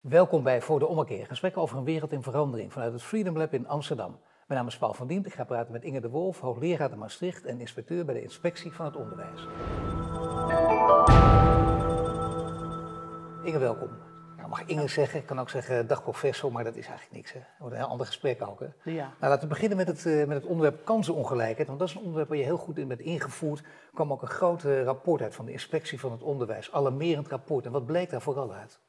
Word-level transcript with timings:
Welkom 0.00 0.42
bij 0.42 0.60
Voor 0.60 0.78
de 0.78 0.86
Ommekeer, 0.86 1.26
gesprekken 1.26 1.62
over 1.62 1.78
een 1.78 1.84
wereld 1.84 2.12
in 2.12 2.22
verandering 2.22 2.72
vanuit 2.72 2.92
het 2.92 3.02
Freedom 3.02 3.36
Lab 3.36 3.52
in 3.52 3.68
Amsterdam. 3.68 4.18
Mijn 4.46 4.60
naam 4.60 4.68
is 4.68 4.78
Paul 4.78 4.94
van 4.94 5.06
Dient, 5.06 5.26
ik 5.26 5.32
ga 5.32 5.44
praten 5.44 5.72
met 5.72 5.82
Inge 5.82 6.00
de 6.00 6.08
Wolf, 6.08 6.40
hoogleraar 6.40 6.90
in 6.90 6.98
Maastricht 6.98 7.44
en 7.44 7.60
inspecteur 7.60 8.04
bij 8.04 8.14
de 8.14 8.22
Inspectie 8.22 8.72
van 8.72 8.84
het 8.84 8.96
Onderwijs. 8.96 9.46
Inge, 13.44 13.58
welkom. 13.58 13.88
Nou, 14.36 14.48
mag 14.48 14.64
Inge 14.64 14.88
zeggen, 14.88 15.20
ik 15.20 15.26
kan 15.26 15.40
ook 15.40 15.50
zeggen 15.50 15.86
dag 15.86 16.02
professor, 16.02 16.52
maar 16.52 16.64
dat 16.64 16.76
is 16.76 16.86
eigenlijk 16.86 17.16
niks. 17.16 17.32
Hè? 17.32 17.38
Dat 17.38 17.58
wordt 17.58 17.74
een 17.74 17.80
heel 17.80 17.90
ander 17.90 18.06
gesprek 18.06 18.42
ook. 18.42 18.60
Hè? 18.60 18.90
Ja. 18.90 19.12
Nou, 19.20 19.32
laten 19.32 19.40
we 19.40 19.54
beginnen 19.54 19.76
met 19.76 19.86
het, 19.86 20.06
eh, 20.06 20.26
met 20.26 20.36
het 20.36 20.46
onderwerp 20.46 20.84
kansenongelijkheid, 20.84 21.66
want 21.66 21.78
dat 21.78 21.88
is 21.88 21.94
een 21.94 22.00
onderwerp 22.00 22.28
waar 22.28 22.38
je 22.38 22.44
heel 22.44 22.56
goed 22.56 22.78
in 22.78 22.88
bent 22.88 23.00
ingevoerd. 23.00 23.58
Er 23.58 23.66
kwam 23.94 24.12
ook 24.12 24.22
een 24.22 24.28
groot 24.28 24.62
rapport 24.62 25.22
uit 25.22 25.34
van 25.34 25.44
de 25.44 25.52
Inspectie 25.52 26.00
van 26.00 26.12
het 26.12 26.22
Onderwijs, 26.22 26.72
alarmerend 26.72 27.28
rapport. 27.28 27.66
En 27.66 27.72
wat 27.72 27.86
bleek 27.86 28.10
daar 28.10 28.22
vooral 28.22 28.52
uit? 28.52 28.80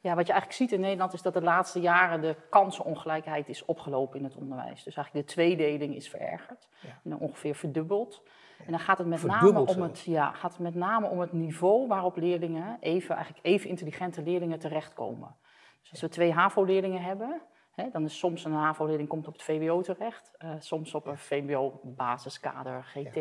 Ja, 0.00 0.14
wat 0.14 0.26
je 0.26 0.32
eigenlijk 0.32 0.62
ziet 0.62 0.72
in 0.72 0.80
Nederland 0.80 1.12
is 1.12 1.22
dat 1.22 1.34
de 1.34 1.42
laatste 1.42 1.80
jaren 1.80 2.20
de 2.20 2.36
kansenongelijkheid 2.50 3.48
is 3.48 3.64
opgelopen 3.64 4.18
in 4.18 4.24
het 4.24 4.36
onderwijs. 4.36 4.82
Dus 4.82 4.96
eigenlijk 4.96 5.26
de 5.26 5.32
tweedeling 5.32 5.94
is 5.94 6.08
verergerd 6.08 6.68
en 7.04 7.18
ongeveer 7.18 7.54
verdubbeld. 7.54 8.22
En 8.66 8.70
dan 8.70 8.80
gaat 8.80 8.98
het 8.98 9.06
met 9.06 9.22
name 9.22 9.58
om 9.58 9.68
zelfs. 9.68 9.74
het, 9.76 10.00
ja, 10.00 10.32
gaat 10.32 10.52
het 10.52 10.60
met 10.60 10.74
name 10.74 11.06
om 11.06 11.20
het 11.20 11.32
niveau 11.32 11.86
waarop 11.86 12.16
leerlingen, 12.16 12.76
even, 12.80 13.14
eigenlijk 13.14 13.46
even 13.46 13.68
intelligente 13.68 14.22
leerlingen, 14.22 14.58
terechtkomen. 14.58 15.36
Dus 15.80 15.90
als 15.90 16.00
we 16.00 16.08
twee 16.08 16.32
HAVO-leerlingen 16.32 17.02
hebben, 17.02 17.40
hè, 17.74 17.88
dan 17.92 18.04
is 18.04 18.18
soms 18.18 18.44
een 18.44 18.52
HAVO-leerling 18.52 19.08
komt 19.08 19.26
op 19.26 19.32
het 19.32 19.42
VWO 19.42 19.80
terecht, 19.80 20.34
eh, 20.38 20.50
soms 20.58 20.94
op 20.94 21.06
een 21.06 21.18
VWO-basiskader 21.18 22.84
GT. 22.84 23.16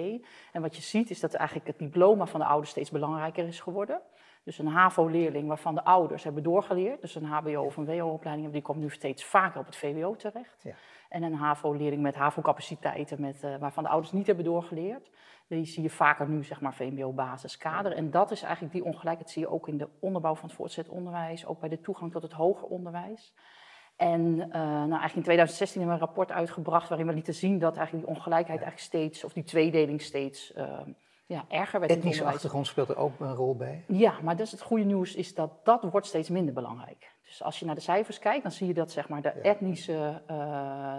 En 0.51 0.61
wat 0.61 0.75
je 0.75 0.81
ziet 0.81 1.09
is 1.09 1.19
dat 1.19 1.33
eigenlijk 1.33 1.67
het 1.67 1.77
diploma 1.77 2.25
van 2.25 2.39
de 2.39 2.45
ouders 2.45 2.71
steeds 2.71 2.91
belangrijker 2.91 3.47
is 3.47 3.59
geworden. 3.59 4.01
Dus 4.49 4.57
een 4.57 4.67
HAVO-leerling 4.67 5.47
waarvan 5.47 5.75
de 5.75 5.83
ouders 5.83 6.23
hebben 6.23 6.43
doorgeleerd, 6.43 7.01
dus 7.01 7.15
een 7.15 7.25
HBO 7.25 7.63
of 7.63 7.77
een 7.77 7.85
WO-opleiding 7.85 8.51
die 8.51 8.61
komt 8.61 8.79
nu 8.79 8.89
steeds 8.89 9.25
vaker 9.25 9.59
op 9.59 9.65
het 9.65 9.75
VWO 9.75 10.15
terecht. 10.15 10.63
Ja. 10.63 10.73
En 11.09 11.23
een 11.23 11.33
HAVO-leerling 11.33 12.01
met 12.01 12.15
HAVO-capaciteiten, 12.15 13.21
met, 13.21 13.43
eh, 13.43 13.55
waarvan 13.55 13.83
de 13.83 13.89
ouders 13.89 14.11
niet 14.11 14.27
hebben 14.27 14.45
doorgeleerd, 14.45 15.09
die 15.47 15.65
zie 15.65 15.83
je 15.83 15.89
vaker 15.89 16.29
nu, 16.29 16.43
zeg 16.43 16.61
maar, 16.61 16.73
VMBO-basiskader. 16.73 17.91
En 17.91 18.11
dat 18.11 18.31
is 18.31 18.41
eigenlijk 18.41 18.73
die 18.73 18.83
ongelijkheid, 18.83 19.29
zie 19.29 19.41
je 19.41 19.49
ook 19.49 19.67
in 19.67 19.77
de 19.77 19.89
onderbouw 19.99 20.35
van 20.35 20.47
het 20.47 20.57
voortgezet 20.57 20.89
onderwijs, 20.89 21.45
ook 21.45 21.59
bij 21.59 21.69
de 21.69 21.81
toegang 21.81 22.11
tot 22.11 22.21
het 22.21 22.33
hoger 22.33 22.67
onderwijs. 22.67 23.33
En 23.95 24.41
eh, 24.41 24.61
nou, 24.61 24.89
eigenlijk 24.89 25.15
in 25.15 25.23
2016 25.23 25.81
hebben 25.81 25.97
we 25.97 26.01
een 26.01 26.07
rapport 26.07 26.31
uitgebracht 26.31 26.89
waarin 26.89 27.07
we 27.07 27.13
lieten 27.13 27.33
zien 27.33 27.59
dat 27.59 27.77
eigenlijk 27.77 28.05
die 28.05 28.15
ongelijkheid 28.15 28.61
eigenlijk 28.61 28.87
steeds, 28.87 29.23
of 29.23 29.33
die 29.33 29.43
tweedeling 29.43 30.01
steeds 30.01 30.53
eh, 30.53 30.79
ja, 31.29 31.45
erger 31.47 31.79
werd 31.79 31.91
in 31.91 31.97
het 31.97 32.05
Etnische 32.05 32.25
achtergrond 32.25 32.67
speelt 32.67 32.89
er 32.89 32.97
ook 32.97 33.19
een 33.19 33.35
rol 33.35 33.55
bij. 33.55 33.83
Ja, 33.87 34.13
maar 34.21 34.35
dat 34.35 34.45
is 34.45 34.51
het 34.51 34.61
goede 34.61 34.83
nieuws 34.83 35.15
is 35.15 35.33
dat 35.33 35.51
dat 35.63 35.83
wordt 35.91 36.07
steeds 36.07 36.29
minder 36.29 36.53
belangrijk. 36.53 37.11
Dus 37.23 37.43
als 37.43 37.59
je 37.59 37.65
naar 37.65 37.75
de 37.75 37.81
cijfers 37.81 38.19
kijkt, 38.19 38.43
dan 38.43 38.51
zie 38.51 38.67
je 38.67 38.73
dat 38.73 38.91
zeg 38.91 39.09
maar, 39.09 39.21
de 39.21 39.29
etnische, 39.29 40.21
eh, 40.27 40.37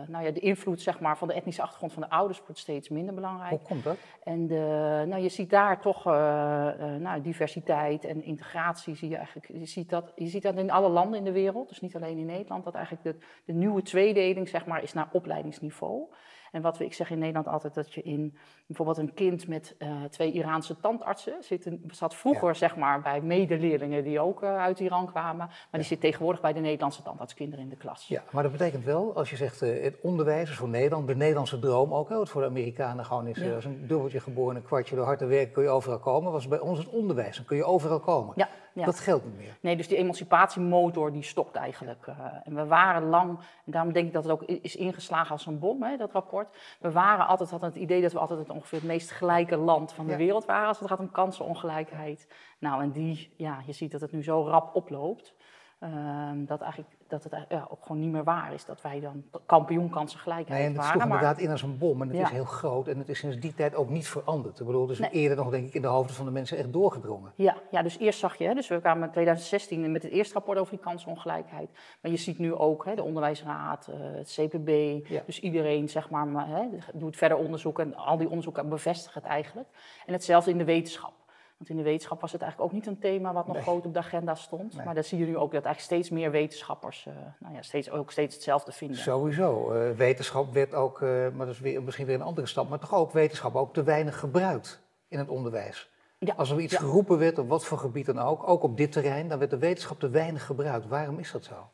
nou 0.08 0.24
ja, 0.24 0.30
de 0.30 0.40
invloed 0.40 0.80
zeg 0.80 1.00
maar, 1.00 1.18
van 1.18 1.28
de 1.28 1.34
etnische 1.34 1.62
achtergrond 1.62 1.92
van 1.92 2.02
de 2.02 2.10
ouders 2.10 2.40
wordt 2.40 2.58
steeds 2.58 2.88
minder 2.88 3.14
belangrijk. 3.14 3.50
Hoe 3.50 3.68
komt 3.68 3.84
dat? 3.84 3.96
En 4.22 4.46
de, 4.46 5.04
nou, 5.06 5.22
je 5.22 5.28
ziet 5.28 5.50
daar 5.50 5.80
toch 5.80 6.06
eh, 6.06 6.68
eh, 6.68 7.00
nou, 7.00 7.20
diversiteit 7.20 8.04
en 8.04 8.22
integratie. 8.22 8.94
Zie 8.94 9.08
je, 9.08 9.16
eigenlijk, 9.16 9.48
je, 9.52 9.66
ziet 9.66 9.88
dat, 9.88 10.12
je 10.16 10.26
ziet 10.26 10.42
dat 10.42 10.56
in 10.56 10.70
alle 10.70 10.88
landen 10.88 11.18
in 11.18 11.24
de 11.24 11.32
wereld, 11.32 11.68
dus 11.68 11.80
niet 11.80 11.96
alleen 11.96 12.18
in 12.18 12.26
Nederland, 12.26 12.64
dat 12.64 12.74
eigenlijk 12.74 13.04
de, 13.04 13.26
de 13.44 13.52
nieuwe 13.52 13.82
tweedeling 13.82 14.48
zeg 14.48 14.66
maar, 14.66 14.82
is 14.82 14.92
naar 14.92 15.08
opleidingsniveau. 15.12 16.08
En 16.52 16.62
wat 16.62 16.78
we, 16.78 16.84
ik 16.84 16.94
zeg 16.94 17.10
in 17.10 17.18
Nederland 17.18 17.46
altijd 17.48 17.74
dat 17.74 17.94
je 17.94 18.02
in 18.02 18.36
bijvoorbeeld 18.66 18.98
een 18.98 19.14
kind 19.14 19.48
met 19.48 19.74
eh, 19.78 20.02
twee 20.10 20.32
Iraanse 20.32 20.76
tandartsen 20.80 21.34
zit, 21.40 21.66
een- 21.66 21.84
zat 21.90 22.14
vroeger 22.14 22.54
zeg 22.54 22.76
maar 22.76 23.00
bij 23.02 23.20
medeleerlingen 23.20 24.04
die 24.04 24.20
ook 24.20 24.42
eh, 24.42 24.56
uit 24.56 24.80
Iran 24.80 25.06
kwamen, 25.06 25.46
maar 25.46 25.68
die 25.70 25.82
zit 25.82 26.00
tegenwoordig 26.00 26.40
bij 26.40 26.52
de 26.52 26.60
Nederlandse 26.60 27.02
tandartskinderen 27.02 27.64
in 27.64 27.70
de 27.70 27.76
klas. 27.76 28.08
Ja, 28.08 28.22
maar 28.30 28.42
dat 28.42 28.52
betekent 28.52 28.84
wel, 28.84 29.14
als 29.16 29.30
je 29.30 29.36
zegt 29.36 29.62
eh, 29.62 29.82
het 29.82 29.96
onderwijs 30.02 30.50
is 30.50 30.56
voor 30.56 30.68
Nederland, 30.68 31.06
de 31.06 31.16
Nederlandse 31.16 31.58
droom 31.58 31.94
ook, 31.94 32.08
hè, 32.08 32.16
wat 32.16 32.28
voor 32.28 32.40
de 32.40 32.46
Amerikanen 32.48 33.04
gewoon 33.04 33.26
is, 33.26 33.38
Ja. 33.38 33.54
als 33.54 33.64
een 33.64 33.86
dubbeltje 33.86 34.20
geboren, 34.20 34.56
een 34.56 34.62
kwartje 34.62 34.96
door 34.96 35.04
hard 35.04 35.18
te 35.18 35.26
werken 35.26 35.52
kun 35.52 35.62
je 35.62 35.68
overal 35.68 35.98
komen, 35.98 36.32
was 36.32 36.48
bij 36.48 36.60
ons 36.60 36.78
het 36.78 36.88
onderwijs, 36.88 37.36
dan 37.36 37.44
kun 37.44 37.56
je 37.56 37.64
overal 37.64 38.00
komen. 38.00 38.32
Ja, 38.36 38.48
ja. 38.80 38.84
Dat 38.86 39.00
geldt 39.00 39.24
niet 39.24 39.36
meer. 39.36 39.56
Nee, 39.60 39.76
dus 39.76 39.88
die 39.88 39.96
emancipatiemotor 39.96 41.12
die 41.12 41.22
stopt 41.22 41.56
eigenlijk. 41.56 42.06
eh, 42.06 42.14
en 42.44 42.54
we 42.54 42.66
waren 42.66 43.08
lang, 43.08 43.38
en 43.38 43.72
daarom 43.72 43.92
denk 43.92 44.06
ik 44.06 44.12
dat 44.12 44.22
het 44.24 44.32
ook 44.32 44.42
is 44.42 44.76
ingeslagen 44.76 45.30
als 45.30 45.46
een 45.46 45.58
bom, 45.58 45.82
hè, 45.82 45.96
dat 45.96 46.12
rapport. 46.12 46.56
We 46.80 46.90
waren 46.90 47.26
altijd, 47.26 47.50
hadden 47.50 47.68
het 47.68 47.78
idee 47.78 48.02
dat 48.02 48.12
we 48.12 48.18
altijd 48.18 48.38
het 48.38 48.50
ongeveer 48.50 48.78
het 48.78 48.86
meest 48.88 49.10
gelijke 49.10 49.56
land 49.56 49.92
van 49.92 50.04
de 50.04 50.10
Ja. 50.12 50.16
wereld 50.18 50.44
waren 50.44 50.68
als 50.68 50.78
het 50.78 50.88
gaat 50.88 50.98
om 50.98 51.10
kansenongelijkheid. 51.10 52.26
Nou, 52.58 52.82
en 52.82 52.90
die, 52.90 53.32
ja, 53.36 53.62
je 53.66 53.72
ziet 53.72 53.90
dat 53.92 54.00
het 54.00 54.12
nu 54.12 54.22
zo 54.22 54.44
rap 54.46 54.74
oploopt. 54.74 55.34
Ehm, 55.80 56.44
dat, 56.44 56.60
eigenlijk, 56.60 56.92
dat 57.08 57.24
het 57.24 57.34
ja, 57.48 57.66
ook 57.70 57.82
gewoon 57.82 58.00
niet 58.00 58.10
meer 58.12 58.24
waar 58.24 58.52
is 58.54 58.64
dat 58.64 58.82
wij 58.82 59.00
dan 59.00 59.24
kampioen 59.46 59.90
kansengelijkheid 59.90 60.48
Nee, 60.48 60.60
en 60.60 60.66
het 60.66 60.76
waren. 60.76 60.90
sloeg 60.92 61.08
maar- 61.08 61.18
inderdaad 61.20 61.42
in 61.44 61.50
als 61.50 61.62
een 61.62 61.78
bom 61.78 62.02
en 62.02 62.08
het 62.08 62.16
Ja. 62.16 62.22
is 62.24 62.30
heel 62.30 62.44
groot 62.44 62.88
en 62.88 62.98
het 62.98 63.08
is 63.08 63.18
sinds 63.18 63.38
die 63.38 63.54
tijd 63.54 63.74
ook 63.74 63.88
niet 63.88 64.08
veranderd. 64.08 64.60
Ik 64.60 64.66
bedoel, 64.66 64.82
het 64.82 64.90
is 64.90 64.98
Nee. 64.98 65.10
eerder 65.10 65.36
nog 65.36 65.50
denk 65.50 65.66
ik 65.66 65.74
in 65.74 65.82
de 65.82 65.88
hoofden 65.88 66.14
van 66.16 66.24
de 66.24 66.30
mensen 66.30 66.58
echt 66.58 66.72
doorgedrongen. 66.72 67.32
Ja, 67.34 67.56
ja, 67.70 67.82
dus 67.82 67.98
eerst 67.98 68.18
zag 68.18 68.36
je, 68.36 68.44
hè, 68.46 68.54
dus 68.54 68.68
we 68.68 68.80
kwamen 68.80 69.02
in 69.06 69.10
2016 69.10 69.92
met 69.92 70.02
het 70.02 70.12
eerste 70.12 70.34
rapport 70.34 70.58
over 70.58 70.72
die 70.72 70.84
kansenongelijkheid. 70.84 71.70
Maar 72.02 72.10
je 72.10 72.16
ziet 72.16 72.38
nu 72.38 72.54
ook 72.54 72.84
hè, 72.84 72.94
de 72.94 73.02
onderwijsraad, 73.02 73.86
eh, 73.88 73.94
het 74.00 74.28
CPB, 74.38 74.68
Ja. 75.08 75.22
dus 75.26 75.40
iedereen 75.40 75.88
zeg 75.88 76.10
maar, 76.10 76.26
maar 76.26 76.46
hè, 76.48 76.62
doet 76.94 77.16
verder 77.16 77.36
onderzoek 77.38 77.78
en 77.78 77.94
al 77.96 78.16
die 78.16 78.28
onderzoeken 78.28 78.68
bevestigen 78.68 79.20
het 79.22 79.30
eigenlijk. 79.30 79.68
En 80.06 80.12
hetzelfde 80.12 80.50
in 80.50 80.58
de 80.58 80.64
wetenschap. 80.64 81.12
Want 81.60 81.72
in 81.72 81.78
de 81.78 81.82
wetenschap 81.90 82.20
was 82.20 82.32
het 82.32 82.42
eigenlijk 82.42 82.70
ook 82.72 82.76
niet 82.78 82.86
een 82.86 82.98
thema 82.98 83.32
wat 83.32 83.46
nog 83.46 83.54
Nee. 83.54 83.62
groot 83.64 83.86
op 83.86 83.92
de 83.92 83.98
agenda 83.98 84.34
stond. 84.34 84.74
Nee. 84.76 84.84
Maar 84.84 84.94
dan 84.94 85.04
zie 85.04 85.18
je 85.18 85.24
nu 85.26 85.36
ook 85.36 85.52
dat 85.52 85.64
eigenlijk 85.64 85.80
steeds 85.80 86.10
meer 86.10 86.30
wetenschappers 86.30 87.06
eh, 87.06 87.14
nou 87.38 87.54
ja, 87.54 87.62
steeds, 87.62 87.90
ook 87.90 88.10
steeds 88.10 88.34
hetzelfde 88.34 88.72
vinden. 88.72 88.96
Sowieso. 88.96 89.72
eh, 89.72 89.90
wetenschap 89.96 90.52
werd 90.52 90.74
ook, 90.74 91.02
eh, 91.02 91.08
maar 91.08 91.46
dat 91.46 91.54
is 91.54 91.60
weer, 91.60 91.82
misschien 91.82 92.06
weer 92.06 92.14
een 92.14 92.22
andere 92.22 92.46
stap, 92.46 92.68
maar 92.68 92.78
toch 92.78 92.94
ook 92.94 93.12
wetenschap 93.12 93.54
ook 93.54 93.74
te 93.74 93.82
weinig 93.82 94.18
gebruikt 94.18 94.82
in 95.08 95.18
het 95.18 95.28
onderwijs. 95.28 95.90
Ja, 96.18 96.34
Als 96.36 96.50
er 96.50 96.60
iets 96.60 96.72
ja. 96.72 96.78
geroepen 96.78 97.18
werd, 97.18 97.38
op 97.38 97.48
wat 97.48 97.64
voor 97.64 97.78
gebied 97.78 98.06
dan 98.06 98.18
ook, 98.18 98.48
ook 98.48 98.62
op 98.62 98.76
dit 98.76 98.92
terrein, 98.92 99.28
dan 99.28 99.38
werd 99.38 99.50
de 99.50 99.58
wetenschap 99.58 100.00
te 100.00 100.08
weinig 100.08 100.46
gebruikt. 100.46 100.86
Waarom 100.88 101.18
is 101.18 101.32
dat 101.32 101.44
zo? 101.44 101.70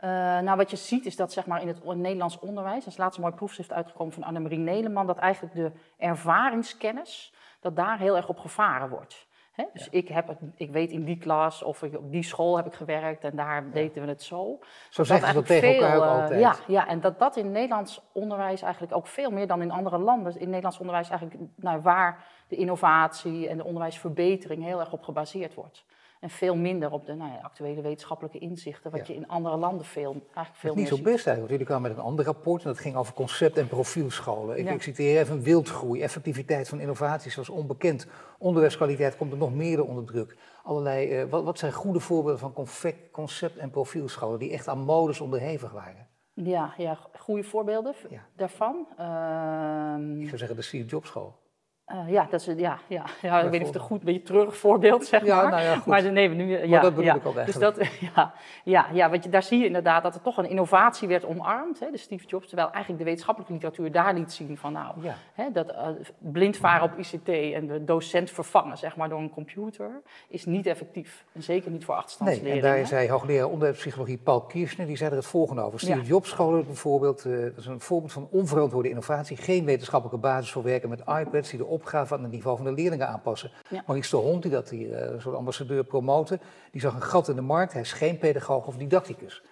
Nou, 0.00 0.56
wat 0.56 0.70
je 0.70 0.76
ziet 0.76 1.06
is 1.06 1.16
dat 1.16 1.32
zeg 1.32 1.46
maar, 1.46 1.60
in 1.60 1.68
het 1.68 1.84
Nederlands 1.84 2.38
onderwijs, 2.38 2.82
er 2.82 2.88
is 2.90 2.96
laatst 2.96 3.16
een 3.16 3.22
mooi 3.24 3.34
proefschrift 3.34 3.72
uitgekomen 3.72 4.12
van 4.12 4.22
Annemarie 4.22 4.58
Neleman, 4.58 5.06
dat 5.06 5.18
eigenlijk 5.18 5.54
de 5.54 5.72
ervaringskennis, 5.96 7.34
dat 7.64 7.76
daar 7.76 7.98
heel 7.98 8.16
erg 8.16 8.28
op 8.28 8.38
gevaren 8.38 8.88
wordt. 8.88 9.26
Dus 9.72 9.88
ik, 9.90 10.08
heb 10.08 10.28
het, 10.28 10.38
ik 10.56 10.70
weet 10.70 10.90
in 10.90 11.04
die 11.04 11.18
klas 11.18 11.62
of 11.62 11.82
op 11.82 12.10
die 12.12 12.22
school 12.22 12.56
heb 12.56 12.66
ik 12.66 12.74
gewerkt 12.74 13.24
en 13.24 13.36
daar 13.36 13.70
deden 13.70 14.02
we 14.02 14.08
het 14.08 14.22
zo. 14.22 14.58
Zo 14.90 15.04
zeggen 15.04 15.28
ze 15.28 15.34
dat 15.34 15.46
tegen 15.46 15.74
elkaar 15.74 15.96
ook 15.96 16.02
veel, 16.02 16.10
eh, 16.10 16.20
altijd. 16.20 16.40
Ja, 16.40 16.54
ja, 16.66 16.86
en 16.88 17.00
dat 17.00 17.18
dat 17.18 17.36
in 17.36 17.52
Nederlands 17.52 18.00
onderwijs 18.12 18.62
eigenlijk 18.62 18.96
ook 18.96 19.06
veel 19.06 19.30
meer 19.30 19.46
dan 19.46 19.62
in 19.62 19.70
andere 19.70 19.98
landen, 19.98 20.40
in 20.40 20.46
Nederlands 20.46 20.78
onderwijs 20.78 21.10
eigenlijk 21.10 21.40
nou, 21.56 21.80
waar 21.80 22.24
de 22.48 22.56
innovatie 22.56 23.48
en 23.48 23.56
de 23.56 23.64
onderwijsverbetering 23.64 24.62
heel 24.62 24.80
erg 24.80 24.92
op 24.92 25.02
gebaseerd 25.02 25.54
wordt. 25.54 25.84
En 26.24 26.30
veel 26.30 26.56
minder 26.56 26.90
op 26.90 27.06
de 27.06 27.14
nou 27.14 27.32
ja, 27.32 27.38
actuele 27.42 27.80
wetenschappelijke 27.82 28.38
inzichten, 28.38 28.90
wat 28.90 29.06
Ja. 29.06 29.12
je 29.14 29.20
in 29.20 29.28
andere 29.28 29.56
landen 29.56 29.86
veel, 29.86 30.12
eigenlijk 30.12 30.56
veel 30.56 30.70
Het 30.70 30.78
is 30.78 30.90
niet 30.90 30.90
meer 30.90 30.98
zo 30.98 31.12
best 31.12 31.26
eigenlijk, 31.26 31.38
want 31.38 31.50
jullie 31.50 31.66
kwamen 31.66 31.88
met 31.88 31.98
een 31.98 32.04
ander 32.04 32.24
rapport 32.24 32.62
en 32.62 32.68
dat 32.68 32.78
ging 32.78 32.96
over 32.96 33.14
concept- 33.14 33.56
en 33.58 33.68
profielscholen. 33.68 34.58
Ik, 34.58 34.64
Ja. 34.64 34.72
ik 34.72 34.82
citeer 34.82 35.20
even 35.20 35.42
wildgroei, 35.42 36.02
effectiviteit 36.02 36.68
van 36.68 36.80
innovaties 36.80 37.34
was 37.34 37.48
onbekend. 37.48 38.06
Onderwijskwaliteit 38.38 39.16
komt 39.16 39.32
er 39.32 39.38
nog 39.38 39.54
meer 39.54 39.84
onder 39.84 40.04
druk. 40.04 40.36
Allerlei, 40.62 41.10
eh, 41.10 41.24
wat, 41.30 41.44
wat 41.44 41.58
zijn 41.58 41.72
goede 41.72 42.00
voorbeelden 42.00 42.38
van 42.52 42.66
concept- 43.12 43.56
en 43.58 43.70
profielscholen 43.70 44.38
die 44.38 44.52
echt 44.52 44.68
aan 44.68 44.78
modes 44.78 45.20
onderhevig 45.20 45.72
waren? 45.72 46.06
Ja, 46.34 46.74
ja, 46.76 46.98
goede 47.18 47.42
voorbeelden 47.42 47.94
daarvan. 48.36 48.86
Ehm, 48.96 50.20
Ik 50.20 50.26
zou 50.26 50.38
zeggen 50.38 50.56
de 50.56 50.62
Steve 50.62 50.86
Jobs 50.86 51.08
school. 51.08 51.42
Eh, 51.84 52.08
ja, 52.08 52.26
dat 52.30 52.40
is, 52.40 52.46
ja, 52.56 52.78
ja, 52.86 53.04
ja, 53.22 53.40
ik 53.40 53.42
weet 53.42 53.52
niet 53.52 53.60
of 53.60 53.66
het 53.66 53.74
een 53.74 53.80
goed, 53.80 54.02
beetje 54.02 54.22
treurig 54.22 54.56
voorbeeld 54.56 55.04
zeg 55.04 55.24
Ja, 55.24 55.42
maar. 55.42 55.50
nou 55.50 55.62
ja, 55.62 55.74
goed. 55.76 55.86
Maar 55.86 56.12
nee, 56.12 56.28
we 56.28 56.34
nu, 56.34 56.66
ja, 56.66 56.80
dat 56.80 56.90
bedoel 56.90 57.04
ja. 57.04 57.14
ik 57.14 57.26
ook 57.26 57.46
Dus 57.46 57.54
dat, 57.54 57.78
ja, 58.14 58.32
ja, 58.64 58.86
ja, 58.92 59.10
want 59.10 59.24
je, 59.24 59.30
daar 59.30 59.42
zie 59.42 59.58
je 59.58 59.66
inderdaad 59.66 60.02
dat 60.02 60.14
er 60.14 60.20
toch 60.20 60.36
een 60.36 60.48
innovatie 60.48 61.08
werd 61.08 61.26
omarmd, 61.26 61.80
hè, 61.80 61.90
de 61.90 61.98
Steve 61.98 62.26
Jobs, 62.26 62.46
terwijl 62.46 62.68
eigenlijk 62.68 62.98
de 62.98 63.04
wetenschappelijke 63.04 63.54
literatuur 63.54 63.92
daar 63.92 64.14
liet 64.14 64.32
zien 64.32 64.56
van 64.58 64.72
nou, 64.72 64.94
hè, 65.34 65.50
dat 65.52 65.70
eh, 65.70 65.88
blind 66.18 66.56
varen 66.56 66.82
op 66.82 66.98
ICT 66.98 67.28
en 67.28 67.66
de 67.66 67.84
docent 67.84 68.30
vervangen 68.30 68.78
zeg 68.78 68.96
maar 68.96 69.08
door 69.08 69.18
een 69.18 69.30
computer 69.30 70.02
is 70.28 70.44
niet 70.44 70.66
effectief. 70.66 71.24
En 71.32 71.42
zeker 71.42 71.70
niet 71.70 71.84
voor 71.84 71.94
Nee, 71.94 72.02
achterstandsleerlingen. 72.02 72.70
en 72.70 72.76
daar 72.76 72.86
zei 72.86 73.10
hoogleraar 73.10 73.48
onderwijspsychologie 73.48 74.18
Paul 74.18 74.40
Kirchner, 74.40 74.86
die 74.86 74.96
zei 74.96 75.10
er 75.10 75.16
het 75.16 75.26
volgende 75.26 75.62
over. 75.62 75.80
Steve. 75.80 76.02
Jobs 76.02 76.28
scholen 76.30 76.66
bijvoorbeeld, 76.66 77.24
eh, 77.24 77.32
dat 77.40 77.56
is 77.56 77.66
een 77.66 77.80
voorbeeld 77.80 78.12
van 78.12 78.28
onverantwoorde 78.30 78.88
innovatie. 78.88 79.36
Geen 79.36 79.64
wetenschappelijke 79.64 80.20
basis 80.20 80.52
voor 80.52 80.62
werken 80.62 80.88
met 80.88 81.00
iPads 81.00 81.50
die 81.50 81.58
de 81.58 81.72
opgave 81.74 82.14
aan 82.14 82.22
het 82.22 82.32
niveau 82.32 82.56
van 82.56 82.66
de 82.66 82.72
leerlingen 82.72 83.08
aanpassen. 83.08 83.50
Ja. 83.70 83.82
Maurice 83.86 84.10
de 84.10 84.16
Hond, 84.16 84.42
die 84.42 84.50
dat 84.50 84.68
hier 84.70 84.94
eh, 84.94 85.20
zo'n 85.20 85.36
ambassadeur 85.36 85.84
promoten, 85.84 86.40
die 86.70 86.80
zag 86.80 86.94
een 86.94 87.02
gat 87.02 87.28
in 87.28 87.34
de 87.34 87.40
markt. 87.40 87.72
Hij 87.72 87.82
is 87.82 87.92
geen 87.92 88.18
pedagoog 88.18 88.66
of 88.66 88.76
didacticus. 88.76 89.42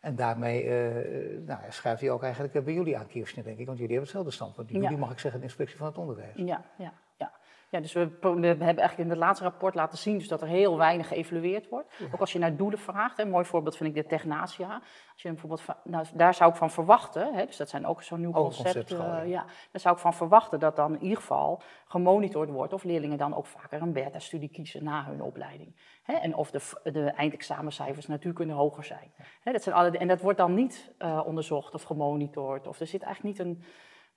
En 0.00 0.16
daarmee 0.16 0.62
eh, 0.62 1.46
nou, 1.46 1.60
schuift 1.68 2.00
hij 2.00 2.10
ook 2.10 2.22
eigenlijk 2.22 2.64
bij 2.64 2.74
jullie 2.74 2.98
aan, 2.98 3.06
Kirchner, 3.06 3.44
denk 3.44 3.58
ik. 3.58 3.66
Want 3.66 3.78
jullie 3.78 3.94
hebben 3.96 4.12
hetzelfde 4.12 4.30
standpunt. 4.30 4.70
Ja. 4.70 4.80
Jullie, 4.80 4.96
mag 4.96 5.10
ik 5.10 5.18
zeggen, 5.18 5.40
de 5.40 5.46
inspectie 5.46 5.76
van 5.76 5.86
het 5.86 5.98
onderwijs. 5.98 6.32
Ja, 6.34 6.64
ja, 6.76 6.92
ja. 7.74 7.80
Dus 7.80 7.92
we, 7.92 8.08
we 8.20 8.46
hebben 8.46 8.64
eigenlijk 8.64 8.98
in 8.98 9.08
het 9.08 9.18
laatste 9.18 9.44
rapport 9.44 9.74
laten 9.74 9.98
zien 9.98 10.18
dus 10.18 10.28
dat 10.28 10.42
er 10.42 10.48
heel 10.48 10.76
weinig 10.76 11.08
geëvalueerd 11.08 11.68
wordt. 11.68 11.94
Ook 12.12 12.20
als 12.20 12.32
je 12.32 12.38
naar 12.38 12.56
doelen 12.56 12.78
vraagt. 12.78 13.16
Hè, 13.16 13.22
een 13.22 13.30
mooi 13.30 13.44
voorbeeld 13.44 13.76
vind 13.76 13.96
ik 13.96 14.02
de 14.02 14.08
Technasia. 14.08 14.82
Als 15.12 15.22
je 15.22 15.28
bijvoorbeeld, 15.28 15.62
nou, 15.84 16.06
daar 16.14 16.34
zou 16.34 16.50
ik 16.50 16.56
van 16.56 16.70
verwachten, 16.70 17.34
hè, 17.34 17.46
dus 17.46 17.56
dat 17.56 17.68
zijn 17.68 17.86
ook 17.86 18.02
zo'n 18.02 18.20
nieuw 18.20 18.30
concept. 18.30 18.90
eh, 18.90 19.28
ja. 19.28 19.44
daar 19.70 19.80
zou 19.80 19.94
ik 19.94 20.00
van 20.00 20.14
verwachten 20.14 20.58
dat 20.58 20.76
dan 20.76 20.92
in 20.94 21.02
ieder 21.02 21.16
geval 21.16 21.62
gemonitord 21.86 22.50
wordt 22.50 22.72
of 22.72 22.84
leerlingen 22.84 23.18
dan 23.18 23.34
ook 23.34 23.46
vaker 23.46 23.82
een 23.82 23.92
beta-studie 23.92 24.48
kiezen 24.48 24.84
na 24.84 25.04
hun 25.04 25.22
opleiding. 25.22 25.76
Hè, 26.02 26.14
en 26.14 26.34
of 26.34 26.50
de, 26.50 26.90
de 26.92 27.04
eindexamencijfers 27.04 28.06
natuurkunde 28.06 28.54
hoger 28.54 28.84
zijn. 28.84 29.12
Hè, 29.40 29.52
dat 29.52 29.62
zijn 29.62 29.74
alle, 29.74 29.98
en 29.98 30.08
dat 30.08 30.20
wordt 30.20 30.38
dan 30.38 30.54
niet 30.54 30.92
eh, 30.98 31.22
onderzocht 31.24 31.74
of 31.74 31.82
gemonitord. 31.82 32.66
Of 32.66 32.80
er 32.80 32.86
zit 32.86 33.02
eigenlijk 33.02 33.38
niet 33.38 33.46
een. 33.46 33.64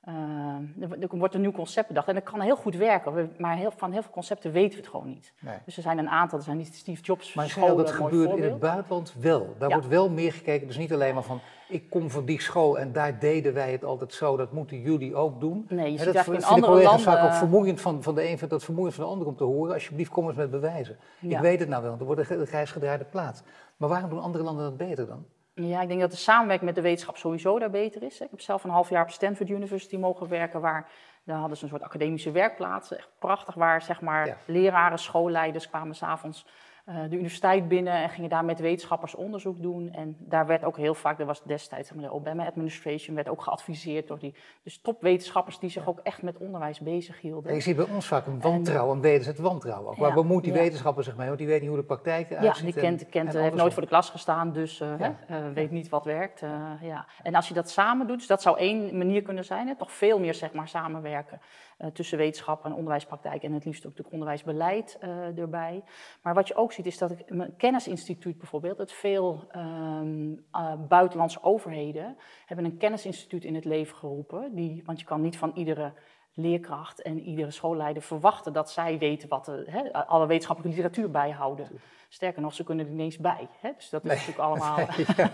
Eh, 0.07 0.83
er, 0.83 1.01
er 1.01 1.18
wordt 1.18 1.33
een 1.33 1.42
nieuw 1.42 1.51
concept 1.51 1.88
bedacht 1.88 2.07
en 2.07 2.13
dat 2.13 2.24
kan 2.24 2.42
heel 2.42 2.56
goed 2.56 2.75
werken, 2.75 3.13
we- 3.13 3.27
maar 3.38 3.56
heel, 3.56 3.71
van 3.75 3.92
heel 3.92 4.01
veel 4.01 4.12
concepten 4.12 4.51
weten 4.51 4.71
we 4.71 4.77
het 4.77 4.88
gewoon 4.88 5.07
niet. 5.07 5.33
Nee. 5.39 5.56
Dus 5.65 5.77
er 5.77 5.83
zijn 5.83 5.98
een 5.98 6.09
aantal, 6.09 6.38
er 6.38 6.44
zijn 6.44 6.57
die 6.57 6.65
Steve 6.65 7.01
Jobs 7.01 7.33
Maar 7.33 7.50
scholen, 7.50 7.77
dat 7.77 7.92
gebeurt 7.92 8.36
in 8.38 8.44
het 8.44 8.59
buitenland 8.59 9.13
wel. 9.19 9.56
Daar 9.59 9.69
Ja. 9.69 9.75
wordt 9.75 9.89
wel 9.92 10.09
meer 10.09 10.33
gekeken. 10.33 10.68
Dus 10.68 10.77
niet 10.77 10.94
alleen 10.94 11.13
maar 11.13 11.24
van, 11.24 11.39
ik 11.69 11.89
kom 11.89 12.09
van 12.09 12.25
die 12.25 12.42
school 12.42 12.80
en 12.80 12.92
daar 12.92 13.19
deden 13.19 13.54
wij 13.54 13.71
het 13.71 13.83
altijd 13.83 14.13
zo. 14.13 14.38
Dat 14.38 14.51
moeten 14.51 14.81
jullie 14.81 15.15
ook 15.15 15.39
doen. 15.39 15.65
Nee, 15.69 15.92
je 15.92 15.98
ziet 15.98 16.06
dat 16.06 16.15
in 16.15 16.24
vind 16.24 16.38
ik 16.44 16.50
andere 16.50 16.71
collega's 16.74 17.03
vaak 17.03 17.24
ook 17.25 17.33
vermoeiend 17.33 17.81
van, 17.81 18.03
van 18.03 18.15
de 18.15 18.21
een, 18.30 18.38
vindt 18.38 18.53
dat 18.53 18.63
vermoeiend 18.63 18.95
van 18.95 19.03
de 19.03 19.10
ander 19.10 19.27
om 19.27 19.36
te 19.36 19.44
horen. 19.44 19.74
Alsjeblieft, 19.74 20.12
kom 20.12 20.27
eens 20.27 20.36
met 20.38 20.51
bewijzen. 20.51 20.98
Ik 21.21 21.38
weet 21.39 21.60
het 21.60 21.69
nou 21.69 21.81
wel, 21.81 21.89
want 21.89 22.01
er 22.01 22.07
wordt 22.15 22.30
een 22.30 22.48
grijs 22.48 22.71
gedraaide 22.71 23.03
plaat. 23.06 23.44
Maar 23.77 23.89
waarom 23.89 24.10
doen 24.10 24.21
andere 24.21 24.44
landen 24.44 24.63
dat 24.63 24.77
beter 24.77 25.07
dan? 25.07 25.25
Ja, 25.62 25.81
ik 25.81 25.88
denk 25.88 26.00
dat 26.00 26.12
de 26.12 26.18
samenwerking 26.18 26.65
met 26.65 26.75
de 26.75 26.81
wetenschap 26.81 27.18
sowieso 27.18 27.59
daar 27.59 27.69
beter 27.69 28.04
is. 28.04 28.19
Ik 28.21 28.30
heb 28.31 28.42
zelf 28.42 28.63
een 28.63 28.69
half 28.69 28.89
jaar 28.89 29.04
op 29.04 29.09
Stanford 29.09 29.50
University 29.50 29.98
mogen 29.98 30.27
werken, 30.27 30.62
waar 30.62 30.89
daar 31.24 31.38
hadden 31.38 31.57
ze 31.57 31.63
een 31.63 31.69
soort 31.69 31.81
academische 31.81 32.31
werkplaats. 32.31 32.92
Echt 32.95 33.09
prachtig, 33.19 33.56
waar 33.56 33.81
zeg 33.81 34.01
maar 34.01 34.25
Ja. 34.27 34.38
leraren, 34.45 35.00
schoolleiders 35.00 35.69
kwamen 35.69 35.95
s'avonds 35.95 36.45
de 36.88 37.16
universiteit 37.16 37.68
binnen 37.68 37.94
en 37.94 38.10
gingen 38.10 38.30
daar 38.30 38.45
met 38.45 38.60
wetenschappers 38.60 39.16
onderzoek 39.16 39.62
doen. 39.62 39.92
En 39.92 40.16
daar 40.19 40.45
werd 40.45 40.63
ook 40.63 40.78
heel 40.78 40.94
vaak, 40.94 41.19
er 41.19 41.25
was 41.25 41.44
destijds 41.44 41.89
de 41.95 42.12
Obama 42.12 42.45
administration, 42.45 43.16
werd 43.16 43.30
ook 43.30 43.42
geadviseerd 43.42 44.07
door 44.07 44.19
die 44.19 44.36
dus 44.63 44.78
topwetenschappers 44.81 45.60
die 45.60 45.69
zich 45.69 45.88
ook 45.88 46.00
echt 46.04 46.22
met 46.22 46.38
onderwijs 46.38 46.80
bezig 46.80 47.22
hielden. 47.22 47.50
Ja, 47.50 47.56
je 47.56 47.62
ziet 47.63 47.75
bij 47.75 47.86
ons 47.94 48.07
vaak 48.07 48.25
een 48.25 48.42
wantrouwen, 48.42 48.95
een 48.95 49.01
wederzijds 49.01 49.39
wantrouwen. 49.39 49.89
Ook. 49.92 49.98
Waar 49.98 50.10
Ja, 50.10 50.16
bemoeit 50.16 50.44
die 50.44 50.54
ja. 50.54 50.60
wetenschapper 50.60 51.04
zich 51.04 51.18
mee? 51.18 51.28
Want 51.28 51.38
die 51.39 51.48
weet 51.48 51.60
niet 51.60 51.69
hoe 51.69 51.78
de 51.80 51.84
praktijk 51.84 52.30
Ja, 52.30 52.36
uitziet. 52.38 52.66
die 52.66 52.74
en- 52.75 52.81
kent, 52.81 53.01
en 53.04 53.10
kent, 53.10 53.24
heeft 53.25 53.36
andersom. 53.36 53.57
nooit 53.60 53.74
voor 53.74 53.81
de 53.81 53.88
klas 53.88 54.10
gestaan, 54.10 54.51
dus 54.54 54.80
eh, 54.80 54.88
Ja. 55.00 55.16
hè, 55.28 55.48
eh, 55.48 55.54
weet 55.54 55.72
niet 55.72 55.89
wat 55.89 56.06
werkt. 56.06 56.42
eh, 56.42 56.50
ja. 56.81 57.06
En 57.24 57.36
als 57.36 57.48
je 57.48 57.54
dat 57.54 57.69
samen 57.69 58.07
doet, 58.07 58.18
dus 58.18 58.28
dat 58.28 58.42
zou 58.42 58.57
één 58.57 58.98
manier 58.98 59.22
kunnen 59.22 59.45
zijn, 59.45 59.68
hè, 59.68 59.75
toch 59.75 59.92
veel 59.92 60.19
meer 60.19 60.34
zeg 60.34 60.54
maar, 60.54 60.68
samenwerken 60.68 61.39
eh, 61.42 61.66
tussen 61.94 62.18
wetenschap 62.18 62.65
en 62.65 62.74
onderwijspraktijk 62.74 63.44
en 63.44 63.53
het 63.53 63.65
liefst 63.65 63.85
ook 63.85 63.97
natuurlijk 63.97 64.13
onderwijsbeleid 64.13 64.97
eh, 65.00 65.38
erbij. 65.38 65.83
Maar 66.21 66.33
wat 66.33 66.47
je 66.47 66.56
ook 66.56 66.71
ziet 66.71 66.85
is 66.85 66.97
dat 66.97 67.12
ik, 67.12 67.24
een 67.25 67.56
kennisinstituut 67.57 68.38
bijvoorbeeld, 68.38 68.77
dat 68.77 68.91
veel 68.91 69.44
ehm, 69.51 70.35
eh, 70.51 70.74
buitenlandse 70.88 71.44
overheden 71.44 72.18
hebben 72.45 72.65
een 72.65 72.77
kennisinstituut 72.77 73.44
in 73.44 73.56
het 73.56 73.65
leven 73.65 73.95
geroepen. 73.95 74.56
Die, 74.56 74.83
want 74.85 75.00
je 75.00 75.06
kan 75.06 75.21
niet 75.21 75.38
van 75.38 75.51
iedere 75.56 75.94
leerkracht 76.38 77.01
en 77.01 77.19
iedere 77.19 77.51
schoolleider 77.51 78.04
verwachten 78.04 78.54
dat 78.54 78.72
zij 78.72 78.98
weten 78.98 79.30
wat 79.30 79.45
de, 79.45 79.63
hè, 79.68 79.94
alle 79.94 80.28
wetenschappelijke 80.28 80.78
literatuur 80.78 81.12
bijhouden. 81.12 81.68
Sterker 82.10 82.42
nog, 82.42 82.54
ze 82.54 82.63
kunnen 82.63 82.86
er 82.86 82.92
niet 82.92 83.01
eens 83.01 83.18
bij. 83.18 83.48
Hè? 83.60 83.72
Dus 83.75 83.89
dat 83.89 84.04
is 84.04 84.10
Nee. 84.10 84.18
natuurlijk 84.18 84.48
allemaal. 84.48 84.80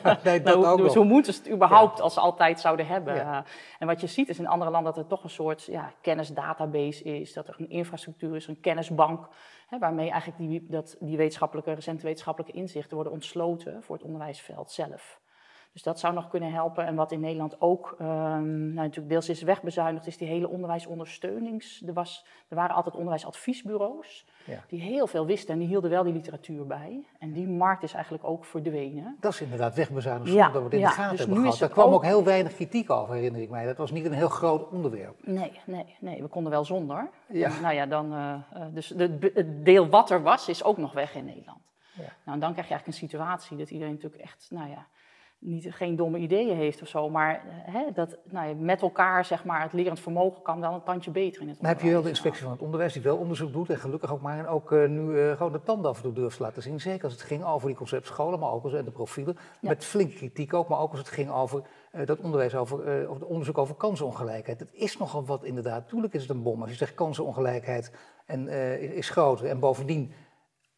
Ja, 0.04 0.20
nee, 0.24 0.42
dat 0.42 0.60
Nou, 0.60 0.66
ook 0.66 0.78
dus 0.78 0.94
hoe 0.94 1.06
moeten 1.06 1.34
ze 1.34 1.40
het 1.40 1.52
überhaupt 1.52 2.02
als 2.02 2.14
ze 2.14 2.20
altijd 2.20 2.60
zouden 2.60 2.88
hebben? 2.88 3.16
Ja. 3.16 3.40
Uh, 3.40 3.46
en 3.80 3.88
wat 3.88 4.02
je 4.02 4.08
ziet 4.08 4.30
is 4.30 4.40
in 4.40 4.48
andere 4.48 4.72
landen 4.72 4.94
dat 4.94 5.04
er 5.04 5.10
toch 5.10 5.24
een 5.24 5.30
soort 5.30 5.64
ja, 5.64 5.94
kennisdatabase 6.02 7.04
is, 7.04 7.34
dat 7.34 7.48
er 7.48 7.56
een 7.58 7.70
infrastructuur 7.70 8.36
is, 8.36 8.48
een 8.48 8.60
kennisbank, 8.60 9.28
hè, 9.68 9.78
waarmee 9.80 10.10
eigenlijk 10.10 10.50
die, 10.50 10.66
dat, 10.70 10.96
die 11.00 11.18
wetenschappelijke, 11.18 11.74
recente 11.74 12.04
wetenschappelijke 12.04 12.58
inzichten 12.58 12.96
worden 12.96 13.14
ontsloten 13.14 13.84
voor 13.84 13.96
het 13.96 14.06
onderwijsveld 14.06 14.72
zelf. 14.72 15.22
Dus 15.74 15.84
dat 15.84 16.00
zou 16.00 16.14
nog 16.14 16.28
kunnen 16.28 16.52
helpen. 16.52 16.86
En 16.86 16.96
wat 16.96 17.12
in 17.12 17.20
Nederland 17.20 17.62
ook 17.62 17.96
ehm, 18.00 18.10
nou, 18.64 18.74
natuurlijk 18.74 19.10
deels 19.10 19.30
is 19.30 19.42
wegbezuinigd, 19.42 20.08
is 20.08 20.18
die 20.18 20.28
hele 20.28 20.48
onderwijsondersteunings. 20.50 21.84
Er, 21.88 21.94
was, 21.94 22.26
er 22.48 22.56
waren 22.56 22.76
altijd 22.76 22.96
onderwijsadviesbureaus 22.96 24.26
Ja. 24.46 24.64
die 24.68 24.82
heel 24.82 25.08
veel 25.08 25.26
wisten 25.26 25.54
en 25.54 25.60
die 25.60 25.68
hielden 25.68 25.90
wel 25.90 26.04
die 26.04 26.14
literatuur 26.14 26.68
bij. 26.68 27.08
En 27.20 27.32
die 27.32 27.48
markt 27.48 27.84
is 27.84 27.94
eigenlijk 27.94 28.24
ook 28.24 28.46
verdwenen. 28.46 29.18
Dat 29.20 29.34
is 29.34 29.42
inderdaad 29.42 29.76
wegbezuinigd 29.76 30.34
Ja, 30.34 30.46
dat 30.50 30.54
we 30.58 30.64
het 30.64 30.74
in 30.74 30.80
ja, 30.80 30.88
de 30.88 30.94
gaten 30.94 31.10
dus 31.10 31.20
hebben 31.20 31.36
nu 31.36 31.42
gehad. 31.42 31.54
is 31.54 31.60
Daar 31.60 31.70
kwam 31.70 31.88
ook- 31.88 31.94
ook 31.94 32.04
heel 32.04 32.24
weinig 32.24 32.54
kritiek 32.54 32.90
over, 32.90 33.16
herinner 33.16 33.42
ik 33.42 33.50
mij. 33.50 33.66
Dat 33.66 33.78
was 33.78 33.92
niet 33.92 34.06
een 34.06 34.14
heel 34.14 34.30
groot 34.30 34.70
onderwerp. 34.70 35.16
Nee, 35.28 35.52
nee, 35.66 35.96
nee, 36.00 36.22
we 36.22 36.28
konden 36.28 36.52
wel 36.52 36.66
zonder. 36.66 37.10
Ja. 37.28 37.56
En, 37.56 37.62
nou 37.62 37.74
ja, 37.74 37.86
dan, 37.86 38.14
eh, 38.14 38.34
eh, 38.54 38.68
dus 38.74 38.88
de, 38.88 39.32
het 39.34 39.66
deel 39.66 39.90
wat 39.90 40.10
er 40.10 40.22
was, 40.24 40.50
is 40.50 40.64
ook 40.64 40.78
nog 40.78 40.94
weg 40.94 41.16
in 41.16 41.26
Nederland. 41.26 41.62
Ja. 41.94 42.02
Nou, 42.02 42.12
en 42.24 42.40
dan 42.40 42.52
krijg 42.52 42.68
je 42.68 42.74
eigenlijk 42.74 42.88
een 42.88 43.08
situatie 43.10 43.58
dat 43.58 43.70
iedereen 43.70 43.94
natuurlijk 43.94 44.24
echt, 44.24 44.48
nou 44.50 44.70
ja, 44.70 44.88
niet, 45.44 45.74
geen 45.74 45.96
domme 45.96 46.18
ideeën 46.18 46.58
heeft 46.58 46.82
of 46.82 46.88
zo, 46.88 47.10
maar 47.10 47.34
eh, 47.34 47.74
hè, 47.74 47.92
dat 47.94 48.18
nou 48.24 48.56
met 48.56 48.82
elkaar, 48.82 49.26
zeg 49.26 49.46
maar, 49.46 49.62
het 49.62 49.74
lerend 49.74 50.00
vermogen 50.00 50.42
kan 50.42 50.60
wel 50.60 50.74
een 50.74 50.84
tandje 50.84 51.12
beter 51.12 51.42
in 51.42 51.48
het 51.48 51.58
Dan 51.60 51.70
heb 51.70 51.82
je 51.82 51.92
wel 51.92 52.02
de 52.02 52.10
inspectie 52.10 52.44
van 52.44 52.52
het 52.52 52.62
onderwijs 52.62 52.94
die 52.94 53.02
wel 53.02 53.18
onderzoek 53.18 53.54
doet 53.54 53.70
en 53.70 53.78
gelukkig 53.78 54.12
ook 54.12 54.22
maar 54.22 54.40
en 54.40 54.48
ook 54.48 54.72
eh, 54.72 54.88
nu 54.88 55.20
eh, 55.20 55.38
gewoon 55.38 55.52
de 55.52 55.64
tanden 55.64 55.90
af 55.90 55.98
en 55.98 56.04
toe 56.04 56.14
durft 56.14 56.38
te 56.38 56.44
laten 56.44 56.62
zien. 56.62 56.80
Zeker 56.80 57.04
als 57.04 57.14
het 57.14 57.22
ging 57.22 57.44
over 57.44 57.68
die 57.68 57.78
conceptscholen, 57.78 58.40
maar 58.40 58.52
ook 58.52 58.64
als 58.64 58.74
en 58.74 58.86
de 58.86 58.92
profielen. 58.92 59.38
Ja. 59.62 59.70
Met 59.70 59.86
flinke 59.86 60.16
kritiek 60.16 60.54
ook, 60.54 60.68
maar 60.68 60.80
ook 60.80 60.92
als 60.92 61.00
het 61.00 61.10
ging 61.10 61.32
over 61.32 61.62
dat 62.06 62.20
onderwijs 62.20 62.56
over, 62.56 63.10
of 63.10 63.14
het 63.14 63.24
onderzoek 63.24 63.58
over 63.58 63.76
kansenongelijkheid. 63.76 64.60
Het 64.60 64.74
is 64.74 64.98
nogal 64.98 65.26
wat 65.26 65.44
inderdaad. 65.44 65.88
Tuurlijk 65.88 66.14
is 66.14 66.22
het 66.22 66.30
een 66.30 66.44
bom 66.44 66.62
als 66.62 66.70
je 66.70 66.78
zegt 66.78 66.94
kansenongelijkheid 66.94 67.92
en, 68.26 68.48
is, 68.48 68.92
is 68.92 69.10
groter. 69.10 69.46
En 69.46 69.60
bovendien, 69.60 70.12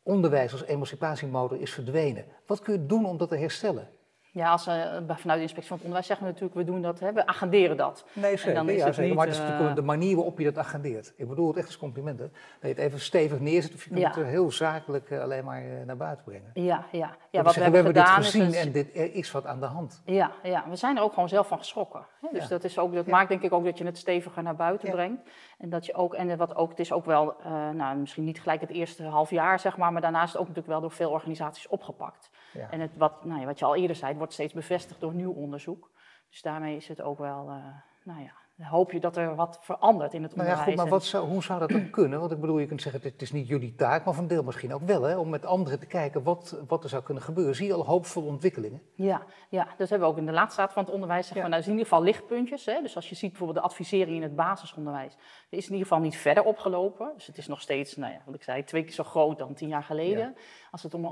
onderwijs 0.03 0.51
als 0.51 0.65
emancipatiemotor 0.65 1.61
is 1.61 1.73
verdwenen. 1.73 2.25
Wat 2.45 2.61
kun 2.61 2.73
je 2.73 2.85
doen 2.85 3.05
om 3.05 3.17
dat 3.17 3.29
te 3.29 3.37
herstellen? 3.37 3.89
Ja, 4.35 4.51
als, 4.51 4.67
eh, 4.67 4.73
vanuit 5.07 5.25
de 5.25 5.41
inspectie 5.41 5.67
van 5.67 5.77
het 5.77 5.85
onderwijs 5.85 6.07
zeggen 6.07 6.25
we 6.25 6.31
natuurlijk, 6.31 6.59
we 6.59 6.63
doen 6.63 6.81
dat, 6.81 6.99
hè, 6.99 7.13
we 7.13 7.25
agenderen 7.27 7.77
dat. 7.77 8.05
Nee, 8.13 8.37
zeker. 8.37 8.53
dan 8.53 8.69
is 8.69 8.79
ja, 8.79 8.85
het 8.85 8.95
zeker. 8.95 9.09
niet, 9.09 9.17
maar 9.19 9.25
het 9.27 9.35
is 9.35 9.41
eh, 9.41 9.47
natuurlijk 9.47 9.75
de 9.75 9.81
manier 9.81 10.15
waarop 10.15 10.39
je 10.39 10.45
dat 10.45 10.57
agendeert. 10.57 11.13
Ik 11.17 11.27
bedoel 11.27 11.47
het 11.47 11.57
echt 11.57 11.65
als 11.65 11.77
compliment. 11.77 12.19
Hè? 12.19 12.25
Dat 12.25 12.61
je 12.61 12.67
het 12.67 12.77
even 12.77 12.99
stevig 12.99 13.39
neerzet 13.39 13.73
of 13.73 13.83
je 13.83 13.89
kunt 13.89 14.01
Ja. 14.01 14.07
het 14.07 14.17
er 14.17 14.25
heel 14.25 14.51
zakelijk 14.51 15.09
eh, 15.09 15.21
alleen 15.21 15.43
maar 15.45 15.57
eh, 15.61 15.85
naar 15.85 15.97
buiten 15.97 16.25
brengen. 16.25 16.51
Ja, 16.53 16.63
ja. 16.63 16.77
ja 16.91 17.07
Dat 17.07 17.17
wat 17.31 17.31
we 17.31 17.41
we 17.43 17.51
zeggen, 17.51 17.73
hebben 17.73 17.95
gedaan 17.95 18.15
dit 18.15 18.25
gezien 18.25 18.47
is... 18.47 18.55
een- 18.59 18.65
en 18.65 18.71
dit, 18.71 18.95
er 18.95 19.13
is 19.13 19.31
wat 19.31 19.45
aan 19.45 19.59
de 19.59 19.65
hand. 19.65 20.01
Ja, 20.05 20.31
ja, 20.43 20.63
we 20.69 20.75
zijn 20.75 20.97
er 20.97 21.03
ook 21.03 21.13
gewoon 21.13 21.29
zelf 21.29 21.47
van 21.47 21.57
geschrokken. 21.57 22.05
Hè? 22.21 22.27
Dus 22.31 22.43
Ja. 22.43 22.49
dat, 22.49 22.63
is 22.63 22.79
ook, 22.79 22.93
dat 22.93 23.07
maakt 23.07 23.29
denk 23.29 23.41
ik 23.41 23.53
ook 23.53 23.63
dat 23.65 23.77
je 23.77 23.85
het 23.85 23.97
steviger 23.97 24.43
naar 24.43 24.55
buiten 24.55 24.91
brengt. 24.91 25.29
En 25.57 25.69
dat 25.69 25.85
je 25.85 25.93
ook, 25.93 26.13
en 26.13 26.37
wat 26.37 26.55
ook, 26.55 26.69
het 26.69 26.79
is 26.79 26.91
ook 26.91 27.05
wel, 27.05 27.35
eh, 27.43 27.69
nou, 27.69 27.97
misschien 27.97 28.23
niet 28.23 28.41
gelijk 28.41 28.61
het 28.61 28.69
eerste 28.69 29.03
half 29.03 29.29
jaar, 29.29 29.59
zeg 29.59 29.77
maar, 29.77 29.91
maar 29.91 30.01
daarnaast 30.01 30.33
ook 30.35 30.41
natuurlijk 30.47 30.67
wel 30.67 30.81
door 30.81 30.91
veel 30.91 31.09
organisaties 31.09 31.67
opgepakt. 31.67 32.29
En 32.69 32.79
het, 32.79 32.97
wat, 32.97 33.25
nou 33.25 33.39
ja, 33.39 33.45
wat 33.45 33.59
je 33.59 33.65
al 33.65 33.75
eerder 33.75 33.95
zei, 33.95 34.15
wordt 34.15 34.33
steeds 34.33 34.53
bevestigd 34.53 34.99
door 34.99 35.13
nieuw 35.13 35.31
onderzoek. 35.31 35.91
Dus 36.29 36.41
daarmee 36.41 36.75
is 36.75 36.87
het 36.87 37.01
ook 37.01 37.17
wel, 37.17 37.49
eh, 37.49 37.65
nou 38.03 38.21
ja, 38.21 38.33
dan 38.57 38.67
hoop 38.67 38.91
je 38.91 38.99
dat 38.99 39.17
er 39.17 39.35
wat 39.35 39.57
verandert 39.61 40.13
in 40.13 40.23
het 40.23 40.35
Nou 40.35 40.47
ja, 40.47 40.53
onderwijs. 40.53 40.79
goed, 40.79 40.89
maar 40.89 40.99
wat 40.99 41.05
zou, 41.05 41.27
hoe 41.27 41.43
zou 41.43 41.59
dat 41.59 41.69
dan 41.69 41.89
kunnen? 41.89 42.19
Want 42.19 42.31
ik 42.31 42.39
bedoel, 42.39 42.59
je 42.59 42.67
kunt 42.67 42.81
zeggen, 42.81 43.01
het 43.03 43.21
is 43.21 43.31
niet 43.31 43.47
jullie 43.47 43.75
taak, 43.75 44.05
maar 44.05 44.13
van 44.13 44.27
deel 44.27 44.43
misschien 44.43 44.73
ook 44.73 44.81
wel, 44.81 45.01
hè, 45.03 45.17
om 45.17 45.29
met 45.29 45.45
anderen 45.45 45.79
te 45.79 45.85
kijken 45.85 46.23
wat, 46.23 46.57
wat 46.67 46.83
er 46.83 46.89
zou 46.89 47.03
kunnen 47.03 47.23
gebeuren. 47.23 47.55
Zie 47.55 47.67
je 47.67 47.73
al 47.73 47.85
hoopvolle 47.85 48.25
ontwikkelingen? 48.27 48.81
Ja, 48.93 49.21
ja, 49.49 49.67
dat 49.77 49.89
hebben 49.89 50.07
we 50.07 50.13
ook 50.13 50.19
in 50.19 50.25
de 50.25 50.31
laatste 50.31 50.61
raad 50.61 50.73
van 50.73 50.83
het 50.83 50.93
onderwijs. 50.93 51.27
Zeggen 51.27 51.37
Ja. 51.37 51.43
we, 51.43 51.49
nou, 51.49 51.63
zijn 51.63 51.75
in 51.75 51.79
ieder 51.81 51.93
geval 51.95 52.11
lichtpuntjes. 52.11 52.65
Hè? 52.65 52.81
Dus 52.81 52.95
als 52.95 53.09
je 53.09 53.15
ziet 53.15 53.29
bijvoorbeeld 53.29 53.59
de 53.59 53.65
advisering 53.65 54.15
in 54.15 54.23
het 54.23 54.35
basisonderwijs, 54.35 55.13
er 55.49 55.57
is 55.57 55.65
in 55.65 55.71
ieder 55.71 55.87
geval 55.87 56.03
niet 56.03 56.17
verder 56.17 56.43
opgelopen. 56.43 57.11
Dus 57.15 57.27
het 57.27 57.37
is 57.37 57.47
nog 57.47 57.61
steeds, 57.61 57.95
nou 57.95 58.13
ja, 58.13 58.19
wat 58.25 58.35
ik 58.35 58.43
zei, 58.43 58.63
twee 58.63 58.83
keer 58.83 58.93
zo 58.93 59.03
groot 59.03 59.37
dan 59.37 59.53
tien 59.53 59.67
jaar 59.67 59.83
geleden. 59.83 60.35
Als 60.71 60.83
het 60.83 60.93
om 60.93 61.05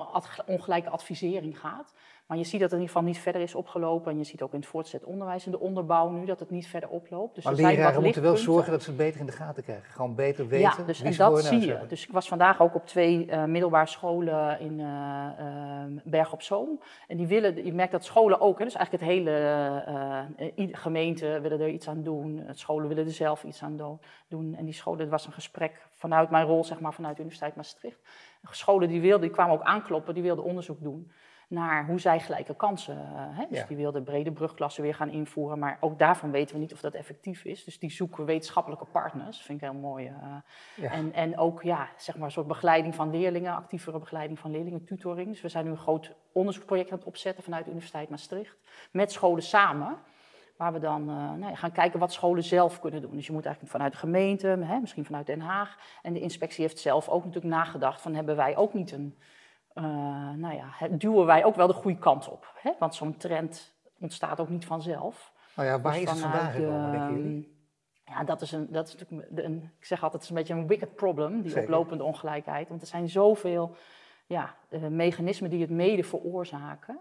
ongelijke 0.45 0.89
advisering 0.89 1.59
gaat. 1.59 1.93
Maar 2.27 2.37
je 2.37 2.43
ziet 2.43 2.59
dat 2.59 2.71
het 2.71 2.79
in 2.79 2.85
ieder 2.85 2.95
geval 2.95 3.11
niet 3.13 3.19
verder 3.21 3.41
is 3.41 3.55
opgelopen. 3.55 4.11
En 4.11 4.17
je 4.17 4.23
ziet 4.23 4.41
ook 4.41 4.53
in 4.53 4.59
het 4.59 4.67
voortgezet 4.67 5.03
onderwijs 5.03 5.45
en 5.45 5.51
de 5.51 5.59
onderbouw 5.59 6.09
nu 6.09 6.25
dat 6.25 6.39
het 6.39 6.49
niet 6.49 6.67
verder 6.67 6.89
oploopt. 6.89 7.32
Dus 7.33 7.43
Maar 7.43 7.53
er 7.53 7.61
leraren 7.61 8.03
moeten 8.03 8.21
wel 8.21 8.37
zorgen 8.37 8.71
dat 8.71 8.81
ze 8.83 8.89
het 8.89 8.97
beter 8.97 9.19
in 9.19 9.25
de 9.25 9.31
gaten 9.31 9.63
krijgen. 9.63 9.91
Gewoon 9.91 10.15
beter 10.15 10.47
weten 10.47 10.75
Ja, 10.77 10.83
dus, 10.85 10.97
wie 10.97 11.07
en 11.07 11.13
ze 11.13 11.19
dat 11.19 11.43
zie 11.43 11.65
je. 11.65 11.79
Dus 11.87 12.03
ik 12.03 12.11
was 12.11 12.27
vandaag 12.27 12.61
ook 12.61 12.75
op 12.75 12.85
twee 12.87 13.25
eh, 13.25 13.43
middelbare 13.43 13.87
scholen 13.87 14.59
in 14.59 14.79
eh, 14.79 16.01
Berg 16.03 16.33
op 16.33 16.41
Zoom. 16.41 16.79
En 17.07 17.17
die 17.17 17.27
willen, 17.27 17.65
je 17.65 17.73
merkt 17.73 17.91
dat 17.91 18.05
scholen 18.05 18.41
ook, 18.41 18.57
hè, 18.59 18.65
dus 18.65 18.75
eigenlijk 18.75 19.05
het 19.05 19.13
hele 19.13 20.71
gemeente 20.71 21.39
willen 21.41 21.59
er 21.59 21.69
iets 21.69 21.87
aan 21.87 22.03
doen. 22.03 22.43
Scholen 22.51 22.87
willen 22.87 23.05
er 23.05 23.11
zelf 23.11 23.43
iets 23.43 23.63
aan 23.63 23.77
do- 23.77 23.99
doen. 24.27 24.55
En 24.55 24.65
die 24.65 24.73
scholen, 24.73 24.99
het 24.99 25.09
was 25.09 25.25
een 25.25 25.33
gesprek 25.33 25.87
vanuit 25.95 26.29
mijn 26.29 26.45
rol, 26.45 26.63
zeg 26.63 26.79
maar, 26.79 26.93
vanuit 26.93 27.15
de 27.15 27.21
Universiteit 27.21 27.55
Maastricht. 27.55 27.99
Scholen 28.51 28.87
die 28.87 29.01
wilden, 29.01 29.21
die 29.21 29.29
kwamen 29.29 29.55
ook 29.55 29.63
aankloppen, 29.63 30.13
die 30.13 30.23
wilden 30.23 30.43
onderzoek 30.43 30.81
doen 30.81 31.11
naar 31.53 31.85
hoe 31.85 31.99
zij 31.99 32.19
gelijke 32.19 32.55
kansen. 32.55 32.97
eh, 32.97 33.37
hè? 33.37 33.45
Dus 33.49 33.57
Ja. 33.59 33.65
die 33.65 33.77
wilden 33.77 34.03
brede 34.03 34.31
brugklassen 34.31 34.83
weer 34.83 34.95
gaan 34.95 35.09
invoeren. 35.09 35.59
Maar 35.59 35.77
ook 35.79 35.99
daarvan 35.99 36.31
weten 36.31 36.55
we 36.55 36.61
niet 36.61 36.73
of 36.73 36.79
dat 36.79 36.93
effectief 36.93 37.43
is. 37.45 37.63
Dus 37.63 37.79
die 37.79 37.91
zoeken 37.91 38.25
wetenschappelijke 38.25 38.85
partners. 38.85 39.41
vind 39.41 39.61
ik 39.61 39.69
heel 39.69 39.79
mooi. 39.79 40.07
eh. 40.07 40.13
Ja. 40.75 40.91
En, 40.91 41.13
en 41.13 41.37
ook 41.37 41.61
ja, 41.63 41.87
zeg 41.97 42.15
maar 42.15 42.25
een 42.25 42.31
soort 42.31 42.47
begeleiding 42.47 42.95
van 42.95 43.09
leerlingen, 43.11 43.55
actievere 43.55 43.99
begeleiding 43.99 44.39
van 44.39 44.51
leerlingen, 44.51 44.83
tutoring. 44.85 45.27
Dus 45.27 45.41
we 45.41 45.49
zijn 45.49 45.65
nu 45.65 45.71
een 45.71 45.77
groot 45.77 46.15
onderzoeksproject 46.31 46.91
aan 46.91 46.97
het 46.97 47.07
opzetten 47.07 47.43
vanuit 47.43 47.63
de 47.63 47.69
Universiteit 47.71 48.09
Maastricht. 48.09 48.57
Met 48.91 49.11
scholen 49.11 49.43
samen. 49.43 49.97
Waar 50.57 50.73
we 50.73 50.79
dan 50.79 51.01
uh, 51.01 51.15
nou 51.15 51.39
ja, 51.49 51.55
gaan 51.55 51.71
kijken 51.71 51.99
wat 51.99 52.11
scholen 52.13 52.43
zelf 52.43 52.79
kunnen 52.79 53.01
doen. 53.01 53.15
Dus 53.15 53.25
je 53.25 53.31
moet 53.31 53.45
eigenlijk 53.45 53.73
vanuit 53.75 53.91
de 53.93 53.99
gemeente, 53.99 54.47
hè, 54.47 54.79
misschien 54.79 55.05
vanuit 55.05 55.25
Den 55.25 55.39
Haag. 55.41 55.77
En 56.01 56.13
de 56.13 56.19
inspectie 56.19 56.63
heeft 56.63 56.79
zelf 56.79 57.09
ook 57.09 57.25
natuurlijk 57.25 57.53
nagedacht 57.53 58.01
van 58.01 58.13
hebben 58.15 58.35
wij 58.35 58.55
ook 58.57 58.73
niet 58.73 58.91
een... 58.91 59.17
Uh, 59.75 59.83
nou 60.31 60.55
ja, 60.55 60.87
duwen 60.87 61.25
wij 61.25 61.45
ook 61.45 61.55
wel 61.55 61.67
de 61.67 61.73
goede 61.73 61.99
kant 61.99 62.29
op. 62.29 62.51
Hè? 62.55 62.71
Want 62.79 62.95
zo'n 62.95 63.17
trend 63.17 63.75
ontstaat 63.99 64.39
ook 64.39 64.49
niet 64.49 64.65
vanzelf. 64.65 65.33
Nou 65.55 65.67
ja, 65.67 65.81
waar 65.81 65.93
dus 65.93 66.01
is 66.01 66.09
het 66.09 66.19
vandaan 66.19 66.51
gekomen, 66.51 66.91
denken 66.91 67.17
jullie? 67.17 67.51
Ja, 68.05 68.23
dat 68.23 68.41
is, 68.41 68.51
een, 68.51 68.67
dat 68.71 68.87
is 68.87 68.95
natuurlijk, 68.95 69.31
een, 69.35 69.71
ik 69.79 69.85
zeg 69.85 70.03
altijd, 70.03 70.13
het 70.13 70.23
is 70.23 70.29
een 70.29 70.35
beetje 70.35 70.53
een 70.53 70.67
wicked 70.67 70.95
problem, 70.95 71.41
die 71.41 71.61
oplopende 71.61 72.03
ongelijkheid. 72.03 72.69
Want 72.69 72.81
er 72.81 72.87
zijn 72.87 73.09
zoveel 73.09 73.75
ja, 74.25 74.55
uh, 74.69 74.87
mechanismen 74.87 75.49
die 75.49 75.61
het 75.61 75.69
mede 75.69 76.03
veroorzaken. 76.03 76.99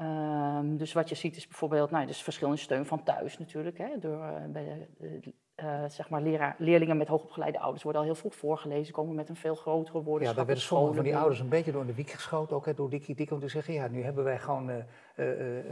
Um, 0.00 0.76
dus 0.76 0.92
wat 0.92 1.08
je 1.08 1.14
ziet 1.14 1.36
is 1.36 1.46
bijvoorbeeld, 1.46 1.90
nou, 1.90 2.06
dus 2.06 2.22
verschillende 2.22 2.58
steun 2.58 2.86
van 2.86 3.02
thuis 3.02 3.38
natuurlijk. 3.38 3.78
Hè, 3.78 3.98
door, 3.98 4.24
uh, 4.24 4.44
bij 4.48 4.88
de, 4.98 5.34
uh, 5.62 5.84
zeg 5.88 6.08
maar 6.08 6.22
leraar, 6.22 6.54
leerlingen 6.58 6.96
met 6.96 7.08
hoogopgeleide 7.08 7.58
ouders 7.58 7.82
worden 7.82 8.00
al 8.00 8.06
heel 8.06 8.16
vroeg 8.16 8.34
voorgelezen, 8.34 8.92
komen 8.92 9.14
met 9.14 9.28
een 9.28 9.36
veel 9.36 9.54
grotere 9.54 10.02
woordenschap. 10.02 10.30
Ja, 10.30 10.34
daar 10.34 10.46
werden 10.46 10.64
sommige 10.64 10.94
van 10.94 11.04
die 11.04 11.16
ouders 11.16 11.40
een 11.40 11.48
beetje 11.48 11.72
door 11.72 11.86
de 11.86 11.94
wiek 11.94 12.10
geschoten, 12.10 12.56
ook 12.56 12.66
hè, 12.66 12.74
door 12.74 12.90
die 12.90 13.00
kritiek 13.00 13.30
om 13.30 13.40
te 13.40 13.48
zeggen, 13.48 13.74
ja, 13.74 13.88
nu 13.88 14.02
hebben 14.02 14.24
wij 14.24 14.38
gewoon 14.38 14.70
uh, 14.70 14.76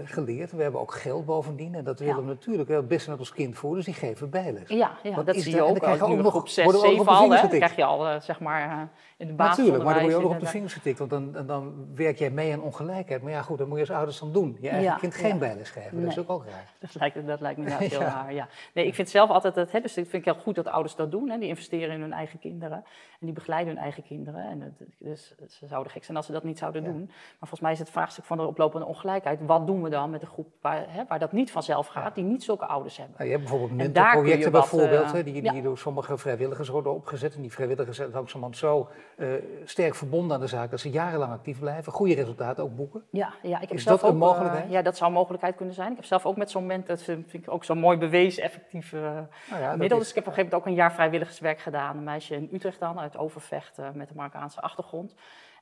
geleerd, 0.05 0.53
we 0.53 0.63
hebben 0.63 0.81
ook 0.81 0.95
geld 0.95 1.25
bovendien 1.25 1.75
en 1.75 1.85
dat 1.85 1.99
willen 1.99 2.17
we 2.17 2.23
natuurlijk 2.23 2.89
best 2.89 3.09
met 3.09 3.19
ons 3.19 3.33
kind 3.33 3.57
voor, 3.57 3.75
dus 3.75 3.85
die 3.85 3.95
geven 3.95 4.31
bijles. 4.31 4.69
Ja, 4.69 4.91
ja 5.03 5.23
dat 5.23 5.37
zie 5.37 5.55
je 5.55 5.63
ook. 5.63 5.81
Dan 5.81 6.01
ook, 6.01 6.19
nog 6.19 6.33
groep 6.33 6.49
6, 6.49 6.81
7 6.81 7.07
al, 7.07 7.31
hè, 7.31 7.49
krijg 7.49 7.77
je 7.77 7.85
al, 7.85 8.21
zeg 8.21 8.41
maar, 8.41 8.89
in 9.17 9.27
de 9.27 9.33
basis. 9.33 9.57
Natuurlijk, 9.57 9.85
maar 9.85 9.95
dan 9.95 10.03
word 10.03 10.15
je 10.15 10.19
ook 10.19 10.29
nog 10.29 10.35
op 10.35 10.45
de 10.45 10.51
vingers 10.51 10.73
getikt, 10.73 10.99
want 10.99 11.11
dan, 11.11 11.47
dan 11.47 11.87
werk 11.95 12.19
jij 12.19 12.31
mee 12.31 12.53
aan 12.53 12.61
ongelijkheid. 12.61 13.23
Maar 13.23 13.33
ja, 13.33 13.43
goed, 13.43 13.59
dan 13.59 13.69
moet 13.69 13.79
je 13.79 13.85
als 13.85 13.97
ouders 13.97 14.19
dan 14.19 14.33
doen. 14.33 14.57
Je 14.61 14.69
eigen 14.69 14.99
kind 14.99 15.15
geen 15.15 15.39
bijles 15.39 15.71
geven, 15.71 16.01
dat 16.01 16.11
is 16.11 16.19
ook, 16.19 16.31
ook 16.31 16.45
raar. 16.45 16.73
Dat 16.79 16.95
lijkt, 16.95 17.27
dat 17.27 17.41
lijkt 17.41 17.59
me 17.59 17.69
nou 17.69 17.85
heel 17.85 18.01
raar, 18.01 18.33
ja. 18.33 18.49
Nee, 18.75 18.87
ik 18.87 18.95
vind 18.95 19.09
zelf 19.09 19.31
altijd, 19.31 19.55
dat, 19.55 19.71
hè, 19.71 19.81
dus 19.81 19.97
ik 19.97 20.07
vind 20.09 20.27
ik 20.27 20.33
heel 20.33 20.43
goed 20.43 20.55
dat 20.55 20.67
ouders 20.67 20.95
dat 20.95 21.11
doen. 21.11 21.31
Hè. 21.31 21.39
Die 21.39 21.49
investeren 21.49 21.95
in 21.95 22.01
hun 22.01 22.13
eigen 22.13 22.39
kinderen 22.39 22.85
en 23.21 23.27
die 23.27 23.33
begeleiden 23.33 23.75
hun 23.75 23.83
eigen 23.83 24.03
kinderen. 24.03 24.45
En 24.45 24.61
het, 24.61 24.89
dus 24.99 25.35
ze 25.49 25.67
zouden 25.67 25.93
gek 25.93 26.05
zijn 26.05 26.17
als 26.17 26.27
ze 26.27 26.33
dat 26.33 26.45
niet 26.45 26.59
zouden 26.59 26.85
doen. 26.85 27.05
Maar 27.07 27.37
volgens 27.39 27.61
mij 27.61 27.73
is 27.73 27.79
het 27.79 27.91
vraagstuk 27.91 28.25
van 28.25 28.37
de 28.37 28.47
oplopende 28.47 28.87
ongelijkheid. 28.87 29.36
Wat 29.41 29.67
doen 29.67 29.83
we 29.83 29.91
dan 29.91 30.11
met 30.11 30.23
een 30.23 30.29
groep 30.29 30.49
waar, 30.61 30.85
hè, 30.89 31.03
waar 31.09 31.19
dat 31.19 31.33
niet 31.33 31.51
vanzelf 31.51 31.87
gaat, 31.87 32.15
die 32.15 32.25
niet 32.25 32.45
zulke 32.45 32.67
ouders 32.67 32.97
hebben? 32.97 33.15
Nou, 33.19 33.31
je 33.31 33.37
hebt 33.37 33.49
bijvoorbeeld 33.49 33.79
mentorprojecten 33.81 34.53
bijvoorbeeld, 34.53 35.15
uh, 35.15 35.25
die, 35.25 35.53
die 35.53 35.63
door 35.63 35.79
sommige 35.79 36.19
vrijwilligers 36.19 36.69
worden 36.69 36.95
opgezet. 36.95 37.35
En 37.35 37.41
die 37.41 37.53
vrijwilligers 37.53 37.97
zijn 37.97 38.11
langzamerhand 38.11 38.57
zo 38.57 38.89
uh, 39.17 39.29
sterk 39.65 39.95
verbonden 39.95 40.35
aan 40.35 40.41
de 40.41 40.47
zaak 40.47 40.71
dat 40.71 40.81
ze 40.81 40.91
jarenlang 40.91 41.33
actief 41.33 41.59
blijven, 41.59 41.93
goede 41.93 42.15
resultaten 42.15 42.65
ook 42.65 42.77
boeken. 42.77 43.03
Ja, 43.11 43.33
ja 43.43 43.61
ik 43.61 43.69
heb 43.69 43.79
is 43.79 43.83
zelf 43.83 44.01
dat 44.01 44.11
een 44.11 44.17
mogelijkheid? 44.17 44.65
Uh, 44.65 44.71
ja, 44.71 44.83
dat 44.83 44.97
zou 44.97 45.11
een 45.11 45.17
mogelijkheid 45.17 45.57
kunnen 45.57 45.75
zijn. 45.75 45.91
Ik 45.91 45.97
heb 45.97 46.05
zelf 46.05 46.27
ook 46.27 46.37
met 46.37 46.51
zo'n 46.51 46.67
mentor, 46.67 46.89
dat 46.89 47.03
vind 47.03 47.33
ik 47.33 47.51
ook 47.51 47.65
zo'n 47.65 47.79
mooi 47.79 47.99
bewezen 47.99 48.43
effectief 48.43 48.93
nou 48.93 49.63
ja, 49.63 49.77
middel. 49.77 49.99
Dus 49.99 50.09
ik 50.09 50.15
heb 50.15 50.27
op 50.27 50.31
een 50.31 50.37
gegeven 50.39 50.45
moment 50.45 50.55
ook 50.55 50.67
een 50.67 50.75
jaar 50.75 50.93
vrijwilligerswerk 50.93 51.59
gedaan. 51.59 51.97
Een 51.97 52.05
meisje 52.05 52.35
in 52.35 52.49
Utrecht 52.53 52.81
dan, 52.81 52.99
uit 52.99 53.17
Overvecht, 53.17 53.77
met 53.95 54.11
een 54.11 54.17
Marokkaanse 54.17 54.61
achtergrond. 54.61 55.15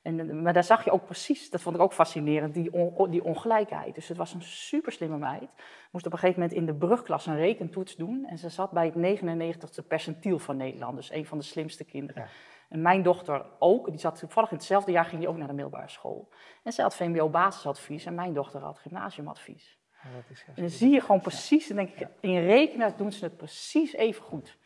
En, 0.04 0.42
maar 0.42 0.52
daar 0.52 0.64
zag 0.64 0.84
je 0.84 0.90
ook 0.90 1.04
precies, 1.04 1.50
dat 1.50 1.60
vond 1.60 1.76
ik 1.76 1.82
ook 1.82 1.92
fascinerend, 1.92 2.54
die, 2.54 2.72
on, 2.72 3.10
die 3.10 3.24
ongelijkheid. 3.24 3.94
Dus 3.94 4.08
het 4.08 4.16
was 4.16 4.34
een 4.34 4.42
super 4.42 4.92
slimme 4.92 5.18
meid. 5.18 5.50
Moest 5.90 6.06
op 6.06 6.12
een 6.12 6.18
gegeven 6.18 6.40
moment 6.40 6.58
in 6.58 6.66
de 6.66 6.74
brugklas 6.74 7.26
een 7.26 7.36
rekentoets 7.36 7.96
doen. 7.96 8.26
En 8.26 8.38
ze 8.38 8.48
zat 8.48 8.70
bij 8.70 8.92
het 8.94 9.20
99ste 9.20 9.86
percentiel 9.86 10.38
van 10.38 10.56
Nederland, 10.56 10.96
dus 10.96 11.12
een 11.12 11.26
van 11.26 11.38
de 11.38 11.44
slimste 11.44 11.84
kinderen. 11.84 12.22
Ja. 12.22 12.28
En 12.68 12.82
mijn 12.82 13.02
dochter 13.02 13.46
ook, 13.58 13.90
die 13.90 13.98
zat 13.98 14.18
toevallig 14.18 14.50
in 14.50 14.56
hetzelfde 14.56 14.92
jaar, 14.92 15.04
ging 15.04 15.20
die 15.20 15.28
ook 15.28 15.36
naar 15.36 15.46
de 15.46 15.52
middelbare 15.52 15.88
school. 15.88 16.28
En 16.62 16.72
ze 16.72 16.82
had 16.82 16.96
VMBO-basisadvies 16.96 18.04
en 18.04 18.14
mijn 18.14 18.34
dochter 18.34 18.60
had 18.60 18.78
gymnasiumadvies. 18.78 19.78
Ja, 20.02 20.10
dat 20.14 20.24
is 20.30 20.44
en 20.46 20.62
dan 20.62 20.68
zie 20.70 20.90
je 20.90 21.00
gewoon 21.00 21.20
precies, 21.20 21.66
denk 21.66 21.90
ik, 21.90 22.08
in 22.20 22.44
rekenen 22.44 22.94
doen 22.96 23.12
ze 23.12 23.24
het 23.24 23.36
precies 23.36 23.92
even 23.92 24.22
goed. 24.22 24.58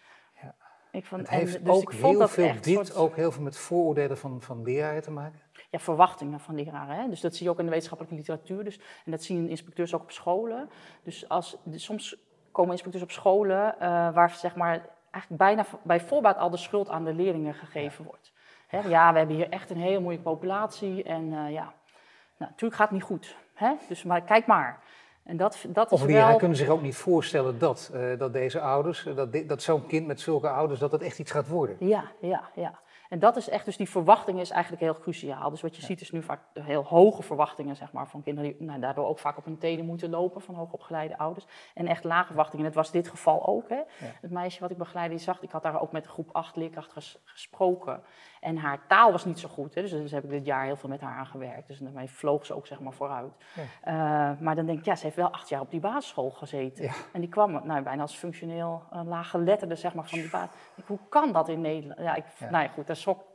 Ik 0.91 1.07
vond, 1.07 1.21
het 1.21 1.31
heeft 1.31 1.57
en, 1.57 1.65
dus 1.65 1.75
ook 1.75 1.93
heel 1.93 2.29
veel 2.29 2.53
dit 2.61 2.65
soort... 2.65 2.95
ook 2.95 3.17
heel 3.17 3.33
veel 3.33 3.43
met 3.43 3.57
vooroordelen 3.57 4.19
van, 4.19 4.43
van 4.43 4.63
leraren 4.63 5.03
te 5.03 5.11
maken? 5.11 5.41
Ja, 5.71 5.79
verwachtingen 5.79 6.41
van 6.41 6.55
leraren. 6.55 6.97
Hè? 6.97 7.09
Dus 7.09 7.21
dat 7.21 7.35
zie 7.35 7.45
je 7.45 7.53
ook 7.53 7.59
in 7.59 7.65
de 7.65 7.71
wetenschappelijke 7.71 8.19
literatuur. 8.19 8.65
Dus, 8.65 8.79
en 9.05 9.11
dat 9.11 9.23
zien 9.23 9.49
inspecteurs 9.49 9.95
ook 9.95 10.03
op 10.03 10.11
scholen. 10.11 10.71
Dus 11.03 11.29
als, 11.29 11.57
dus 11.63 11.85
soms 11.85 12.17
komen 12.53 12.73
inspecteurs 12.73 13.05
op 13.05 13.11
scholen 13.11 13.75
uh, 13.75 13.81
waar 14.15 14.31
zeg 14.31 14.57
maar, 14.57 14.89
eigenlijk 15.11 15.43
bijna 15.43 15.65
bij 15.83 16.01
voorbaat 16.01 16.39
al 16.39 16.51
de 16.51 16.57
schuld 16.57 16.89
aan 16.89 17.05
de 17.05 17.15
leerlingen 17.15 17.55
gegeven 17.55 18.05
ja. 18.05 18.11
wordt. 18.11 18.33
Hè? 18.67 18.79
Ja, 18.79 19.13
we 19.13 19.19
hebben 19.19 19.37
hier 19.37 19.49
echt 19.49 19.71
een 19.71 19.77
hele 19.77 20.01
moeilijke 20.01 20.31
populatie 20.31 21.03
en 21.03 21.23
uh, 21.33 21.53
ja, 21.53 21.73
nou, 22.37 22.51
natuurlijk 22.51 22.75
gaat 22.75 22.89
het 22.89 22.99
niet 22.99 23.03
goed. 23.03 23.37
Hè? 23.55 23.73
Dus 23.89 24.03
maar 24.03 24.23
kijk 24.23 24.47
maar. 24.47 24.83
En 25.29 25.37
dat, 25.37 25.65
dat 25.69 25.93
of 25.93 26.05
leraren 26.05 26.29
wel... 26.29 26.39
kunnen 26.39 26.57
zich 26.57 26.69
ook 26.69 26.83
niet 26.83 26.97
voorstellen 26.97 27.59
dat, 27.59 27.91
uh, 27.95 28.19
dat 28.19 28.33
deze 28.33 28.61
ouders, 28.61 29.09
dat, 29.15 29.29
dat 29.47 29.63
zo'n 29.63 29.87
kind 29.87 30.07
met 30.07 30.21
zulke 30.21 30.49
ouders, 30.49 30.81
dat 30.81 30.91
dat 30.91 31.03
echt 31.03 31.19
iets 31.19 31.31
gaat 31.31 31.49
worden. 31.49 31.77
Ja, 31.79 32.05
ja, 32.21 32.51
ja. 32.55 32.81
En 33.09 33.19
dat 33.19 33.37
is 33.37 33.49
echt, 33.49 33.65
dus 33.65 33.77
die 33.77 33.89
verwachting 33.89 34.41
is 34.41 34.51
eigenlijk 34.51 34.83
heel 34.83 34.99
cruciaal. 34.99 35.51
Dus 35.51 35.61
wat 35.61 35.75
je 35.75 35.81
ja. 35.81 35.87
ziet 35.87 36.01
is 36.01 36.11
nu 36.11 36.23
vaak 36.23 36.41
heel 36.53 36.85
hoge 36.85 37.23
verwachtingen 37.23 37.77
zeg 37.77 37.93
maar, 37.93 38.09
van 38.09 38.23
kinderen 38.23 38.57
die 38.59 38.67
nou, 38.67 38.81
daardoor 38.81 39.07
ook 39.07 39.19
vaak 39.19 39.39
op 39.39 39.45
hun 39.45 39.59
tenen 39.59 39.85
moeten 39.85 40.11
lopen 40.11 40.41
van 40.41 40.55
hoogopgeleide 40.55 41.19
ouders. 41.19 41.47
En 41.75 41.87
echt 41.87 42.05
lage 42.05 42.27
verwachtingen. 42.27 42.67
En 42.67 42.73
dat 42.73 42.83
was 42.83 42.93
dit 42.93 43.09
geval 43.09 43.47
ook. 43.47 43.69
Hè. 43.69 43.77
Ja. 43.77 43.85
Het 44.21 44.31
meisje 44.31 44.61
wat 44.61 44.71
ik 44.71 44.77
begeleidde, 44.77 45.15
die 45.15 45.25
zag, 45.25 45.43
ik 45.43 45.51
had 45.51 45.63
daar 45.63 45.81
ook 45.81 45.93
met 45.93 46.03
de 46.03 46.09
groep 46.09 46.29
8 46.33 46.57
leerkrachten 46.57 46.93
ges, 46.93 47.19
gesproken. 47.25 48.03
En 48.41 48.57
haar 48.57 48.87
taal 48.87 49.13
was 49.13 49.25
niet 49.25 49.39
zo 49.39 49.49
goed. 49.49 49.75
Hè. 49.75 49.83
Dus, 49.83 49.91
dus 49.91 50.11
heb 50.11 50.25
ik 50.25 50.31
dit 50.31 50.45
jaar 50.45 50.65
heel 50.65 50.77
veel 50.77 50.89
met 50.89 51.01
haar 51.01 51.19
aan 51.19 51.27
gewerkt. 51.27 51.69
Dus 51.69 51.79
daarmee 51.79 52.11
vloog 52.11 52.47
ze 52.47 52.55
ook 52.55 52.67
zeg 52.67 52.81
maar 52.81 52.93
vooruit. 52.93 53.33
Ja. 53.55 54.33
Uh, 54.33 54.41
maar 54.41 54.55
dan 54.55 54.67
denk 54.67 54.79
ik, 54.79 54.85
ja, 54.85 54.97
ze 54.97 55.05
heeft 55.05 55.17
wel 55.17 55.31
acht 55.31 55.49
jaar 55.49 55.61
op 55.61 55.71
die 55.71 55.81
basisschool 55.81 56.31
gezeten. 56.31 56.91
En 57.13 57.21
die 57.21 57.29
kwam 57.29 57.67
nou, 57.67 57.83
bijna 57.83 58.03
als 58.03 58.17
functioneel 58.17 58.83
uh, 58.93 59.01
laaggeletterde 59.05 59.75
zeg 59.75 59.95
maar, 59.95 60.09
van 60.09 60.19
die 60.19 60.31
basis. 60.31 60.51
Hoe 60.87 60.99
kan 61.09 61.33
dat 61.33 61.49
in 61.49 61.61
Nederland? 61.61 62.01
Ja, 62.01 62.15
ik, 62.15 62.25
Nou 62.39 62.63
ja, 62.63 62.69
goed, 62.69 62.87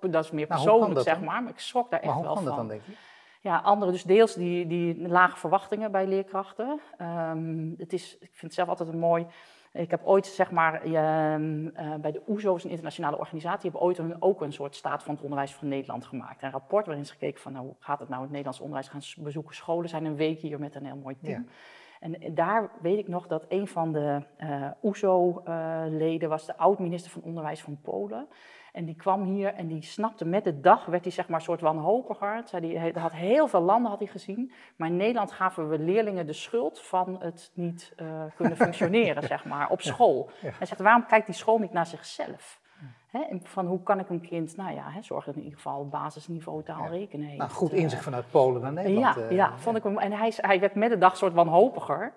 dat, 0.01 0.23
is 0.23 0.31
meer 0.31 0.47
persoonlijk 0.47 0.99
zeg 0.99 1.21
maar. 1.21 1.43
Maar 1.43 1.51
ik 1.51 1.59
schrok 1.59 1.91
daar 1.91 1.99
echt 1.99 2.13
maar 2.13 2.23
wel 2.23 2.35
van. 2.35 2.45
dat 2.45 2.55
dan, 2.55 2.67
denk 2.67 2.81
je? 2.85 2.91
Ja, 3.41 3.57
andere 3.57 3.91
dus 3.91 4.03
deels 4.03 4.33
die, 4.33 4.67
die 4.67 5.07
lage 5.07 5.37
verwachtingen 5.37 5.91
bij 5.91 6.07
leerkrachten. 6.07 6.79
Um, 7.01 7.73
het 7.77 7.93
is, 7.93 8.13
ik 8.13 8.29
vind 8.31 8.41
het 8.41 8.53
zelf 8.53 8.69
altijd 8.69 8.89
een 8.89 8.99
mooi... 8.99 9.25
Ik 9.73 9.91
heb 9.91 10.01
ooit, 10.03 10.25
zeg 10.25 10.51
maar, 10.51 10.85
uh, 10.85 10.93
bij 12.01 12.11
de 12.11 12.21
OESO, 12.27 12.53
een 12.53 12.69
internationale 12.69 13.17
organisatie, 13.17 13.61
hebben 13.61 13.81
ooit 13.81 13.97
een, 13.97 14.21
ook 14.21 14.41
een 14.41 14.53
soort 14.53 14.75
staat 14.75 15.03
van 15.03 15.13
het 15.13 15.23
onderwijs 15.23 15.53
van 15.53 15.67
Nederland 15.67 16.05
gemaakt. 16.05 16.43
Een 16.43 16.51
rapport 16.51 16.85
waarin 16.85 17.05
ze 17.05 17.11
gekeken 17.11 17.41
van, 17.41 17.51
nou, 17.53 17.65
hoe 17.65 17.75
gaat 17.79 17.99
het 17.99 18.09
nou 18.09 18.19
in 18.19 18.27
het 18.27 18.35
Nederlands 18.35 18.59
onderwijs? 18.59 18.89
Gaan 18.89 19.23
bezoeken 19.23 19.55
scholen, 19.55 19.89
zijn 19.89 20.05
een 20.05 20.15
week 20.15 20.39
hier 20.39 20.59
met 20.59 20.75
een 20.75 20.85
heel 20.85 20.95
mooi 20.95 21.17
team. 21.21 21.41
Ja. 21.41 21.51
En 21.99 22.33
daar 22.35 22.71
weet 22.81 22.97
ik 22.97 23.07
nog 23.07 23.27
dat 23.27 23.45
een 23.49 23.67
van 23.67 23.91
de 23.91 24.21
uh, 24.39 24.67
OESO-leden 24.81 26.29
was 26.29 26.45
de 26.45 26.57
oud-minister 26.57 27.11
van 27.11 27.21
Onderwijs 27.21 27.61
van 27.61 27.79
Polen. 27.81 28.27
En 28.73 28.85
die 28.85 28.95
kwam 28.95 29.23
hier 29.23 29.53
en 29.53 29.67
die 29.67 29.81
snapte 29.81 30.25
met 30.25 30.43
de 30.43 30.59
dag, 30.59 30.85
werd 30.85 31.03
hij 31.03 31.13
zeg 31.13 31.27
maar 31.27 31.39
een 31.39 31.45
soort 31.45 31.61
wanhopiger. 31.61 32.41
Zei 32.45 32.77
hij 32.77 32.93
had 32.95 33.11
heel 33.11 33.47
veel 33.47 33.61
landen 33.61 33.89
had 33.89 33.99
hij 33.99 34.07
gezien, 34.07 34.51
maar 34.75 34.87
in 34.87 34.97
Nederland 34.97 35.31
gaven 35.31 35.69
we 35.69 35.79
leerlingen 35.79 36.25
de 36.25 36.33
schuld 36.33 36.81
van 36.81 37.15
het 37.19 37.51
niet 37.53 37.93
uh, 38.01 38.23
kunnen 38.35 38.57
functioneren, 38.57 39.23
zeg 39.33 39.45
maar, 39.45 39.69
op 39.69 39.81
school. 39.81 40.29
Ja, 40.41 40.47
ja. 40.47 40.55
Hij 40.57 40.67
zegt, 40.67 40.81
waarom 40.81 41.05
kijkt 41.05 41.25
die 41.25 41.35
school 41.35 41.57
niet 41.57 41.71
naar 41.73 41.85
zichzelf? 41.85 42.61
He, 43.07 43.39
van 43.43 43.65
hoe 43.65 43.83
kan 43.83 43.99
ik 43.99 44.09
een 44.09 44.21
kind, 44.21 44.57
nou 44.57 44.73
ja, 44.73 44.89
he, 44.89 45.01
zorg 45.01 45.25
dat 45.25 45.35
in 45.35 45.41
ieder 45.43 45.57
geval 45.57 45.87
basisniveau 45.87 46.63
taal 46.63 46.87
rekenen 46.87 47.25
heeft. 47.25 47.37
Nou, 47.37 47.51
goed 47.51 47.71
inzicht 47.71 48.03
vanuit 48.03 48.31
Polen 48.31 48.61
naar 48.61 48.73
Nederland. 48.73 49.15
Ja, 49.15 49.21
uh, 49.21 49.31
ja, 49.31 49.57
vond 49.57 49.77
ik 49.77 49.83
hem. 49.83 49.97
En 49.97 50.11
hij, 50.11 50.33
hij 50.35 50.59
werd 50.59 50.75
met 50.75 50.89
de 50.89 50.97
dag 50.97 51.17
soort 51.17 51.33
wanhopiger. 51.33 52.13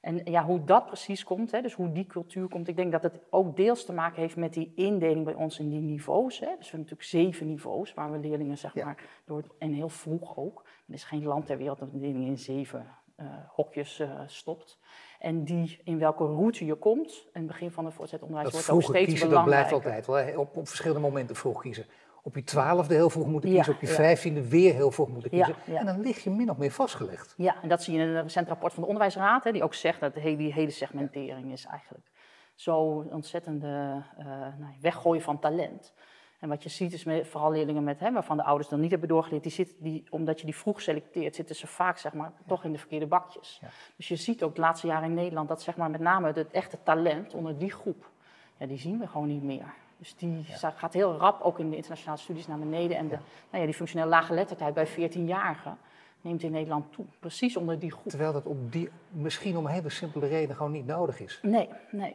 En 0.00 0.20
ja, 0.24 0.44
hoe 0.44 0.64
dat 0.64 0.86
precies 0.86 1.24
komt, 1.24 1.50
hè, 1.50 1.60
dus 1.62 1.74
hoe 1.74 1.92
die 1.92 2.06
cultuur 2.06 2.48
komt, 2.48 2.68
ik 2.68 2.76
denk 2.76 2.92
dat 2.92 3.02
het 3.02 3.20
ook 3.30 3.56
deels 3.56 3.84
te 3.84 3.92
maken 3.92 4.20
heeft 4.20 4.36
met 4.36 4.52
die 4.52 4.72
indeling 4.74 5.24
bij 5.24 5.34
ons 5.34 5.58
in 5.58 5.68
die 5.68 5.80
niveaus. 5.80 6.38
Hè. 6.38 6.46
Dus 6.46 6.70
we 6.70 6.76
hebben 6.76 6.78
natuurlijk 6.78 7.02
zeven 7.02 7.46
niveaus 7.46 7.94
waar 7.94 8.12
we 8.12 8.18
leerlingen, 8.18 8.58
zeg 8.58 8.74
maar, 8.74 9.04
door, 9.24 9.42
en 9.58 9.72
heel 9.72 9.88
vroeg 9.88 10.36
ook. 10.36 10.64
Er 10.88 10.94
is 10.94 11.04
geen 11.04 11.24
land 11.24 11.46
ter 11.46 11.56
wereld 11.56 11.78
dat 11.78 11.92
leerlingen 11.92 12.28
in 12.28 12.38
zeven 12.38 12.86
uh, 13.16 13.26
hokjes 13.48 14.00
uh, 14.00 14.20
stopt. 14.26 14.78
En 15.18 15.44
die, 15.44 15.80
in 15.84 15.98
welke 15.98 16.24
route 16.24 16.64
je 16.64 16.74
komt, 16.74 17.28
in 17.32 17.40
het 17.40 17.46
begin 17.46 17.70
van 17.70 17.84
het 17.84 17.94
voortgezet 17.94 18.22
onderwijs, 18.26 18.52
dat 18.52 18.66
wordt 18.66 18.84
ook 18.84 18.94
steeds 18.94 19.08
kiezen, 19.08 19.28
belangrijker. 19.28 19.70
Dat 19.70 19.82
blijft 19.82 20.08
altijd 20.08 20.26
wel, 20.34 20.40
op, 20.40 20.56
op 20.56 20.68
verschillende 20.68 21.00
momenten 21.00 21.36
vroeg 21.36 21.60
kiezen 21.60 21.86
op 22.22 22.34
je 22.34 22.44
twaalfde 22.44 22.94
heel 22.94 23.10
vroeg 23.10 23.26
moeten 23.26 23.50
kiezen, 23.50 23.72
ja, 23.72 23.78
op 23.78 23.88
je 23.88 23.94
vijftiende 23.94 24.40
ja. 24.40 24.46
weer 24.46 24.74
heel 24.74 24.90
vroeg 24.90 25.08
moeten 25.08 25.30
kiezen. 25.30 25.54
Ja, 25.64 25.78
en 25.78 25.86
dan 25.86 26.00
lig 26.00 26.24
je 26.24 26.30
min 26.30 26.50
of 26.50 26.56
meer 26.56 26.70
vastgelegd. 26.70 27.34
Ja, 27.36 27.62
en 27.62 27.68
dat 27.68 27.82
zie 27.82 27.94
je 27.94 28.00
in 28.00 28.08
een 28.08 28.22
recent 28.22 28.48
rapport 28.48 28.72
van 28.72 28.82
de 28.82 28.88
Onderwijsraad, 28.88 29.44
hè, 29.44 29.52
die 29.52 29.62
ook 29.62 29.74
zegt 29.74 30.00
dat 30.00 30.14
die 30.14 30.52
hele 30.52 30.70
segmentering 30.70 31.52
is 31.52 31.64
eigenlijk 31.64 32.10
zo 32.54 33.06
ontzettende 33.10 34.02
uh, 34.18 34.26
nou, 34.58 34.74
weggooien 34.80 35.22
van 35.22 35.38
talent. 35.38 35.92
En 36.40 36.48
wat 36.48 36.62
je 36.62 36.68
ziet 36.68 36.92
is 36.92 37.04
met, 37.04 37.28
vooral 37.28 37.50
leerlingen 37.50 37.84
met, 37.84 38.00
hè, 38.00 38.12
waarvan 38.12 38.36
de 38.36 38.42
ouders 38.42 38.68
dan 38.68 38.80
niet 38.80 38.90
hebben 38.90 39.08
doorgeleerd, 39.08 39.42
die 39.42 39.52
zitten, 39.52 39.76
die, 39.78 40.06
omdat 40.10 40.40
je 40.40 40.44
die 40.44 40.56
vroeg 40.56 40.80
selecteert, 40.80 41.34
zitten 41.34 41.56
ze 41.56 41.66
vaak 41.66 41.98
zeg 41.98 42.12
maar, 42.12 42.32
toch 42.46 42.64
in 42.64 42.72
de 42.72 42.78
verkeerde 42.78 43.06
bakjes. 43.06 43.60
Dus 43.96 44.08
je 44.08 44.16
ziet 44.16 44.42
ook 44.42 44.54
de 44.54 44.60
laatste 44.60 44.86
jaren 44.86 45.08
in 45.08 45.14
Nederland 45.14 45.48
dat 45.48 45.62
zeg 45.62 45.76
maar, 45.76 45.90
met 45.90 46.00
name 46.00 46.32
het 46.32 46.50
echte 46.50 46.78
talent 46.82 47.34
onder 47.34 47.58
die 47.58 47.72
groep, 47.72 48.10
ja, 48.56 48.66
die 48.66 48.78
zien 48.78 48.98
we 48.98 49.06
gewoon 49.06 49.28
niet 49.28 49.42
meer. 49.42 49.74
Dus 50.00 50.14
die 50.16 50.44
ja. 50.60 50.70
gaat 50.70 50.92
heel 50.92 51.16
rap 51.16 51.40
ook 51.40 51.58
in 51.58 51.70
de 51.70 51.76
internationale 51.76 52.20
studies 52.20 52.46
naar 52.46 52.58
beneden. 52.58 52.96
En 52.96 53.08
de, 53.08 53.14
ja. 53.14 53.20
Nou 53.50 53.60
ja, 53.60 53.64
die 53.64 53.74
functioneel 53.74 54.08
lage 54.08 54.34
lettertijd 54.34 54.74
bij 54.74 54.88
14-jarigen, 54.88 55.76
neemt 56.20 56.42
in 56.42 56.50
Nederland 56.50 56.92
toe. 56.92 57.04
Precies 57.18 57.56
onder 57.56 57.78
die 57.78 57.90
groep. 57.90 58.08
Terwijl 58.08 58.32
dat 58.32 58.46
op 58.46 58.72
die, 58.72 58.90
misschien 59.08 59.56
om 59.56 59.66
een 59.66 59.72
hele 59.72 59.90
simpele 59.90 60.26
reden 60.26 60.56
gewoon 60.56 60.72
niet 60.72 60.86
nodig 60.86 61.20
is. 61.20 61.38
Nee, 61.42 61.68
nee. 61.90 62.14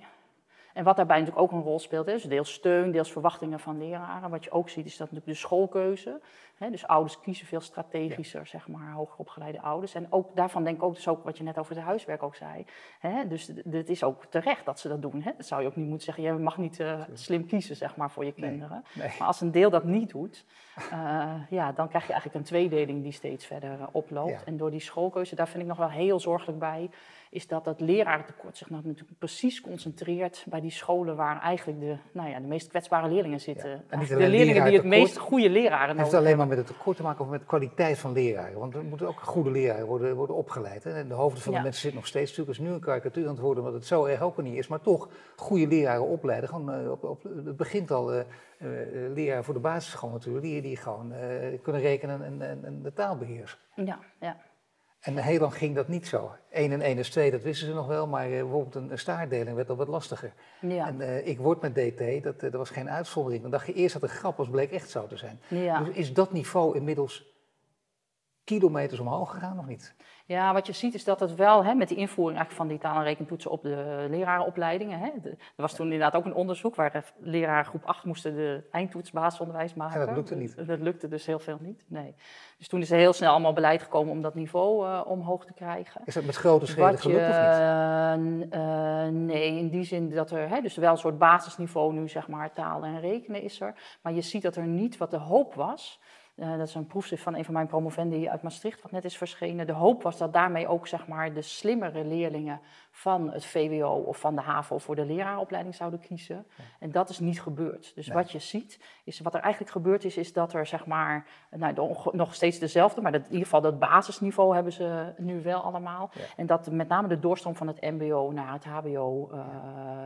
En 0.75 0.84
wat 0.84 0.96
daarbij 0.96 1.20
natuurlijk 1.20 1.44
ook 1.44 1.51
een 1.51 1.65
rol 1.65 1.79
speelt, 1.79 2.08
is 2.08 2.24
deels 2.24 2.53
steun, 2.53 2.91
deels 2.91 3.12
verwachtingen 3.12 3.60
van 3.60 3.77
leraren. 3.77 4.29
Wat 4.29 4.44
je 4.44 4.51
ook 4.51 4.70
ziet, 4.70 4.86
is 4.86 4.98
dat 4.98 5.12
natuurlijk 5.12 5.25
de 5.25 5.34
schoolkeuze. 5.34 6.22
Hè, 6.55 6.70
dus 6.70 6.88
ouders 6.88 7.20
kiezen 7.20 7.48
veel 7.48 7.60
strategischer, 7.60 8.48
zeg 8.48 8.67
maar, 8.67 8.91
hoger 8.91 9.20
opgeleide 9.20 9.62
ouders. 9.62 9.96
En 9.96 10.08
ook 10.10 10.36
daarvan 10.36 10.63
denk 10.63 10.77
ik 10.77 10.84
ook, 10.84 10.96
dus 10.96 11.08
ook 11.08 11.24
wat 11.24 11.38
je 11.38 11.44
net 11.44 11.58
over 11.58 11.75
het 11.75 11.84
huiswerk 11.84 12.24
ook 12.24 12.36
zei. 12.36 12.65
Hè, 13.00 13.27
dus 13.27 13.51
het 13.70 13.89
is 13.89 14.03
ook 14.03 14.25
terecht 14.25 14.65
dat 14.65 14.79
ze 14.79 14.88
dat 14.88 15.01
doen. 15.01 15.22
Hè. 15.22 15.32
Dat 15.38 15.46
zou 15.46 15.62
je 15.62 15.67
ook 15.67 15.75
niet 15.75 15.88
moeten 15.88 16.05
zeggen, 16.05 16.24
je 16.24 16.34
mag 16.34 16.58
niet 16.58 16.79
uh, 16.79 17.01
slim 17.13 17.46
kiezen, 17.46 17.75
zeg 17.75 17.96
maar, 17.96 18.12
voor 18.12 18.25
je 18.25 18.34
kinderen. 18.34 18.84
Nee, 18.94 19.10
Maar 19.20 19.27
als 19.27 19.41
een 19.41 19.51
deel 19.51 19.70
dat 19.70 19.84
niet 19.84 20.10
doet, 20.10 20.46
uh, 20.94 21.34
ja, 21.50 21.72
dan 21.72 21.88
krijg 21.88 22.05
je 22.08 22.13
eigenlijk 22.13 22.36
een 22.36 22.50
tweedeling 22.50 23.03
die 23.03 23.12
steeds 23.12 23.46
verder 23.46 23.79
uh, 23.79 23.88
oploopt. 23.91 24.32
Ja. 24.32 24.46
En 24.46 24.58
door 24.58 24.72
die 24.72 24.79
schoolkeuze, 24.79 25.36
daar 25.36 25.48
vind 25.48 25.62
ik 25.62 25.70
nog 25.70 25.77
wel 25.77 25.89
heel 25.89 26.20
zorgelijk 26.20 26.60
bij 26.60 26.89
is 27.29 27.48
dat 27.48 27.63
dat 27.63 27.79
lerarentekort 27.79 28.58
zich 28.58 28.70
nou 28.70 28.82
natuurlijk 28.86 29.20
precies 29.20 29.62
concentreert 29.62 30.46
bij 30.50 30.62
die 30.62 30.72
scholen 30.72 31.15
waar 31.15 31.41
eigenlijk 31.41 31.79
de, 31.79 31.98
nou 32.12 32.29
ja, 32.29 32.39
de 32.39 32.48
meest 32.48 32.67
kwetsbare 32.67 33.08
leerlingen 33.08 33.39
zitten. 33.39 33.84
Ja, 33.89 33.98
de 33.98 34.29
leerlingen 34.29 34.65
die 34.65 34.75
het 34.75 34.86
meest 34.86 35.17
goede 35.17 35.50
leraren 35.50 35.88
Het 35.88 35.98
heeft 35.98 36.13
alleen 36.13 36.38
maar 36.38 36.48
met 36.48 36.58
het 36.58 36.67
tekort 36.67 36.98
te 36.98 37.03
maken 37.03 37.25
of 37.25 37.29
met 37.29 37.39
de 37.39 37.46
kwaliteit 37.46 37.98
van 37.98 38.12
leraren. 38.12 38.60
Want 38.60 38.75
er 38.75 38.84
moeten 38.84 39.08
ook 39.08 39.20
goede 39.20 39.51
leraren 39.51 39.86
worden, 39.86 40.15
worden 40.15 40.36
opgeleid. 40.36 40.84
Hè. 40.84 40.94
En 40.94 41.08
de 41.08 41.13
hoofden 41.13 41.41
van 41.41 41.53
de 41.53 41.60
mensen 41.60 41.82
zitten 41.82 42.00
nog 42.00 42.08
steeds 42.08 42.29
natuurlijk 42.29 42.60
is 42.60 42.65
nu 42.65 42.74
een 42.74 42.79
karikatuur 42.79 43.24
aan 43.24 43.34
het 43.34 43.39
worden, 43.39 43.63
omdat 43.63 43.79
het 43.79 43.88
zo 43.88 44.05
erg 44.05 44.22
ook 44.22 44.41
niet 44.41 44.58
is. 44.58 44.67
Maar 44.67 44.82
toch, 44.82 45.10
goede 45.36 45.67
leraren 45.67 46.08
opleiden. 46.08 46.50
Gewoon, 46.50 46.82
uh, 46.82 46.91
op, 46.91 47.03
op, 47.03 47.24
het 47.24 47.58
begint 47.58 47.91
al 47.91 48.13
uh, 48.13 48.20
uh, 48.58 48.70
leraren 49.13 49.44
voor 49.44 49.53
de 49.53 49.60
basisschool 49.60 50.10
natuurlijk, 50.10 50.46
die, 50.46 50.62
die 50.62 50.77
gewoon 50.77 51.13
kunnen 51.62 51.82
rekenen 51.82 52.24
en, 52.24 52.41
en, 52.41 52.65
en 52.65 52.82
de 52.82 52.94
taal 52.94 53.17
beheersen. 53.17 53.58
Ja, 53.75 54.00
ja. 54.20 54.38
En 55.05 55.17
heel 55.17 55.39
lang 55.39 55.57
ging 55.57 55.75
dat 55.75 55.88
niet 55.88 56.07
zo. 56.07 56.31
1 56.50 56.71
en 56.71 56.81
1 56.81 56.97
is 56.97 57.09
2, 57.09 57.31
dat 57.31 57.41
wisten 57.41 57.67
ze 57.67 57.74
nog 57.74 57.88
wel, 57.88 58.07
maar 58.07 58.29
uh, 58.29 58.39
bijvoorbeeld 58.39 58.75
een, 58.75 58.91
een 58.91 59.00
staartdeling 59.00 59.55
werd 59.55 59.69
al 59.69 59.75
wat 59.75 59.88
lastiger. 59.88 60.33
Ja. 60.62 60.88
En 60.88 61.01
uh, 61.01 61.27
ik 61.27 61.38
word 61.38 61.62
met 61.62 61.75
DT, 61.75 62.24
dat, 62.24 62.39
dat 62.39 62.53
was 62.53 62.69
geen 62.69 62.89
uitzondering. 62.89 63.41
Dan 63.41 63.51
dacht 63.51 63.67
je 63.67 63.74
eerst 63.74 63.93
dat 63.93 64.01
het 64.01 64.12
grap 64.12 64.38
was, 64.38 64.50
bleek 64.50 64.71
echt 64.71 64.89
zo 64.89 65.07
te 65.07 65.17
zijn. 65.17 65.39
Ja. 65.47 65.83
Dus 65.83 65.95
is 65.95 66.13
dat 66.13 66.31
niveau 66.31 66.75
inmiddels 66.75 67.35
kilometers 68.46 69.00
omhoog 69.00 69.32
gegaan 69.32 69.60
of 69.60 69.66
niet? 69.66 69.96
Ja, 70.28 70.54
wat 70.54 70.68
je 70.68 70.74
ziet 70.74 70.94
is 70.94 71.04
dat 71.04 71.20
het 71.20 71.36
wel, 71.36 71.64
hè, 71.64 71.74
met 71.74 71.88
die 71.88 71.98
invoering 71.98 72.38
eigenlijk 72.38 72.52
van 72.52 72.68
die 72.68 72.78
taal- 72.78 72.98
en 72.98 73.04
rekentoetsen 73.04 73.52
op 73.52 73.62
de 73.62 74.06
lerarenopleidingen. 74.10 75.00
Hè, 75.00 75.12
de, 75.22 75.30
er 75.30 75.38
was 75.56 75.75
toen 75.75 75.86
inderdaad 75.86 76.16
ook 76.16 76.25
een 76.25 76.34
onderzoek 76.34 76.75
waar 76.75 77.14
leraren 77.20 77.66
groep 77.66 77.86
8 77.86 78.04
moesten 78.04 78.36
de 78.36 78.64
eindtoets 78.72 79.12
basisonderwijs 79.12 79.74
maken. 79.74 80.00
Ja, 80.00 80.06
dat 80.06 80.16
lukte 80.16 80.36
niet. 80.36 80.68
Dat 80.68 80.80
lukte 80.80 81.08
dus 81.08 81.25
heel 81.25 81.40
veel 81.40 81.58
niet, 81.62 81.86
nee. 81.88 82.16
Dus 82.58 82.68
toen 82.68 82.82
is 82.82 82.92
er 82.92 82.98
heel 82.98 83.14
snel 83.14 83.32
allemaal 83.32 83.54
beleid 83.54 83.82
gekomen 83.82 84.12
om 84.12 84.22
dat 84.22 84.36
niveau 84.36 84.88
uh, 84.88 85.02
omhoog 85.06 85.46
te 85.46 85.54
krijgen. 85.54 86.02
Is 86.06 86.14
dat 86.14 86.24
met 86.24 86.36
grote 86.36 86.66
schreden 86.66 87.00
gelukt 87.00 87.30
of 87.30 88.18
niet? 88.18 88.54
Uh, 88.54 89.08
nee, 89.25 89.58
in 89.58 89.70
die 89.70 89.84
zin 89.84 90.10
dat 90.10 90.32
er, 90.32 90.50
hè, 90.50 90.62
dus 90.62 90.75
wel 90.75 90.92
een 90.92 90.98
soort 90.98 91.18
basisniveau 91.18 91.94
nu, 91.94 92.10
zeg 92.10 92.28
maar, 92.28 92.54
taal 92.54 92.84
en 92.84 93.00
rekenen 93.00 93.42
is 93.42 93.62
er. 93.62 93.98
Maar 94.02 94.14
je 94.14 94.22
ziet 94.22 94.42
dat 94.42 94.56
er 94.56 94.68
niet 94.68 94.98
wat 94.98 95.12
de 95.12 95.18
hoop 95.18 95.54
was. 95.54 96.00
Uh, 96.36 96.58
dat 96.58 96.68
is 96.68 96.75
een 96.75 96.88
proefschrift 96.88 97.24
van 97.24 97.36
een 97.36 97.46
van 97.46 97.54
mijn 97.54 97.68
promovendi 97.68 98.30
uit 98.30 98.42
Maastricht, 98.42 98.82
wat 98.82 98.92
net 98.92 99.06
is 99.06 99.18
verschenen. 99.18 99.68
De 99.68 99.74
hoop 99.74 100.04
was 100.04 100.18
dat 100.18 100.34
daarmee 100.34 100.68
ook 100.68 100.88
zeg 100.88 101.08
maar, 101.08 101.34
de 101.34 101.42
slimmere 101.42 102.06
leerlingen 102.06 102.60
van 102.98 103.32
het 103.32 103.46
VWO 103.46 104.04
of 104.06 104.20
van 104.20 104.36
de 104.36 104.42
HAVO 104.42 104.78
voor 104.78 104.96
de 104.96 105.06
leraaropleiding 105.06 105.75
zouden 105.75 106.00
kiezen. 106.00 106.46
Ja. 106.58 106.64
En 106.80 106.92
dat 106.92 107.10
is 107.10 107.20
niet 107.20 107.42
gebeurd. 107.42 107.96
Dus 107.96 108.08
nee. 108.08 108.16
wat 108.16 108.32
je 108.32 108.40
ziet, 108.40 108.80
is 109.04 109.20
wat 109.20 109.34
er 109.34 109.40
eigenlijk 109.40 109.72
gebeurd 109.72 110.04
is, 110.04 110.18
is 110.18 110.34
dat 110.34 110.54
er 110.54 110.66
zeg 110.66 110.86
maar, 110.86 111.28
nou, 111.50 111.96
nog 112.12 112.34
steeds 112.34 112.60
dezelfde, 112.60 113.02
maar 113.02 113.12
dat, 113.12 113.22
in 113.22 113.28
ieder 113.28 113.44
geval 113.44 113.62
dat 113.62 113.80
basisniveau 113.80 114.54
hebben 114.54 114.74
ze 114.74 115.14
nu 115.18 115.42
wel 115.42 115.62
allemaal. 115.62 116.10
Ja. 116.14 116.22
En 116.36 116.46
dat 116.46 116.72
met 116.72 116.88
name 116.88 117.08
de 117.08 117.20
doorstroom 117.20 117.56
van 117.56 117.68
het 117.68 117.82
MBO 117.82 118.32
naar 118.32 118.54
het 118.54 118.66
HBO 118.66 119.30
uh, 119.34 119.42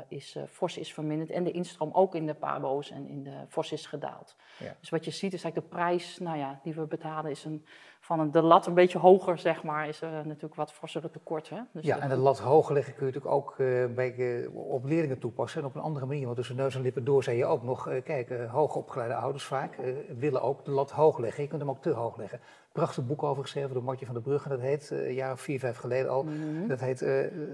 is, 0.08 0.36
uh, 0.36 0.43
fors 0.50 0.77
is 0.77 0.93
verminderd. 0.93 1.29
En 1.29 1.43
de 1.43 1.51
instroom 1.51 1.91
ook 1.93 2.15
in 2.15 2.25
de 2.25 2.34
PABO's 2.34 2.91
en 2.91 3.08
in 3.08 3.24
de 3.24 3.46
fors 3.48 3.72
is 3.72 3.86
gedaald. 3.86 4.36
Ja. 4.60 4.75
Dus 4.79 4.89
wat 4.89 5.05
je 5.05 5.12
ziet 5.12 5.34
is 5.34 5.43
eigenlijk 5.43 5.72
de 5.72 5.77
prijs 5.77 6.17
nou 6.19 6.38
ja, 6.38 6.60
die 6.63 6.74
we 6.74 6.86
betalen, 6.86 7.31
is 7.31 7.46
een 7.46 7.65
van 7.99 8.19
een, 8.19 8.31
de 8.31 8.41
lat 8.41 8.67
een 8.67 8.73
beetje 8.73 8.97
hoger, 8.99 9.37
zeg 9.37 9.63
maar, 9.63 9.87
is 9.87 10.01
er 10.01 10.11
natuurlijk 10.27 10.55
wat 10.55 10.73
forsere 10.73 11.09
tekort. 11.09 11.49
Hè? 11.49 11.57
Dus 11.73 11.85
ja, 11.85 11.99
en 11.99 12.09
de 12.09 12.15
lat 12.15 12.39
hoger 12.39 12.73
leggen 12.73 12.93
kun 12.95 13.07
je 13.07 13.13
natuurlijk 13.13 13.41
ook 13.41 13.55
uh, 13.57 13.85
bij, 13.95 14.15
uh, 14.17 14.55
op 14.55 14.85
leerlingen 14.85 15.19
toepassen 15.19 15.62
en 15.62 15.67
op 15.67 15.75
een 15.75 15.81
andere 15.81 16.05
manier. 16.05 16.23
Want 16.25 16.35
tussen 16.35 16.55
neus 16.55 16.75
en 16.75 16.81
lippen 16.81 17.03
door 17.03 17.23
zei 17.23 17.38
je 17.38 17.45
ook 17.45 17.63
nog, 17.63 17.89
uh, 17.89 18.03
kijk, 18.03 18.29
hoogopgeleide 18.47 19.15
ouders 19.15 19.43
vaak 19.43 19.77
willen 20.17 20.41
ook 20.41 20.65
de 20.65 20.71
lat 20.71 20.91
hoog 20.91 21.17
leggen. 21.17 21.43
Je 21.43 21.49
kunt 21.49 21.62
hem 21.62 21.69
ook 21.69 21.81
te 21.81 21.89
hoog 21.89 22.17
leggen. 22.17 22.39
Prachtig 22.71 23.05
boek 23.05 23.23
over 23.23 23.43
geschreven 23.43 23.73
door 23.73 23.83
Martje 23.83 24.05
van 24.05 24.13
der 24.15 24.23
Brugge, 24.23 24.49
dat 24.49 24.59
heet, 24.59 24.89
een 24.89 25.13
jaar 25.13 25.33
of 25.33 25.41
vier, 25.41 25.59
vijf 25.59 25.77
geleden 25.77 26.12
al, 26.12 26.23
Mhm. 26.23 26.33
mm 26.33 26.57
-hmm. 26.57 26.67
dat 26.67 26.79
heet 26.79 27.05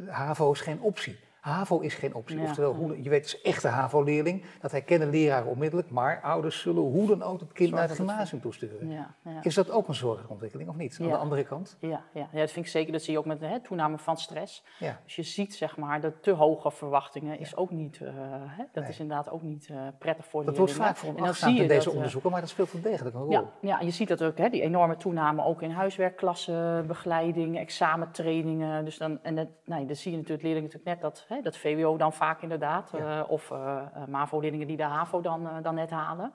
HAVO 0.07 0.51
is 0.51 0.61
geen 0.61 0.81
optie. 0.81 1.17
HAVO 1.45 1.79
is 1.79 1.93
geen 1.93 2.13
optie. 2.13 2.37
Ja. 2.37 2.43
Oftewel, 2.43 2.73
hoe, 2.73 3.03
je 3.03 3.09
weet, 3.09 3.25
het 3.25 3.33
is 3.33 3.41
echt 3.41 3.63
een 3.63 3.71
HAVO-leerling. 3.71 4.43
Dat 4.61 4.71
herkennen 4.71 5.09
leraren 5.09 5.47
onmiddellijk. 5.47 5.89
Maar 5.89 6.21
ouders 6.21 6.61
zullen 6.61 6.83
hoe 6.83 7.07
dan 7.07 7.23
ook 7.23 7.39
het 7.39 7.51
kind 7.51 7.71
naar 7.71 7.87
het 7.87 7.91
gymnasium 7.91 8.41
toesturen. 8.41 8.89
Ja, 8.89 9.15
ja. 9.21 9.39
Is 9.41 9.55
dat 9.55 9.71
ook 9.71 9.87
een 9.87 9.95
zorgelijke 9.95 10.31
ontwikkeling 10.31 10.69
of 10.69 10.75
niet? 10.75 10.97
Aan 11.01 11.07
de 11.07 11.15
andere 11.15 11.43
kant? 11.43 11.77
Ja, 11.79 12.03
ja. 12.13 12.29
ja, 12.31 12.39
dat 12.39 12.51
vind 12.51 12.65
ik 12.65 12.71
zeker. 12.71 12.91
Dat 12.91 13.01
zie 13.01 13.13
je 13.13 13.19
ook 13.19 13.25
met 13.25 13.39
de 13.39 13.45
hè, 13.45 13.59
toename 13.59 13.97
van 13.97 14.17
stress. 14.17 14.63
Ja. 14.79 14.99
Dus 15.03 15.15
je 15.15 15.23
ziet 15.23 15.55
zeg 15.55 15.77
maar 15.77 16.01
de 16.01 16.19
te 16.19 16.31
hoge 16.31 16.71
verwachtingen 16.71 17.39
is 17.39 17.55
ook 17.55 17.71
niet, 17.71 17.99
uh, 17.99 18.09
hè, 18.47 18.63
dat 18.71 18.83
Nee. 18.83 18.91
is 18.91 18.99
inderdaad 18.99 19.29
ook 19.29 19.41
niet 19.41 19.67
uh, 19.71 19.77
prettig 19.99 20.25
voor 20.25 20.39
de 20.39 20.45
Dat 20.45 20.57
wordt 20.57 20.73
vaak 20.73 20.97
zie 20.97 21.61
in 21.61 21.67
deze 21.67 21.79
dat, 21.79 21.87
uh, 21.87 21.93
onderzoeken, 21.93 22.31
maar 22.31 22.39
dat 22.39 22.49
speelt 22.49 22.71
wel 22.71 22.81
degelijk 22.81 23.15
een 23.15 23.21
rol. 23.21 23.31
Ja, 23.31 23.43
ja, 23.61 23.79
je 23.79 23.91
ziet 23.91 24.07
dat 24.07 24.23
ook, 24.23 24.37
hè, 24.37 24.49
die 24.49 24.61
enorme 24.61 24.97
toename 24.97 25.43
ook 25.43 25.61
in 25.61 25.71
huiswerkklassen, 25.71 26.87
begeleiding, 26.87 27.57
examentrainingen. 27.57 28.85
Dus 28.85 28.97
dan, 28.97 29.19
en 29.21 29.35
dat, 29.35 29.47
nou, 29.65 29.85
dan 29.85 29.95
zie 29.95 30.11
je 30.11 30.17
natuurlijk 30.17 30.43
leerlingen 30.43 30.69
natuurlijk 30.71 31.01
net 31.01 31.11
dat, 31.11 31.25
hè, 31.27 31.34
dat 31.43 31.57
VWO 31.57 31.97
dan 31.97 32.13
vaak 32.13 32.41
inderdaad, 32.41 32.91
Ja. 32.97 33.19
eh, 33.23 33.29
of 33.29 33.51
eh, 33.51 33.77
eh, 33.93 34.07
MAVO-leerlingen 34.07 34.67
die 34.67 34.77
de 34.77 34.83
HAVO 34.83 35.21
dan, 35.21 35.49
dan 35.61 35.75
net 35.75 35.89
halen. 35.89 36.33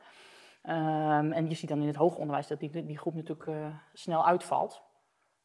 Ehm, 0.63 1.33
en 1.33 1.49
je 1.49 1.55
ziet 1.55 1.69
dan 1.69 1.81
in 1.81 1.87
het 1.87 1.97
hoger 1.97 2.19
onderwijs 2.19 2.47
dat 2.47 2.61
die, 2.61 2.87
die 2.87 2.99
groep 2.99 3.15
natuurlijk 3.15 3.51
snel 3.93 4.27
uitvalt. 4.27 4.83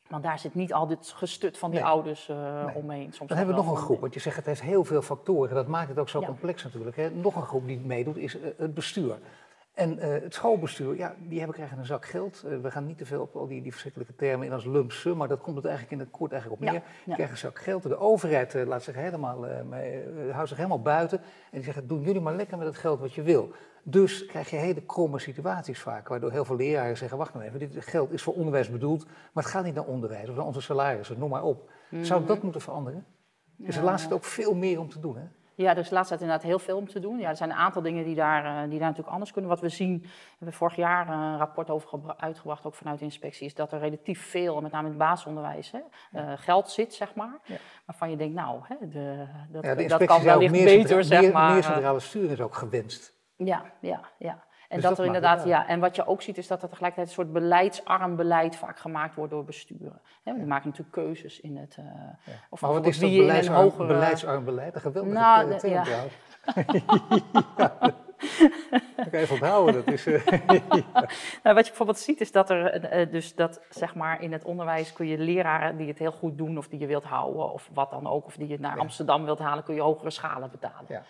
Want 0.08 0.24
daar 0.24 0.39
zit 0.39 0.56
niet 0.56 0.74
al 0.74 0.88
dit 0.88 1.13
gestut 1.15 1.58
van 1.58 1.72
die 1.72 1.80
Nee. 1.80 1.89
ouders 1.89 2.28
Nee. 2.28 2.76
omheen. 2.76 3.13
Soms 3.13 3.30
Dan 3.30 3.38
hebben 3.38 3.56
we 3.56 3.62
nog 3.62 3.72
een 3.72 3.78
groep, 3.84 4.00
want 4.00 4.13
je 4.13 4.20
zegt 4.20 4.36
het 4.36 4.46
heeft 4.46 4.62
heel 4.62 4.84
veel 4.84 5.02
factoren. 5.02 5.56
Dat 5.56 5.68
maakt 5.68 5.89
het 5.89 6.00
ook 6.00 6.10
zo 6.10 6.20
Ja. 6.20 6.26
complex 6.26 6.63
natuurlijk. 6.63 6.96
Hè. 6.96 7.10
Nog 7.10 7.36
een 7.36 7.41
groep 7.46 7.68
die 7.68 7.80
meedoet 7.80 8.18
is 8.18 8.38
het 8.58 8.74
bestuur. 8.74 9.18
En 9.76 10.00
eh, 10.00 10.22
het 10.22 10.34
schoolbestuur, 10.34 10.96
ja, 10.98 11.16
die 11.20 11.38
hebben 11.38 11.56
krijgen 11.56 11.78
een 11.78 11.86
zak 11.86 12.06
geld. 12.06 12.44
Eh, 12.44 12.58
we 12.62 12.72
gaan 12.72 12.86
niet 12.86 12.98
te 12.98 13.06
veel 13.06 13.22
op 13.22 13.36
al 13.36 13.48
die, 13.48 13.62
die 13.62 13.72
verschrikkelijke 13.72 14.16
termen 14.16 14.48
in 14.48 14.54
als 14.54 14.66
lump 14.66 14.92
sum, 14.92 15.18
maar 15.18 15.28
dat 15.28 15.42
komt 15.42 15.56
het 15.56 15.66
eigenlijk 15.66 15.96
in 15.96 16.00
het 16.06 16.12
kort 16.18 16.32
eigenlijk 16.32 16.62
op 16.62 16.68
Ja, 16.68 16.74
neer. 16.74 16.82
ja. 16.82 16.92
Die 17.06 17.14
krijgen 17.14 17.32
een 17.36 17.38
zak 17.42 17.60
geld. 17.60 17.84
De 17.84 17.98
overheid 17.98 18.56
eh, 18.56 18.66
laat 18.66 18.84
zich 18.84 18.96
helemaal, 18.96 19.46
houdt 20.32 20.48
zich 20.48 20.58
helemaal 20.58 20.82
buiten. 20.82 21.18
En 21.20 21.26
die 21.52 21.64
zeggen, 21.64 21.88
doen 21.88 22.02
jullie 22.02 22.22
maar 22.22 22.36
lekker 22.36 22.58
met 22.58 22.68
het 22.68 22.78
geld 22.78 23.00
wat 23.00 23.14
je 23.14 23.22
wil. 23.22 23.52
Dus 23.84 24.26
krijg 24.26 24.50
je 24.50 24.56
hele 24.56 24.82
kromme 24.82 25.20
situaties 25.20 25.80
vaak, 25.80 26.08
waardoor 26.08 26.32
heel 26.32 26.46
veel 26.46 26.56
leraren 26.56 26.98
zeggen, 26.98 27.18
wacht 27.18 27.34
nou 27.34 27.46
even, 27.46 27.60
dit 27.60 27.86
geld 27.86 28.12
is 28.12 28.22
voor 28.24 28.34
onderwijs 28.34 28.70
bedoeld, 28.70 29.06
maar 29.06 29.44
het 29.44 29.52
gaat 29.52 29.64
niet 29.64 29.76
naar 29.76 29.86
onderwijs 29.86 30.30
of 30.30 30.36
naar 30.36 30.46
onze 30.46 30.62
salarissen, 30.62 31.20
noem 31.20 31.30
maar 31.30 31.44
op. 31.44 31.70
Zou 32.02 32.26
dat 32.26 32.44
moeten 32.44 32.62
veranderen? 32.62 33.06
Dus 33.58 33.76
er 33.76 33.82
Ja. 33.82 33.90
laatst 33.90 34.12
ook 34.14 34.24
veel 34.24 34.56
meer 34.56 34.80
om 34.80 34.90
te 34.90 35.00
doen, 35.00 35.18
hè? 35.18 35.24
Ja, 35.56 35.74
dus 35.74 35.89
laatst 35.89 36.08
tijd 36.10 36.22
inderdaad 36.22 36.46
heel 36.46 36.60
veel 36.60 36.78
om 36.78 36.88
te 36.88 37.00
doen. 37.00 37.20
Ja, 37.20 37.30
er 37.30 37.36
zijn 37.36 37.50
een 37.50 37.56
aantal 37.56 37.82
dingen 37.82 38.04
die 38.04 38.15
daar, 38.15 38.46
eh, 38.46 38.62
die 38.70 38.80
daar 38.80 38.88
natuurlijk 38.88 39.13
anders 39.13 39.32
kunnen. 39.32 39.50
Wat 39.52 39.60
we 39.60 39.70
zien, 39.70 40.00
we 40.02 40.10
hebben 40.38 40.58
vorig 40.58 40.76
jaar 40.76 41.10
een 41.10 41.38
rapport 41.38 41.70
over 41.70 41.89
gebra- 41.89 42.15
uitgebracht, 42.18 42.65
ook 42.65 42.76
vanuit 42.76 43.00
de 43.00 43.06
inspectie, 43.06 43.46
is 43.46 43.54
dat 43.54 43.72
er 43.72 43.80
relatief 43.80 44.30
veel, 44.30 44.62
met 44.62 44.72
name 44.72 44.84
in 44.84 44.89
het 44.89 45.00
basisonderwijs, 45.00 45.72
hè, 45.72 45.80
eh, 46.12 46.32
geld 46.36 46.70
zit, 46.70 46.94
zeg 46.94 47.15
maar. 47.15 47.39
Ja. 47.44 47.56
Waarvan 47.86 48.10
je 48.10 48.18
denkt, 48.18 48.36
nou, 48.36 48.60
hè, 48.63 48.76
de, 48.88 49.28
dat, 49.50 49.63
Ja, 49.65 49.76
de 49.76 49.86
dat 49.88 50.06
kan 50.06 50.24
wellicht 50.24 50.52
meer 50.52 50.65
beter, 50.65 51.04
zeg 51.04 51.22
meer, 51.22 51.32
maar. 51.32 51.50
Meer 51.54 51.63
eh, 51.63 51.72
centrale 51.72 52.00
sturing 52.00 52.32
is 52.32 52.41
ook 52.41 52.56
gewenst. 52.56 53.13
Ja, 53.36 53.65
ja, 53.80 54.00
ja. 54.18 54.44
En 54.69 54.75
Dus 54.75 54.82
dat, 54.82 54.89
dat 54.89 54.99
er 54.99 55.06
inderdaad, 55.06 55.38
het 55.39 55.47
ja. 55.47 55.67
En 55.67 55.80
wat 55.80 55.95
je 55.95 56.08
ook 56.08 56.21
ziet 56.21 56.38
is 56.38 56.47
dat 56.47 56.63
er 56.63 56.69
tegelijkertijd 56.69 57.08
een 57.08 57.23
soort 57.23 57.34
beleidsarm 57.34 58.15
beleid 58.15 58.56
vaak 58.56 58.80
gemaakt 58.80 59.15
wordt 59.15 59.32
door 59.32 59.43
besturen. 59.45 60.01
Want 60.23 60.38
die 60.38 60.45
maken 60.45 60.65
natuurlijk 60.69 60.95
keuzes 60.95 61.39
in 61.41 61.58
het. 61.58 61.75
eh, 61.80 61.86
Of 62.49 62.62
Maar 62.62 62.71
wat 62.71 62.86
is 62.86 62.99
dat 62.99 63.10
beleidsarm, 63.10 63.62
hogere. 63.63 63.88
beleidsarm 63.88 64.45
beleid? 64.45 64.75
Een 64.75 64.82
geweldige 64.82 65.13
Nou, 65.15 65.49
de- 65.49 65.56
term 65.56 65.73
ja. 65.73 65.84
ja. 65.86 66.04
Je 69.12 69.17
even 69.17 69.34
onthouden. 69.34 69.73
Dat 69.73 69.93
is, 69.93 70.06
eh, 70.06 70.25
Nou, 71.43 71.56
wat 71.56 71.63
je 71.63 71.69
bijvoorbeeld 71.69 71.97
ziet 71.99 72.21
is 72.21 72.32
dat 72.32 72.49
er, 72.49 72.65
eh, 72.65 73.12
dus 73.12 73.36
dat 73.36 73.62
zeg 73.69 73.95
maar 73.95 74.21
in 74.21 74.32
het 74.32 74.43
onderwijs 74.43 74.93
kun 74.93 75.08
je 75.08 75.17
leraren 75.17 75.78
die 75.78 75.88
het 75.88 75.99
heel 75.99 76.12
goed 76.12 76.38
doen 76.38 76.58
of 76.58 76.67
die 76.67 76.80
je 76.80 76.88
wilt 76.88 77.04
houden 77.04 77.51
of 77.54 77.69
wat 77.73 77.89
dan 77.91 78.08
ook, 78.08 78.25
of 78.25 78.36
die 78.36 78.47
je 78.47 78.60
naar. 78.60 78.80
Amsterdam 78.80 79.25
wilt 79.25 79.39
halen, 79.39 79.63
kun 79.63 79.75
je 79.75 79.82
hogere 79.82 80.10
schalen 80.10 80.51
betalen. 80.51 81.04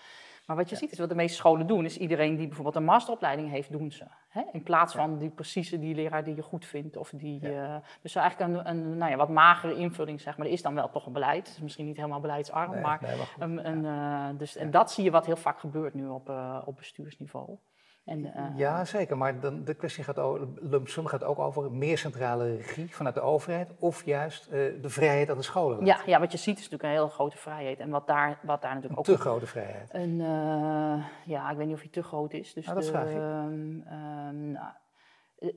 Maar 0.45 0.55
wat 0.55 0.69
je 0.69 0.75
ziet 0.75 0.91
is 0.91 0.99
wat 0.99 1.09
de 1.09 1.15
meeste 1.15 1.37
scholen 1.37 1.67
doen, 1.67 1.85
is 1.85 1.97
iedereen 1.97 2.35
die 2.35 2.45
bijvoorbeeld 2.45 2.75
een 2.75 2.83
masteropleiding 2.83 3.49
heeft, 3.49 3.71
doen 3.71 3.91
ze. 3.91 4.05
Hè? 4.29 4.41
In 4.51 4.63
plaats 4.63 4.93
van 4.93 5.17
die 5.17 5.29
precieze 5.29 5.79
die 5.79 5.95
leraar 5.95 6.23
die 6.23 6.35
je 6.35 6.41
goed 6.41 6.65
vindt. 6.65 6.97
Of 6.97 7.09
die, 7.15 7.49
eh, 7.49 7.75
dus 8.01 8.15
eigenlijk 8.15 8.51
een, 8.51 8.69
een 8.69 8.97
nou 8.97 9.11
ja, 9.11 9.17
wat 9.17 9.29
magere 9.29 9.75
invulling, 9.75 10.21
zeg 10.21 10.37
maar. 10.37 10.47
Er 10.47 10.51
is 10.53 10.61
dan 10.61 10.75
wel 10.75 10.89
toch 10.89 11.05
een 11.05 11.13
beleid. 11.13 11.47
Het 11.47 11.55
is 11.55 11.61
misschien 11.61 11.85
niet 11.85 11.95
helemaal 11.95 12.19
beleidsarm, 12.19 12.71
Nee, 12.71 12.81
maar, 12.81 12.99
nee, 13.01 13.15
maar 13.15 13.25
goed. 13.25 13.41
een, 13.41 13.67
een, 13.67 13.85
eh, 13.85 14.39
dus, 14.39 14.55
en 14.55 14.71
dat 14.71 14.91
zie 14.91 15.03
je 15.03 15.11
wat 15.11 15.25
heel 15.25 15.35
vaak 15.35 15.59
gebeurt 15.59 15.93
nu 15.93 16.07
op, 16.07 16.29
eh, 16.29 16.61
op 16.65 16.75
bestuursniveau. 16.75 17.57
En, 18.05 18.33
eh, 18.33 18.43
Ja, 18.57 18.85
zeker. 18.85 19.17
Maar 19.17 19.39
dan, 19.39 19.63
de 19.63 19.73
kwestie 19.73 20.03
gaat 20.03 20.19
over, 20.19 20.47
lump 20.55 20.87
sum 20.87 21.05
gaat 21.05 21.23
ook 21.23 21.39
over 21.39 21.71
meer 21.71 21.97
centrale 21.97 22.55
regie 22.55 22.95
vanuit 22.95 23.15
de 23.15 23.21
overheid 23.21 23.69
of 23.79 24.05
juist 24.05 24.45
eh, 24.47 24.51
de 24.81 24.89
vrijheid 24.89 25.29
aan 25.29 25.37
de 25.37 25.43
scholen. 25.43 25.85
ja, 25.85 25.99
ja, 26.05 26.19
wat 26.19 26.31
je 26.31 26.37
ziet 26.37 26.57
is 26.57 26.63
natuurlijk 26.69 26.83
een 26.83 26.97
hele 26.99 27.09
grote 27.11 27.37
vrijheid. 27.37 27.79
En 27.79 27.89
wat 27.89 28.07
daar, 28.07 28.39
wat 28.41 28.61
daar 28.61 28.73
natuurlijk 28.75 29.07
Een 29.07 29.13
ook 29.13 29.19
te 29.19 29.23
grote 29.23 29.45
vrijheid. 29.47 29.93
een, 29.93 30.21
eh, 30.21 31.05
ja, 31.25 31.49
ik 31.51 31.57
weet 31.57 31.65
niet 31.65 31.75
of 31.75 31.81
hij 31.81 31.89
te 31.91 32.03
groot 32.03 32.33
is. 32.33 32.53
Dus 32.53 32.65
Nou, 32.65 32.77
dat 32.77 32.85
de, 32.85 32.91
vraag 32.91 33.09
ik. 33.09 33.15
eh, 33.15 34.65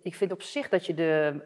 ik 0.03 0.15
vind 0.15 0.33
op 0.33 0.43
zich 0.43 0.69
dat 0.69 0.87
je 0.87 0.95
de, 0.95 1.41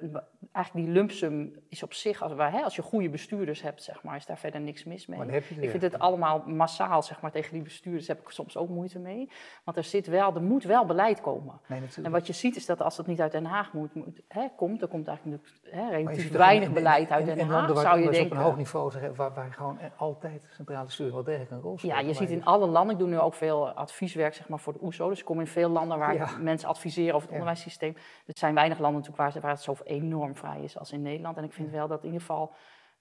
eigenlijk 0.52 0.86
die 0.86 0.94
lump 0.94 1.10
sum 1.10 1.54
is 1.68 1.82
op 1.82 1.92
zich, 1.92 2.22
als, 2.22 2.32
hè, 2.36 2.60
als 2.62 2.76
je 2.76 2.82
goede 2.82 3.08
bestuurders 3.08 3.62
hebt, 3.62 3.82
zeg 3.82 4.02
maar, 4.02 4.16
is 4.16 4.26
daar 4.26 4.38
verder 4.38 4.60
niks 4.60 4.84
mis 4.84 5.06
mee. 5.06 5.18
Dan 5.18 5.28
heb 5.28 5.44
je 5.44 5.54
Ik 5.60 5.70
vind 5.70 5.82
het 5.82 5.98
allemaal 5.98 6.42
massaal, 6.46 7.02
zeg 7.02 7.20
maar, 7.20 7.30
tegen 7.30 7.52
die 7.52 7.62
bestuurders 7.62 8.06
heb 8.06 8.20
ik 8.20 8.28
soms 8.30 8.56
ook 8.56 8.68
moeite 8.68 8.98
mee. 8.98 9.28
Want 9.64 9.76
er, 9.76 9.84
zit 9.84 10.06
wel, 10.06 10.34
er 10.34 10.42
moet 10.42 10.64
wel 10.64 10.84
beleid 10.86 11.20
komen. 11.20 11.60
Nee, 11.68 11.80
En 12.02 12.10
wat 12.10 12.26
je 12.26 12.32
ziet 12.32 12.56
is 12.56 12.66
dat 12.66 12.80
als 12.82 12.96
het 12.96 13.06
niet 13.06 13.20
uit 13.20 13.32
Den 13.32 13.44
Haag 13.44 13.72
moet, 13.72 13.94
moet, 13.94 14.20
hè, 14.28 14.46
komt, 14.56 14.82
er 14.82 14.88
komt 14.88 15.08
eigenlijk 15.08 15.42
hè, 15.62 15.88
relatief 15.90 16.30
weinig 16.30 16.62
in- 16.62 16.68
in- 16.68 16.74
beleid 16.74 17.10
uit 17.10 17.26
in- 17.28 17.34
Den 17.36 17.48
Haag, 17.48 17.78
zou 17.80 18.00
je 18.00 18.10
denken. 18.10 18.30
op 18.30 18.30
een 18.30 18.44
hoog 18.44 18.56
niveau 18.56 18.90
zeggen, 18.90 19.14
waar, 19.14 19.34
waar 19.34 19.52
gewoon 19.52 19.78
altijd 19.96 20.46
centrale 20.50 20.90
sturing 20.90 21.14
wel 21.14 21.24
degelijk 21.24 21.50
een 21.50 21.60
rol 21.60 21.78
speelt. 21.78 21.92
Ja, 21.92 22.00
je 22.00 22.14
ziet 22.14 22.30
in 22.30 22.44
alle 22.44 22.66
landen, 22.66 22.92
ik 22.94 22.98
doe 23.00 23.08
nu 23.08 23.18
ook 23.18 23.34
veel 23.34 23.70
advieswerk 23.70 24.34
zeg 24.34 24.48
maar, 24.48 24.58
voor 24.58 24.72
de 24.72 24.82
OESO, 24.82 25.08
dus 25.08 25.18
ik 25.18 25.24
kom 25.24 25.40
in 25.40 25.46
veel 25.46 25.68
landen 25.68 25.98
waar 25.98 26.14
Ja. 26.14 26.28
mensen 26.40 26.68
adviseren 26.68 27.14
over 27.14 27.20
het 27.28 27.30
Ja. 27.30 27.34
onderwijssysteem. 27.34 27.96
Er 28.26 28.38
zijn 28.38 28.54
weinig 28.54 28.78
landen 28.78 29.00
natuurlijk 29.00 29.32
waar, 29.32 29.42
waar 29.42 29.52
het 29.52 29.62
zo 29.62 29.76
enorm 29.84 30.36
vrij 30.36 30.62
is 30.62 30.78
als 30.78 30.92
in 30.92 31.02
Nederland. 31.02 31.36
En 31.36 31.44
ik 31.44 31.52
vind 31.52 31.70
wel 31.70 31.88
dat 31.88 31.98
in 32.00 32.06
ieder 32.06 32.20
geval 32.20 32.52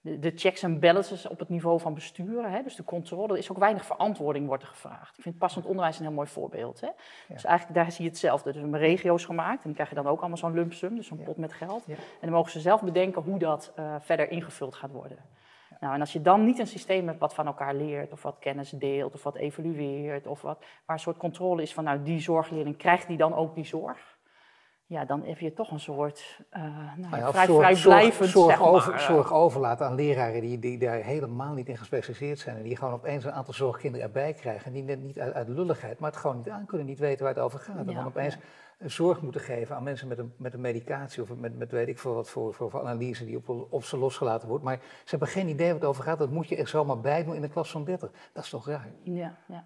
de, 0.02 0.20
de 0.20 0.32
checks 0.36 0.64
en 0.64 0.80
balances 0.80 1.28
op 1.28 1.40
het 1.40 1.50
niveau 1.50 1.80
van 1.80 1.94
besturen, 1.94 2.52
hè, 2.52 2.64
dus 2.64 2.76
de 2.76 2.84
controle, 2.84 3.34
er 3.34 3.38
is 3.40 3.52
ook 3.52 3.58
weinig 3.58 3.86
verantwoording 3.86 4.48
wordt 4.48 4.64
er 4.64 4.70
gevraagd. 4.70 5.18
Ik 5.18 5.24
vind 5.24 5.38
passend 5.38 5.66
onderwijs 5.66 6.00
een 6.00 6.06
heel 6.06 6.14
mooi 6.14 6.28
voorbeeld. 6.28 6.82
Hè. 6.82 6.90
Dus 7.28 7.44
eigenlijk 7.44 7.78
daar 7.80 7.92
zie 7.92 8.04
je 8.04 8.10
hetzelfde. 8.10 8.52
Dus 8.52 8.56
we 8.56 8.62
hebben 8.62 8.80
regio's 8.80 9.26
gemaakt 9.26 9.58
en 9.58 9.64
dan 9.64 9.74
krijg 9.74 9.90
je 9.90 9.96
dan 9.96 10.08
ook 10.08 10.20
allemaal 10.20 10.38
zo'n 10.38 10.54
lump 10.54 10.74
sum, 10.74 10.96
dus 10.96 11.08
zo'n 11.08 11.18
Ja. 11.18 11.24
pot 11.24 11.38
met 11.38 11.54
geld. 11.54 11.84
Ja. 11.86 11.94
En 11.96 12.02
dan 12.22 12.32
mogen 12.32 12.52
ze 12.52 12.60
zelf 12.60 12.82
bedenken 12.82 13.22
hoe 13.22 13.40
dat 13.40 13.72
eh, 13.76 13.96
verder 14.00 14.30
ingevuld 14.32 14.76
gaat 14.76 14.92
worden. 14.92 15.18
Nou, 15.80 15.94
en 15.94 16.00
als 16.00 16.14
je 16.14 16.22
dan 16.22 16.46
niet 16.46 16.60
een 16.60 16.68
systeem 16.68 17.08
hebt 17.08 17.20
wat 17.20 17.34
van 17.34 17.46
elkaar 17.46 17.76
leert, 17.76 18.12
of 18.12 18.22
wat 18.22 18.40
kennis 18.40 18.70
deelt, 18.70 19.14
of 19.14 19.24
wat 19.24 19.36
evalueert, 19.36 20.28
of 20.28 20.42
wat, 20.42 20.60
waar 20.60 20.96
een 20.96 21.02
soort 21.02 21.18
controle 21.18 21.62
is 21.62 21.74
van, 21.74 21.84
nou, 21.84 22.04
die 22.04 22.20
zorgleerling, 22.20 22.78
krijgt 22.78 23.08
die 23.08 23.18
dan 23.18 23.34
ook 23.34 23.56
die 23.56 23.66
zorg? 23.66 24.18
Ja, 24.92 25.06
dan 25.06 25.24
heb 25.24 25.40
je 25.40 25.54
toch 25.54 25.72
een 25.72 25.80
soort, 25.80 26.40
eh 26.50 26.62
nou, 26.62 27.16
ja, 27.16 27.20
Nou 27.20 27.32
vrij, 27.32 27.46
zorg, 27.46 27.60
vrijblijvend, 27.60 28.30
zorg, 28.30 28.50
zeg 28.50 28.58
zorg, 28.58 28.60
maar, 28.60 28.70
over, 28.70 29.00
zorg 29.00 29.34
overlaten 29.34 29.86
aan 29.86 29.96
leraren 29.96 30.42
die, 30.42 30.60
die 30.60 30.78
daar 30.78 30.98
helemaal 30.98 31.54
niet 31.54 31.68
in 31.68 31.78
gespecialiseerd 31.78 32.40
zijn. 32.40 32.58
En 32.58 32.64
die 32.64 32.78
gewoon 32.78 32.94
opeens 32.94 33.24
een 33.24 33.32
aantal 33.32 33.54
zorgkinderen 33.54 34.08
erbij 34.08 34.34
krijgen. 34.34 34.66
En 34.66 34.74
die 34.74 34.84
net 34.84 35.02
niet 35.02 35.20
uit, 35.20 35.34
uit 35.34 35.48
lulligheid, 35.48 36.00
maar 36.00 36.10
het 36.10 36.20
gewoon 36.20 36.38
niet 36.38 36.50
aan 36.50 36.66
kunnen, 36.66 36.88
niet 36.88 37.00
weten 37.00 37.26
waar 37.26 37.34
het 37.34 37.44
over 37.44 37.60
gaat. 37.60 37.78
En 37.78 37.86
dan 37.86 38.06
opeens 38.06 38.38
zorg 38.86 39.22
moeten 39.22 39.42
geven 39.42 39.76
aan 39.76 39.84
mensen 39.84 40.08
met 40.08 40.18
een, 40.18 40.34
met 40.38 40.54
een 40.54 40.62
medicatie 40.62 41.22
of 41.22 41.36
met, 41.36 41.58
met 41.58 41.72
weet 41.72 41.88
ik 41.88 42.00
veel 42.00 42.14
wat 42.14 42.30
voor, 42.30 42.54
voor, 42.54 42.70
voor 42.70 42.82
analyse 42.82 43.26
die 43.26 43.38
op, 43.38 43.68
op 43.70 43.84
ze 43.84 43.98
losgelaten 43.98 44.48
wordt. 44.48 44.64
Maar 44.64 44.80
ze 44.82 45.10
hebben 45.10 45.28
geen 45.28 45.48
idee 45.48 45.66
waar 45.66 45.76
het 45.76 45.86
over 45.86 46.04
gaat. 46.04 46.20
Dat 46.20 46.32
moet 46.32 46.48
je 46.48 46.56
er 46.56 46.68
zomaar 46.68 47.00
bij 47.00 47.24
doen 47.24 47.36
in 47.36 47.42
de 47.42 47.50
klas 47.50 47.72
van 47.72 47.84
30. 47.84 48.12
Dat 48.34 48.44
is 48.44 48.50
toch 48.50 48.68
raar? 48.68 48.90
Ja, 49.04 49.38
ja. 49.48 49.66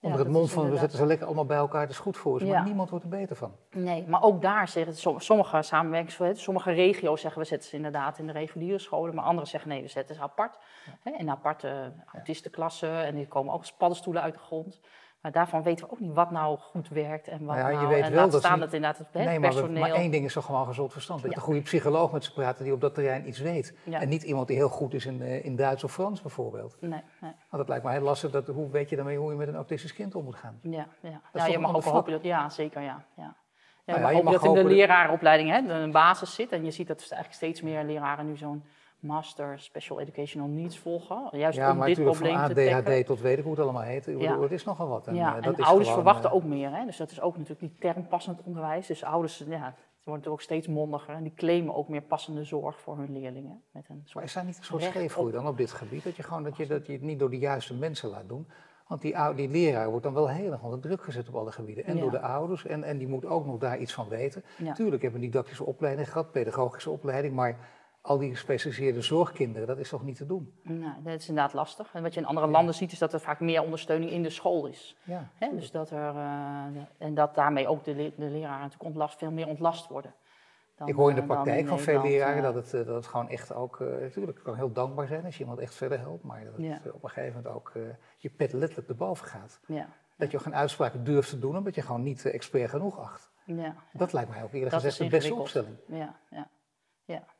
Onder 0.00 0.18
Ja, 0.18 0.24
het 0.24 0.34
mond 0.34 0.50
van 0.50 0.70
we 0.70 0.76
zetten 0.76 0.98
ze 0.98 1.06
lekker 1.06 1.26
allemaal 1.26 1.44
bij 1.46 1.56
elkaar, 1.56 1.80
het 1.80 1.90
is 1.90 1.98
goed 1.98 2.16
voor 2.16 2.38
ze. 2.38 2.44
Maar 2.46 2.54
Ja. 2.54 2.64
niemand 2.64 2.90
wordt 2.90 3.04
er 3.04 3.10
beter 3.10 3.36
van. 3.36 3.56
Nee, 3.70 4.06
maar 4.08 4.22
ook 4.22 4.42
daar 4.42 4.68
zeggen 4.68 4.96
som- 4.96 5.20
sommige 5.20 5.62
samenwerkingsverbanden, 5.62 6.42
sommige 6.42 6.70
regio's 6.72 7.20
zeggen 7.20 7.40
we 7.40 7.46
zetten 7.46 7.68
ze 7.68 7.76
inderdaad 7.76 8.18
in 8.18 8.26
de 8.26 8.32
reguliere 8.32 8.78
scholen, 8.78 9.14
maar 9.14 9.24
anderen 9.24 9.48
zeggen 9.48 9.68
nee, 9.70 9.82
we 9.82 9.88
zetten 9.88 10.14
ze 10.14 10.20
apart. 10.22 10.58
Hè, 11.00 11.10
in 11.10 11.30
aparte 11.30 11.92
autistenklassen 12.12 13.04
en 13.04 13.14
die 13.14 13.28
komen 13.28 13.52
ook 13.52 13.60
als 13.60 13.72
paddenstoelen 13.72 14.22
uit 14.22 14.34
de 14.34 14.40
grond. 14.40 14.80
Maar 15.20 15.32
daarvan 15.32 15.62
weten 15.62 15.84
we 15.86 15.92
ook 15.92 16.00
niet 16.00 16.14
wat 16.14 16.30
nou 16.30 16.58
goed 16.58 16.88
werkt 16.88 17.28
en 17.28 17.44
wat 17.44 17.56
Nou 17.56 17.58
ja, 17.58 17.68
je 17.68 17.74
nou, 17.76 17.88
weet 17.88 18.02
en 18.02 18.12
wel 18.12 18.30
dat 18.30 18.40
staan 18.40 18.52
niet- 18.52 18.60
dat 18.60 18.72
inderdaad 18.72 18.98
het 18.98 19.12
Nee, 19.12 19.38
maar, 19.38 19.50
personeel... 19.50 19.80
maar 19.80 19.90
één 19.90 20.10
ding 20.10 20.24
is 20.24 20.32
toch 20.32 20.44
gewoon 20.44 20.66
gezond 20.66 20.92
verstand. 20.92 21.20
Dat 21.22 21.30
je 21.30 21.34
Ja. 21.36 21.42
een 21.42 21.46
goede 21.48 21.62
psycholoog 21.62 22.12
met 22.12 22.24
ze 22.24 22.32
praten 22.32 22.64
die 22.64 22.72
op 22.72 22.80
dat 22.80 22.94
terrein 22.94 23.28
iets 23.28 23.38
weet. 23.38 23.76
Ja. 23.84 24.00
En 24.00 24.08
niet 24.08 24.22
iemand 24.22 24.46
die 24.48 24.56
heel 24.56 24.68
goed 24.68 24.94
is 24.94 25.06
in, 25.06 25.22
eh, 25.22 25.44
in 25.44 25.56
Duits 25.56 25.84
of 25.84 25.92
Frans 25.92 26.22
bijvoorbeeld. 26.22 26.76
Nee, 26.80 26.90
nee. 26.90 27.00
Want 27.20 27.36
dat 27.50 27.68
lijkt 27.68 27.84
me 27.84 27.90
heel 27.90 28.00
lastig. 28.00 28.30
Dat, 28.30 28.46
hoe 28.46 28.70
weet 28.70 28.88
je 28.90 28.96
daarmee 28.96 29.16
hoe 29.18 29.30
je 29.30 29.36
met 29.36 29.48
een 29.48 29.54
autistisch 29.54 29.92
kind 29.94 30.14
om 30.14 30.24
moet 30.24 30.36
gaan? 30.36 30.58
Ja, 30.62 30.86
ja. 31.00 31.20
ja 31.32 31.46
je 31.46 31.58
mag 31.58 31.74
ook 31.76 31.84
hopen 31.84 32.12
dat, 32.12 32.22
ja, 32.22 32.48
zeker, 32.48 32.82
ja. 32.82 33.04
ja. 33.16 33.36
Ja, 33.84 33.94
ja, 33.94 34.00
mag 34.00 34.10
je 34.10 34.16
hopen 34.16 34.32
mag 34.32 34.40
dat 34.40 34.44
in 34.44 34.52
de 34.52 34.60
hopen 34.60 34.74
lerarenopleiding 34.76 35.50
hè, 35.50 35.58
een 35.82 35.92
basis 35.92 36.34
zit. 36.34 36.52
En 36.52 36.64
je 36.64 36.70
ziet 36.70 36.86
dat 36.86 36.96
er 36.96 37.02
eigenlijk 37.12 37.34
steeds 37.34 37.62
meer 37.62 37.84
leraren 37.84 38.26
nu 38.26 38.36
zo'n 38.36 38.64
master 39.00 39.60
special 39.60 40.00
educational 40.00 40.48
needs 40.48 40.78
volgen. 40.78 41.28
Juist 41.38 41.58
Ja, 41.58 41.70
om 41.70 41.76
maar 41.76 41.86
dit 41.86 41.96
natuurlijk 41.96 42.16
van 42.16 42.26
probleem 42.26 42.48
te 42.48 42.70
tackelen. 42.70 42.94
ADHD 42.96 43.06
tot 43.06 43.20
weet 43.20 43.38
ik 43.38 43.42
hoe 43.44 43.52
het 43.52 43.62
allemaal 43.62 43.82
heet. 43.82 44.04
Ja. 44.04 44.40
Het 44.40 44.52
is 44.52 44.64
nogal 44.64 44.88
wat. 44.88 45.06
En, 45.06 45.14
Ja, 45.14 45.36
eh, 45.36 45.46
en 45.46 45.52
is 45.52 45.64
ouders 45.64 45.88
gewoon, 45.88 46.02
verwachten 46.04 46.30
eh, 46.30 46.36
ook 46.36 46.44
meer. 46.44 46.70
Hè? 46.70 46.84
Dus 46.84 46.96
dat 46.96 47.10
is 47.10 47.20
ook 47.20 47.32
natuurlijk 47.36 47.60
die 47.60 47.74
term 47.78 48.06
passend 48.08 48.42
onderwijs. 48.42 48.86
Dus 48.86 49.04
ouders, 49.04 49.38
ja, 49.38 49.44
het 49.44 49.54
wordt 49.54 49.74
natuurlijk 50.04 50.26
ook 50.28 50.40
steeds 50.40 50.66
mondiger. 50.66 51.14
En 51.14 51.22
die 51.22 51.34
claimen 51.34 51.74
ook 51.74 51.88
meer 51.88 52.02
passende 52.02 52.44
zorg 52.44 52.80
voor 52.80 52.96
hun 52.96 53.12
leerlingen. 53.12 53.62
Met 53.72 53.88
een 53.88 53.96
Maar 53.96 54.08
soort 54.08 54.24
is 54.24 54.32
daar 54.32 54.44
niet 54.44 54.58
een 54.58 54.64
soort 54.64 54.82
scheefgroei 54.82 55.32
dan 55.32 55.46
op 55.48 55.56
dit 55.56 55.72
gebied? 55.72 56.04
Dat 56.04 56.16
je, 56.16 56.22
gewoon, 56.22 56.42
dat, 56.42 56.56
je, 56.56 56.66
dat 56.66 56.86
je 56.86 56.92
het 56.92 57.02
niet 57.02 57.18
door 57.18 57.30
de 57.30 57.38
juiste 57.38 57.74
mensen 57.74 58.08
laat 58.10 58.28
doen. 58.28 58.48
Want 58.86 59.00
die, 59.00 59.16
die 59.34 59.48
leraar 59.48 59.88
wordt 59.88 60.04
dan 60.04 60.14
wel 60.14 60.28
heel 60.28 60.52
erg 60.52 60.62
onder 60.62 60.80
druk 60.80 61.02
gezet 61.02 61.28
op 61.28 61.34
alle 61.34 61.52
gebieden. 61.52 61.84
En 61.84 61.94
Ja. 61.94 62.00
door 62.00 62.10
de 62.10 62.20
ouders. 62.20 62.66
En, 62.66 62.82
en 62.84 62.98
die 62.98 63.08
moet 63.08 63.26
ook 63.26 63.46
nog 63.46 63.58
daar 63.58 63.78
iets 63.78 63.92
van 63.92 64.08
weten. 64.08 64.44
Tuurlijk 64.74 65.02
hebben 65.02 65.20
een 65.20 65.26
didactische 65.30 65.64
opleiding 65.64 66.08
gehad, 66.12 66.30
pedagogische 66.30 66.90
opleiding. 66.90 67.34
Maar 67.34 67.56
al 68.08 68.18
die 68.18 68.30
gespecialiseerde 68.30 69.02
zorgkinderen, 69.02 69.66
dat 69.66 69.78
is 69.78 69.88
toch 69.88 70.04
niet 70.04 70.16
te 70.16 70.26
doen? 70.26 70.52
Nou, 70.62 70.92
dat 71.02 71.14
is 71.20 71.28
inderdaad 71.28 71.52
lastig. 71.52 71.90
En 71.94 72.02
wat 72.02 72.14
je 72.14 72.20
in 72.20 72.26
andere 72.26 72.46
landen 72.46 72.74
ziet, 72.74 72.92
is 72.92 72.98
dat 72.98 73.12
er 73.12 73.20
vaak 73.20 73.40
meer 73.40 73.62
ondersteuning 73.62 74.10
in 74.10 74.22
de 74.22 74.30
school 74.30 74.66
is. 74.66 74.96
Ja? 75.04 75.28
Dus 75.52 75.70
dat 75.70 75.90
er, 75.90 76.16
eh, 76.16 76.64
en 76.98 77.14
dat 77.14 77.34
daarmee 77.34 77.68
ook 77.68 77.84
de, 77.84 77.94
le- 77.94 78.12
de 78.16 78.24
leraren 78.30 78.58
natuurlijk 78.60 78.84
ontlast, 78.84 79.18
veel 79.18 79.30
meer 79.30 79.46
ontlast 79.46 79.88
worden. 79.88 80.14
dan, 80.76 80.88
Ik 80.88 80.94
hoor 80.94 81.08
in 81.08 81.14
de 81.14 81.20
eh, 81.20 81.26
praktijk 81.26 81.68
van 81.68 81.78
veel 81.78 82.02
leraren 82.02 82.42
dat 82.42 82.54
het, 82.54 82.74
eh, 82.74 82.86
dat 82.86 82.94
het 82.94 83.06
gewoon 83.06 83.28
echt 83.28 83.54
ook, 83.54 83.80
eh, 83.80 83.86
natuurlijk, 84.00 84.40
kan 84.42 84.54
heel 84.54 84.72
dankbaar 84.72 85.06
zijn 85.06 85.24
als 85.24 85.34
je 85.34 85.40
iemand 85.40 85.58
echt 85.60 85.74
verder 85.74 85.98
helpt, 85.98 86.24
maar 86.24 86.44
dat 86.44 86.52
het 86.56 86.62
Ja. 86.64 86.80
op 86.92 87.02
een 87.04 87.10
gegeven 87.10 87.36
moment 87.36 87.54
ook 87.54 87.72
je 88.16 88.28
pet 88.30 88.52
letterlijk 88.52 88.88
erboven 88.88 89.26
gaat. 89.26 89.60
Ja, 89.66 89.88
Dat 90.16 90.30
je 90.30 90.36
ook 90.36 90.42
geen 90.42 90.54
uitspraken 90.54 91.04
durft 91.04 91.28
te 91.30 91.38
doen 91.38 91.56
omdat 91.56 91.74
je 91.74 91.82
gewoon 91.82 92.02
niet 92.02 92.24
expert 92.26 92.70
genoeg 92.70 92.98
acht. 92.98 93.30
ja. 93.44 93.74
Dat 93.92 94.12
lijkt 94.12 94.30
mij 94.30 94.42
ook 94.42 94.52
eerlijk 94.52 94.70
Dat 94.72 94.80
gezegd 94.82 94.98
de 95.10 95.16
beste 95.16 95.34
opstelling. 95.34 95.76
Ja, 95.86 96.14
ja. 96.30 96.48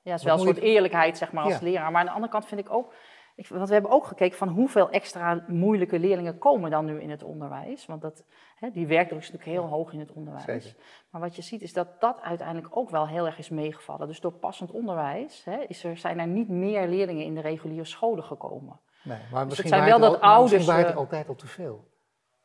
Ja. 0.08 0.14
het 0.14 0.20
is 0.20 0.26
wel 0.26 0.34
een 0.34 0.54
soort 0.54 0.58
eerlijkheid 0.58 1.18
zeg 1.18 1.32
maar, 1.32 1.44
als 1.44 1.52
Ja. 1.52 1.62
leraar. 1.62 1.90
Maar 1.90 2.00
aan 2.00 2.06
de 2.06 2.12
andere 2.12 2.32
kant 2.32 2.46
vind 2.46 2.60
ik 2.60 2.70
ook... 2.72 2.94
Ik, 3.34 3.48
want 3.48 3.68
we 3.68 3.72
hebben 3.72 3.90
ook 3.90 4.06
gekeken 4.06 4.38
van 4.38 4.48
hoeveel 4.48 4.90
extra 4.90 5.44
moeilijke 5.46 5.98
leerlingen 5.98 6.38
komen 6.38 6.70
dan 6.70 6.84
nu 6.84 7.00
in 7.00 7.10
het 7.10 7.22
onderwijs. 7.22 7.86
Want 7.86 8.02
dat, 8.02 8.24
hè, 8.56 8.70
die 8.70 8.86
werkdruk 8.86 9.20
is 9.20 9.30
natuurlijk 9.30 9.58
heel 9.58 9.68
hoog 9.70 9.92
in 9.92 9.98
het 10.00 10.12
onderwijs. 10.12 10.44
Zeker. 10.44 10.74
Maar 11.10 11.20
wat 11.20 11.36
je 11.36 11.42
ziet 11.42 11.62
is 11.62 11.72
dat 11.72 12.00
dat 12.00 12.20
uiteindelijk 12.20 12.76
ook 12.76 12.90
wel 12.90 13.08
heel 13.08 13.26
erg 13.26 13.38
is 13.38 13.48
meegevallen. 13.48 14.06
Dus 14.06 14.20
door 14.20 14.32
passend 14.32 14.70
onderwijs 14.70 15.44
hè, 15.44 15.64
is 15.66 15.84
er, 15.84 15.96
zijn 15.96 16.18
er 16.18 16.26
niet 16.26 16.48
meer 16.48 16.88
leerlingen 16.88 17.24
in 17.24 17.34
de 17.34 17.40
reguliere 17.40 17.84
scholen 17.84 18.24
gekomen. 18.24 18.80
Nee, 19.02 19.18
maar 19.32 19.46
misschien 19.46 19.68
zijn 19.68 19.84
wel 19.84 19.92
het 19.92 20.00
dat 20.02 20.10
misschien 20.10 20.30
ouders, 20.32 20.66
waait 20.66 20.84
het 20.86 20.94
eh, 20.94 21.00
altijd 21.00 21.28
al 21.28 21.34
te 21.34 21.46
veel. 21.46 21.88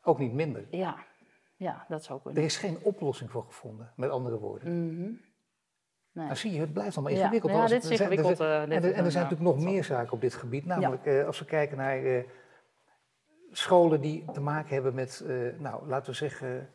Ook 0.02 0.18
niet 0.18 0.32
minder. 0.32 0.66
Ja, 0.70 0.96
ja 1.56 1.84
dat 1.88 2.04
zou 2.04 2.18
Er 2.18 2.24
kunnen. 2.24 2.42
is 2.42 2.56
geen 2.56 2.78
oplossing 2.82 3.30
voor 3.30 3.44
gevonden, 3.44 3.92
met 3.96 4.10
andere 4.10 4.38
woorden. 4.38 4.86
Mhm. 4.86 5.12
Nee. 6.14 6.26
Dan 6.26 6.36
zie 6.36 6.52
je, 6.52 6.60
het 6.60 6.72
blijft 6.72 6.96
allemaal 6.96 7.14
ingewikkeld. 7.14 7.52
ja, 7.52 7.66
dit 7.66 7.84
is 7.84 7.90
er 7.90 7.96
zijn- 7.96 8.10
er 8.10 8.14
ingewikkeld, 8.16 8.48
zijn- 8.48 8.70
eh, 8.70 8.76
en, 8.76 8.82
er, 8.82 8.92
en 8.92 9.04
er 9.04 9.10
zijn 9.10 9.24
natuurlijk 9.24 9.56
nog 9.56 9.64
meer 9.70 9.84
zaken 9.84 10.12
op 10.12 10.20
dit 10.20 10.34
gebied. 10.34 10.64
Namelijk, 10.66 11.06
eh, 11.06 11.26
als 11.26 11.38
we 11.38 11.44
kijken 11.44 11.76
naar 11.76 12.04
eh, 12.04 12.24
scholen 13.52 14.00
die 14.00 14.24
te 14.32 14.40
maken 14.40 14.74
hebben 14.74 14.94
met, 14.94 15.24
nou, 15.58 15.86
laten 15.86 16.10
we 16.10 16.16
zeggen, 16.16 16.68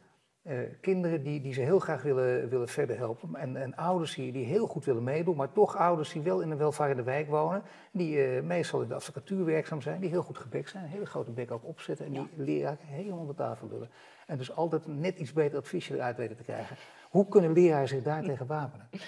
kinderen 0.81 1.23
die, 1.23 1.41
die 1.41 1.53
ze 1.53 1.61
heel 1.61 1.79
graag 1.79 2.01
willen, 2.01 2.49
willen 2.49 2.67
verder 2.67 2.97
helpen. 2.97 3.35
En, 3.35 3.55
en 3.55 3.75
ouders 3.75 4.15
die, 4.15 4.31
die 4.31 4.45
heel 4.45 4.67
goed 4.67 4.85
willen 4.85 5.03
meedoen, 5.03 5.35
maar 5.35 5.51
toch 5.51 5.75
ouders 5.75 6.11
die 6.11 6.21
wel 6.21 6.41
in 6.41 6.51
een 6.51 6.57
welvarende 6.57 7.03
wijk 7.03 7.27
wonen. 7.29 7.61
Die 7.91 8.17
meestal 8.41 8.81
in 8.81 8.87
de 8.87 8.93
advocatuur 8.93 9.45
werkzaam 9.45 9.81
zijn, 9.81 10.01
die 10.01 10.09
heel 10.09 10.21
goed 10.23 10.37
gebek 10.37 10.67
zijn, 10.67 10.83
een 10.83 10.89
hele 10.89 11.05
grote 11.05 11.31
bek 11.31 11.51
ook 11.51 11.65
opzetten. 11.65 12.05
En 12.05 12.11
die 12.11 12.29
leraren 12.35 12.77
helemaal 12.85 13.19
onder 13.19 13.35
tafel 13.35 13.69
willen. 13.69 13.89
En 14.27 14.37
dus 14.37 14.55
altijd 14.55 14.87
net 14.87 15.17
iets 15.17 15.33
beter 15.33 15.57
adviesje 15.57 15.93
eruit 15.95 16.17
weten 16.17 16.35
te 16.37 16.43
krijgen. 16.43 16.75
Hoe 17.09 17.27
kunnen 17.27 17.53
leraren 17.53 17.87
zich 17.87 18.03
daartegen 18.03 18.45
wapenen? 18.47 18.89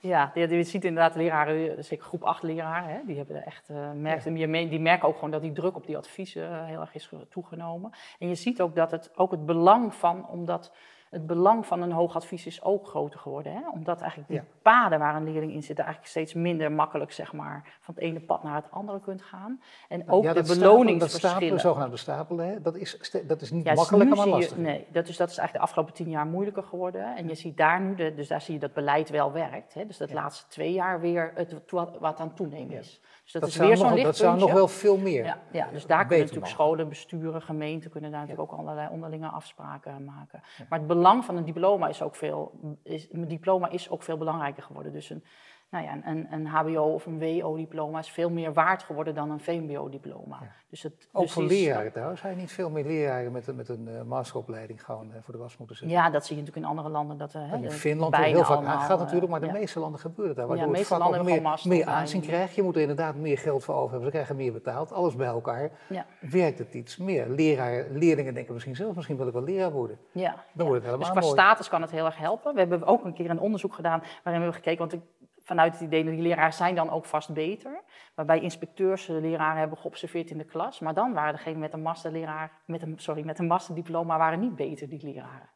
Ja, 0.00 0.30
je, 0.34 0.48
je 0.48 0.62
ziet 0.62 0.84
inderdaad 0.84 1.14
leraren, 1.14 1.84
zeker 1.84 2.04
groep 2.04 2.22
8 2.22 2.42
leraren, 2.42 2.94
hè, 2.94 3.00
die, 3.06 3.16
hebben 3.16 3.36
er 3.36 3.42
echt, 3.42 3.68
eh 3.68 3.90
merkt, 3.92 4.24
me- 4.30 4.68
die 4.68 4.80
merken 4.80 5.08
ook 5.08 5.14
gewoon 5.14 5.30
dat 5.30 5.42
die 5.42 5.52
druk 5.52 5.76
op 5.76 5.86
die 5.86 5.96
adviezen 5.96 6.50
eh, 6.50 6.64
heel 6.64 6.80
erg 6.80 6.94
is 6.94 7.06
ge- 7.06 7.28
toegenomen. 7.28 7.90
En 8.18 8.28
je 8.28 8.34
ziet 8.34 8.60
ook 8.60 8.74
dat 8.74 8.90
het, 8.90 9.10
ook 9.16 9.30
het 9.30 9.46
belang 9.46 9.94
van, 9.94 10.28
omdat 10.28 10.72
het 11.10 11.26
belang 11.26 11.66
van 11.66 11.82
een 11.82 11.92
hoog 11.92 12.14
advies 12.16 12.46
is 12.46 12.62
ook 12.62 12.86
groter 12.86 13.20
geworden. 13.20 13.52
Hè? 13.52 13.60
Omdat 13.72 14.00
eigenlijk 14.00 14.30
die 14.30 14.38
Ja. 14.38 14.44
paden 14.62 14.98
waar 14.98 15.14
een 15.16 15.24
leerling 15.32 15.52
in 15.52 15.62
zit, 15.62 15.78
eigenlijk 15.78 16.08
steeds 16.08 16.34
minder 16.34 16.72
makkelijk 16.72 17.12
zeg 17.12 17.32
maar, 17.32 17.76
van 17.80 17.94
het 17.94 18.02
ene 18.04 18.20
pad 18.20 18.42
naar 18.42 18.54
het 18.54 18.70
andere 18.70 19.00
kunt 19.00 19.22
gaan. 19.22 19.60
En 19.88 20.08
ook 20.08 20.22
Ja, 20.22 20.28
de 20.28 20.34
dat 20.34 20.44
stapelen, 20.46 20.68
dat 20.68 20.74
beloningsverschillen. 20.74 21.30
stapelen, 21.36 21.60
zogenaamde 21.60 21.96
stapelen, 21.96 22.48
hè, 22.48 22.60
dat, 22.60 22.76
is, 22.76 23.20
dat 23.26 23.40
is 23.40 23.50
niet 23.50 23.64
Ja, 23.64 23.70
dus 23.70 23.78
makkelijker, 23.80 24.16
maar 24.16 24.26
lastiger. 24.26 24.62
nee, 24.62 24.86
dat 24.92 25.08
is, 25.08 25.16
dat 25.16 25.30
is 25.30 25.38
eigenlijk 25.38 25.52
de 25.52 25.58
afgelopen 25.70 25.94
tien 25.94 26.10
jaar 26.10 26.26
moeilijker 26.26 26.62
geworden. 26.62 27.16
En 27.16 27.28
je 27.28 27.34
ziet 27.34 27.56
daar 27.56 27.80
nu, 27.80 27.94
de, 27.94 28.14
dus 28.14 28.28
daar 28.28 28.40
zie 28.40 28.54
je 28.54 28.60
dat 28.60 28.72
beleid 28.72 29.10
wel 29.10 29.32
werkt. 29.32 29.74
Hè? 29.74 29.86
Dus 29.86 29.96
dat 29.96 30.12
laatste 30.12 30.46
twee 30.48 30.72
jaar 30.72 31.00
weer 31.00 31.32
het 31.34 31.54
wat, 31.70 32.20
aan 32.20 32.34
toenemen 32.34 32.78
is. 32.78 33.00
Dus 33.22 33.32
dat, 33.32 33.42
Dat, 33.42 33.50
is 33.50 33.56
zou 33.56 33.68
weer 33.68 33.78
nog, 33.78 33.88
zo'n 33.94 34.02
dat 34.02 34.16
zou 34.16 34.38
nog 34.38 34.52
wel 34.52 34.68
veel 34.68 34.96
meer. 34.96 35.24
Ja, 35.24 35.38
ja, 35.52 35.68
dus 35.72 35.86
daar 35.86 35.98
beter 35.98 36.06
kunnen 36.08 36.18
natuurlijk 36.26 36.46
scholen, 36.52 36.88
besturen, 36.88 37.42
gemeenten 37.42 37.90
kunnen 37.90 38.10
daar 38.10 38.20
natuurlijk 38.20 38.52
ook 38.52 38.58
allerlei 38.58 38.88
onderlinge 38.90 39.26
afspraken 39.28 40.04
maken. 40.04 40.42
Maar 40.68 40.78
het 40.78 40.88
belang 40.98 41.24
van 41.24 41.36
een 41.36 41.44
diploma 41.44 41.88
is 41.88 42.02
ook 42.02 42.16
veel, 42.16 42.52
is, 42.82 43.08
een 43.12 43.28
diploma 43.28 43.68
is 43.68 43.90
ook 43.90 44.02
veel 44.02 44.16
belangrijker 44.16 44.62
geworden. 44.62 44.92
Dus 44.92 45.10
een, 45.10 45.24
nou 45.70 45.84
ja, 45.84 45.98
een, 46.04 46.26
een 46.30 46.46
HBO 46.46 46.82
of 46.82 47.06
een 47.06 47.18
WO-diploma 47.18 47.98
is 47.98 48.10
veel 48.10 48.30
meer 48.30 48.52
waard 48.52 48.82
geworden 48.82 49.14
dan 49.14 49.30
een 49.30 49.40
VMBO-diploma. 49.40 50.38
Dus 50.70 50.82
het, 50.82 51.08
ook 51.12 51.22
dus 51.22 51.32
voor 51.32 51.42
leraren 51.42 51.92
trouwens. 51.92 52.20
Je 52.20 52.28
niet 52.28 52.52
veel 52.52 52.70
meer 52.70 52.84
leraren 52.84 53.32
met, 53.32 53.56
met 53.56 53.68
een 53.68 53.88
uh, 53.88 54.02
masteropleiding 54.02 54.84
gewoon 54.84 55.08
uh, 55.08 55.14
voor 55.22 55.34
de 55.34 55.40
was 55.40 55.56
moeten 55.56 55.76
zetten? 55.76 55.96
Ja, 55.96 56.10
dat 56.10 56.26
zie 56.26 56.36
je 56.36 56.42
natuurlijk 56.42 56.66
in 56.66 56.76
andere 56.76 56.88
landen. 56.88 57.18
Dat, 57.18 57.34
uh, 57.34 57.52
in 57.52 57.70
Finland 57.70 58.16
heel 58.16 58.44
vaak 58.44 58.82
gaat 58.82 58.98
natuurlijk, 58.98 59.30
maar 59.30 59.40
de 59.40 59.52
meeste 59.52 59.80
landen 59.80 60.00
gebeurt 60.00 60.28
het 60.28 60.36
daar. 60.36 60.46
Waardoor 60.46 60.72
ja, 60.72 60.78
het 60.78 60.86
vak 60.86 61.02
ook 61.02 61.22
meer, 61.22 61.60
meer 61.64 61.86
aanzien 61.86 62.20
krijgt. 62.20 62.54
Je 62.54 62.62
moet 62.62 62.74
er 62.74 62.80
inderdaad 62.80 63.14
meer 63.14 63.38
geld 63.38 63.64
voor 63.64 63.74
over 63.74 63.90
hebben. 63.90 64.06
Ze 64.06 64.12
krijgen 64.12 64.36
meer 64.36 64.52
betaald. 64.52 64.92
Alles 64.92 65.16
bij 65.16 65.26
elkaar 65.26 65.70
ja. 65.88 66.06
werkt 66.20 66.58
het 66.58 66.74
iets 66.74 66.96
meer. 66.96 67.28
Leraar, 67.28 67.86
leerlingen 67.90 68.34
denken 68.34 68.52
misschien 68.52 68.76
zelf, 68.76 68.94
misschien 68.94 69.16
wil 69.16 69.26
ik 69.26 69.32
wel 69.32 69.42
leraar 69.42 69.72
worden. 69.72 69.98
Ja. 70.12 70.44
Dan 70.52 70.66
wordt 70.66 70.82
het 70.82 70.92
helemaal 70.92 71.12
Dus 71.12 71.22
qua 71.22 71.32
status 71.32 71.68
kan 71.68 71.82
het 71.82 71.90
heel 71.90 72.04
erg 72.04 72.18
helpen. 72.18 72.54
We 72.54 72.60
hebben 72.60 72.84
ook 72.84 73.04
een 73.04 73.14
keer 73.14 73.30
een 73.30 73.40
onderzoek 73.40 73.74
gedaan 73.74 73.98
waarin 73.98 74.22
we 74.22 74.30
hebben 74.30 74.54
gekeken, 74.54 74.78
want 74.78 74.92
ik 74.92 75.00
vanuit 75.48 75.72
het 75.72 75.82
idee 75.82 76.04
dat 76.04 76.12
die 76.12 76.22
leraren 76.22 76.52
zijn 76.52 76.74
dan 76.74 76.90
ook 76.90 77.04
vast 77.04 77.32
beter. 77.32 77.80
Waarbij 78.14 78.40
inspecteurs 78.40 79.06
de 79.06 79.12
leraren 79.12 79.58
hebben 79.58 79.78
geobserveerd 79.78 80.30
in 80.30 80.38
de 80.38 80.44
klas. 80.44 80.80
Maar 80.80 80.94
dan 80.94 81.12
waren 81.12 81.32
degenen 81.32 81.58
met 81.58 81.72
een 81.72 81.82
masterleraar, 81.82 82.50
met 82.64 82.82
een, 82.82 82.94
sorry, 82.96 83.24
met 83.24 83.38
een 83.38 83.46
masterdiploma 83.46 84.18
waren 84.18 84.40
niet 84.40 84.56
beter, 84.56 84.88
die 84.88 85.02
leraren. 85.02 85.48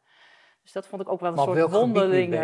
Dus 0.61 0.71
dat 0.71 0.87
vond 0.87 1.01
ik 1.01 1.09
ook 1.09 1.19
wel 1.19 1.31
een 1.31 1.37
soort 1.37 1.71
wonderling. 1.71 2.33
Uh, 2.33 2.39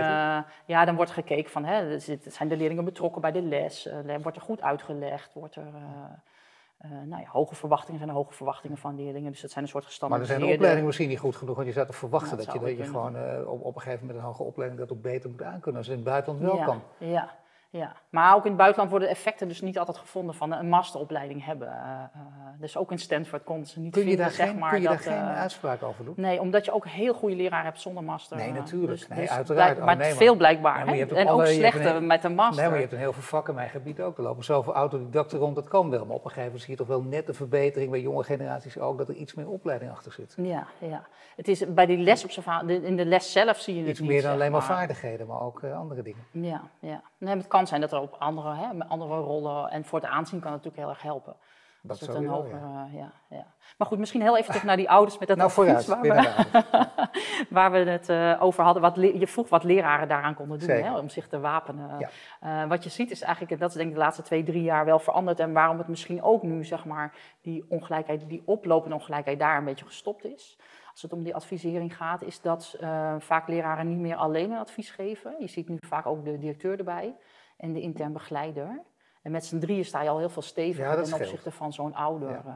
ja, 0.65 0.85
dan 0.85 0.95
wordt 0.95 1.11
gekeken 1.11 1.51
van, 1.51 1.65
hè, 1.65 1.99
zijn 1.99 2.49
de 2.49 2.57
leerlingen 2.57 2.85
betrokken 2.85 3.21
bij 3.21 3.31
de 3.31 3.41
les? 3.41 3.87
Uh, 3.87 4.15
wordt 4.21 4.37
er 4.37 4.43
goed 4.43 4.61
uitgelegd? 4.61 5.33
Wordt 5.33 5.55
er... 5.55 5.67
Uh, 5.73 6.91
uh, 6.91 6.91
nou 7.05 7.21
ja, 7.21 7.29
hoge 7.29 7.55
verwachtingen 7.55 7.99
zijn 7.99 8.11
hoge 8.11 8.33
verwachtingen 8.33 8.77
van 8.77 8.95
leerlingen. 8.95 9.31
Dus 9.31 9.41
dat 9.41 9.51
zijn 9.51 9.63
een 9.63 9.69
soort 9.69 9.85
gestandardiseerde... 9.85 10.41
Maar 10.41 10.49
er 10.49 10.57
zijn 10.57 10.59
de 10.59 10.75
opleidingen 10.75 10.85
misschien 10.85 11.09
niet 11.09 11.19
goed 11.19 11.35
genoeg, 11.35 11.55
want 11.55 11.67
je 11.67 11.73
zou 11.73 11.85
toch 11.85 11.95
verwachten 11.95 12.37
dat, 12.37 12.53
je, 12.53 12.59
dat 12.59 12.77
je 12.77 12.83
gewoon 12.83 13.45
op, 13.47 13.63
op 13.63 13.75
een 13.75 13.81
gegeven 13.81 14.05
moment 14.05 14.23
een 14.23 14.29
hoge 14.29 14.43
opleiding 14.43 14.81
dat 14.81 14.91
ook 14.91 15.01
beter 15.01 15.29
moet 15.29 15.41
aankunnen 15.41 15.77
als 15.77 15.87
het 15.87 15.97
in 15.97 16.03
het 16.03 16.11
buitenland 16.11 16.45
wel 16.45 16.55
ja, 16.55 16.65
kan. 16.65 16.81
Ja, 16.97 17.35
ja, 17.71 17.95
maar 18.09 18.35
ook 18.35 18.43
in 18.43 18.49
het 18.49 18.57
buitenland 18.57 18.89
worden 18.91 19.09
effecten 19.09 19.47
dus 19.47 19.61
niet 19.61 19.79
altijd 19.79 19.97
gevonden 19.97 20.35
van 20.35 20.51
een 20.51 20.69
masteropleiding 20.69 21.45
hebben. 21.45 21.67
Uh, 21.67 22.19
dus 22.59 22.77
ook 22.77 22.91
in 22.91 22.99
Stanford 22.99 23.43
kon 23.43 23.65
ze 23.65 23.79
niet 23.79 23.93
kun 23.93 24.07
je 24.07 24.17
daar 24.17 24.31
zeg 24.31 24.47
geen, 24.47 24.57
maar, 24.57 24.69
kun 24.69 24.81
je 24.81 24.87
dat, 24.87 25.03
daar 25.03 25.13
geen 25.13 25.35
uitspraak 25.35 25.83
over 25.83 26.05
doen? 26.05 26.13
Nee, 26.17 26.41
omdat 26.41 26.65
je 26.65 26.71
ook 26.71 26.87
heel 26.87 27.13
goede 27.13 27.35
leraar 27.35 27.63
hebt 27.63 27.81
zonder 27.81 28.03
master. 28.03 28.37
Nee, 28.37 28.51
natuurlijk. 28.51 28.99
Dus, 28.99 29.07
nee, 29.07 29.19
dus 29.19 29.29
uiteraard. 29.29 29.73
Blijk, 29.73 29.85
maar, 29.85 29.95
oh, 29.95 30.01
nee, 30.01 30.13
veel 30.13 30.35
blijkbaar. 30.35 30.85
Nee, 30.85 31.05
en 31.05 31.29
ook 31.29 31.45
slechte 31.45 31.89
een, 31.89 32.07
met 32.07 32.23
een 32.23 32.35
master. 32.35 32.55
Nee, 32.55 32.65
maar 32.65 32.75
je 32.75 32.81
hebt 32.81 32.93
een 32.93 32.99
heel 32.99 33.13
veel 33.13 33.23
vakken 33.23 33.53
in 33.53 33.59
mijn 33.59 33.69
gebied 33.69 34.01
ook. 34.01 34.17
Er 34.17 34.23
lopen 34.23 34.43
zoveel 34.43 34.73
autodidacten 34.73 35.39
rond, 35.39 35.55
dat 35.55 35.67
kan 35.67 35.89
wel. 35.89 36.05
Maar 36.05 36.15
op 36.15 36.23
een 36.25 36.29
gegeven 36.29 36.43
moment 36.43 36.61
zie 36.61 36.71
je 36.71 36.77
toch 36.77 36.87
wel 36.87 37.01
net 37.01 37.27
een 37.27 37.33
verbetering 37.33 37.91
bij 37.91 38.01
jonge 38.01 38.23
generaties 38.23 38.77
ook, 38.77 38.97
dat 38.97 39.09
er 39.09 39.15
iets 39.15 39.33
meer 39.33 39.49
opleiding 39.49 39.91
achter 39.91 40.11
zit. 40.11 40.33
Ja, 40.37 40.67
ja. 40.77 41.07
Het 41.35 41.47
is 41.47 41.73
bij 41.73 41.85
die 41.85 41.97
lesobservatie, 41.97 42.81
in 42.81 42.95
de 42.95 43.05
les 43.05 43.31
zelf 43.31 43.59
zie 43.59 43.73
je 43.73 43.79
het 43.79 43.89
Iets 43.89 44.01
meer 44.01 44.21
dan 44.21 44.31
alleen 44.31 44.51
maar, 44.51 44.59
maar 44.67 44.77
vaardigheden, 44.77 45.27
maar 45.27 45.41
ook 45.41 45.61
uh, 45.61 45.77
andere 45.77 46.01
dingen. 46.01 46.23
Ja, 46.31 46.61
ja. 46.79 47.01
Nee, 47.17 47.35
het 47.35 47.47
kan 47.47 47.58
zijn 47.67 47.81
dat 47.81 47.91
er 47.91 47.99
op 47.99 48.15
andere, 48.19 48.55
hè, 48.55 48.85
andere 48.87 49.19
rollen, 49.19 49.69
en 49.69 49.85
voor 49.85 49.99
het 49.99 50.09
aanzien 50.09 50.39
kan 50.39 50.51
het 50.51 50.63
natuurlijk 50.63 50.77
heel 50.77 50.89
erg 50.89 51.01
helpen. 51.01 51.35
Dat 51.81 51.99
dus 51.99 52.07
zo 52.07 52.15
een 52.15 52.27
hoger, 52.27 52.59
ja. 52.59 52.87
uh, 52.87 52.99
ja, 52.99 53.11
ja. 53.29 53.45
Maar 53.77 53.87
goed, 53.87 53.97
misschien 53.97 54.21
heel 54.21 54.37
even 54.37 54.47
terug 54.47 54.63
naar 54.63 54.77
die 54.77 54.89
ouders 54.97 55.17
met 55.17 55.27
dat 55.27 55.37
nou, 55.37 55.49
advies 55.49 55.85
vooruit, 55.85 56.13
waar, 56.13 56.51
we, 56.61 57.47
waar 57.55 57.71
we 57.71 57.77
het 57.77 58.09
uh, 58.09 58.43
over 58.43 58.63
hadden. 58.63 58.81
Wat 58.81 58.95
je 58.95 59.27
vroeg 59.27 59.49
wat 59.49 59.63
leraren 59.63 60.07
daaraan 60.07 60.33
konden 60.33 60.59
doen 60.59 60.69
hè, 60.69 60.97
om 60.97 61.09
zich 61.09 61.27
te 61.27 61.39
wapenen. 61.39 61.99
Ja. 61.99 62.63
Uh, 62.63 62.69
wat 62.69 62.83
je 62.83 62.89
ziet 62.89 63.11
is 63.11 63.21
eigenlijk, 63.21 63.53
en 63.53 63.59
dat 63.59 63.69
is 63.69 63.75
denk 63.75 63.87
ik 63.87 63.93
de 63.93 63.99
laatste 63.99 64.21
twee, 64.21 64.43
drie 64.43 64.63
jaar 64.63 64.85
wel 64.85 64.99
veranderd. 64.99 65.39
En 65.39 65.53
waarom 65.53 65.77
het 65.77 65.87
misschien 65.87 66.23
ook 66.23 66.43
nu, 66.43 66.65
zeg 66.65 66.85
maar, 66.85 67.13
die 67.41 67.65
ongelijkheid, 67.69 68.29
die 68.29 68.41
oplopende 68.45 68.95
ongelijkheid 68.95 69.39
daar 69.39 69.57
een 69.57 69.65
beetje 69.65 69.85
gestopt 69.85 70.25
is. 70.25 70.57
Als 70.91 71.01
het 71.01 71.13
om 71.13 71.23
die 71.23 71.35
advisering 71.35 71.95
gaat, 71.95 72.21
is 72.21 72.41
dat 72.41 72.77
uh, 72.81 73.15
vaak 73.19 73.47
leraren 73.47 73.87
niet 73.87 73.99
meer 73.99 74.15
alleen 74.15 74.51
een 74.51 74.57
advies 74.57 74.91
geven. 74.91 75.35
Je 75.39 75.47
ziet 75.47 75.69
nu 75.69 75.77
vaak 75.79 76.05
ook 76.05 76.23
de 76.25 76.37
directeur 76.37 76.77
erbij 76.77 77.15
en 77.59 77.73
de 77.73 77.81
intern 77.81 78.13
begeleider. 78.13 78.81
En 79.21 79.31
met 79.31 79.45
z'n 79.45 79.59
drieën 79.59 79.85
sta 79.85 80.01
je 80.01 80.09
al 80.09 80.17
heel 80.19 80.29
veel 80.29 80.41
steviger 80.41 80.85
dat 80.85 80.95
ten 80.95 81.05
scheelt. 81.05 81.21
opzichte 81.21 81.51
van 81.51 81.73
zo'n 81.73 81.93
ouder. 81.95 82.29
Ja. 82.29 82.43
uh, 82.45 82.53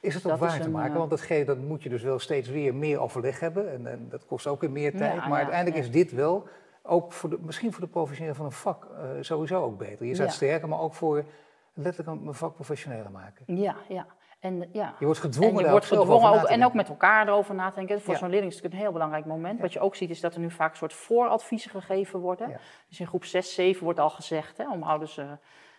Is 0.00 0.14
het 0.14 0.22
dat 0.22 0.32
ook 0.32 0.38
waar 0.38 0.58
te 0.58 0.64
een, 0.64 0.70
maken? 0.70 0.92
eh, 0.92 0.96
Want 0.98 1.10
datgene, 1.10 1.44
dat 1.44 1.58
moet 1.58 1.82
je 1.82 1.88
dus 1.88 2.02
wel 2.02 2.18
steeds 2.18 2.48
weer 2.48 2.74
meer 2.74 2.98
overleg 3.00 3.40
hebben. 3.40 3.72
En, 3.72 3.86
en 3.86 4.08
dat 4.08 4.26
kost 4.26 4.46
ook 4.46 4.60
weer 4.60 4.70
meer 4.70 4.92
Ja, 4.92 4.98
tijd. 4.98 5.16
maar 5.16 5.28
ja, 5.28 5.36
uiteindelijk 5.36 5.76
ja. 5.76 5.82
is 5.82 5.90
dit 5.90 6.12
wel, 6.12 6.48
ook 6.82 7.12
voor 7.12 7.30
de, 7.30 7.38
misschien 7.40 7.72
voor 7.72 7.80
de 7.84 7.90
professioneel 7.90 8.34
van 8.34 8.44
een 8.44 8.52
vak, 8.52 8.84
eh, 8.84 9.08
sowieso 9.20 9.62
ook 9.62 9.78
beter. 9.78 10.06
Je 10.06 10.14
staat 10.14 10.32
sterker, 10.32 10.68
maar 10.68 10.80
ook 10.80 10.94
voor 10.94 11.24
letterlijk 11.72 12.20
een 12.26 12.34
vak 12.34 12.54
professioneler 12.54 13.10
maken. 13.10 13.56
Ja, 13.56 13.76
ja. 13.88 14.06
En, 14.46 14.68
ja. 14.72 14.94
Je 14.98 15.04
wordt 15.04 15.20
gedwongen 15.20 15.58
en 15.58 15.64
je 15.64 15.70
wordt 15.70 15.86
gedwongen 15.86 16.30
ook, 16.30 16.42
en 16.44 16.64
ook 16.64 16.74
met 16.74 16.88
elkaar 16.88 17.28
erover 17.28 17.54
na 17.54 17.68
te 17.68 17.74
denken. 17.74 18.00
Voor 18.00 18.12
Ja. 18.12 18.18
zo'n 18.18 18.28
leerling 18.30 18.52
is 18.52 18.56
het 18.56 18.64
natuurlijk 18.64 18.92
een 18.92 18.98
heel 18.98 19.06
belangrijk 19.06 19.24
moment. 19.36 19.56
Ja. 19.56 19.62
Wat 19.62 19.72
je 19.72 19.80
ook 19.80 19.94
ziet 19.94 20.10
is 20.10 20.20
dat 20.20 20.34
er 20.34 20.40
nu 20.40 20.50
vaak 20.50 20.70
een 20.70 20.76
soort 20.76 20.92
vooradviezen 20.92 21.70
gegeven 21.70 22.20
worden. 22.20 22.48
Ja. 22.48 22.58
Dus 22.88 23.00
in 23.00 23.06
groep 23.06 23.24
6, 23.24 23.54
7 23.54 23.84
wordt 23.84 23.98
al 24.00 24.10
gezegd 24.10 24.56
hè, 24.56 24.70
om 24.70 24.82
ouders... 24.82 25.16
eh, 25.16 25.30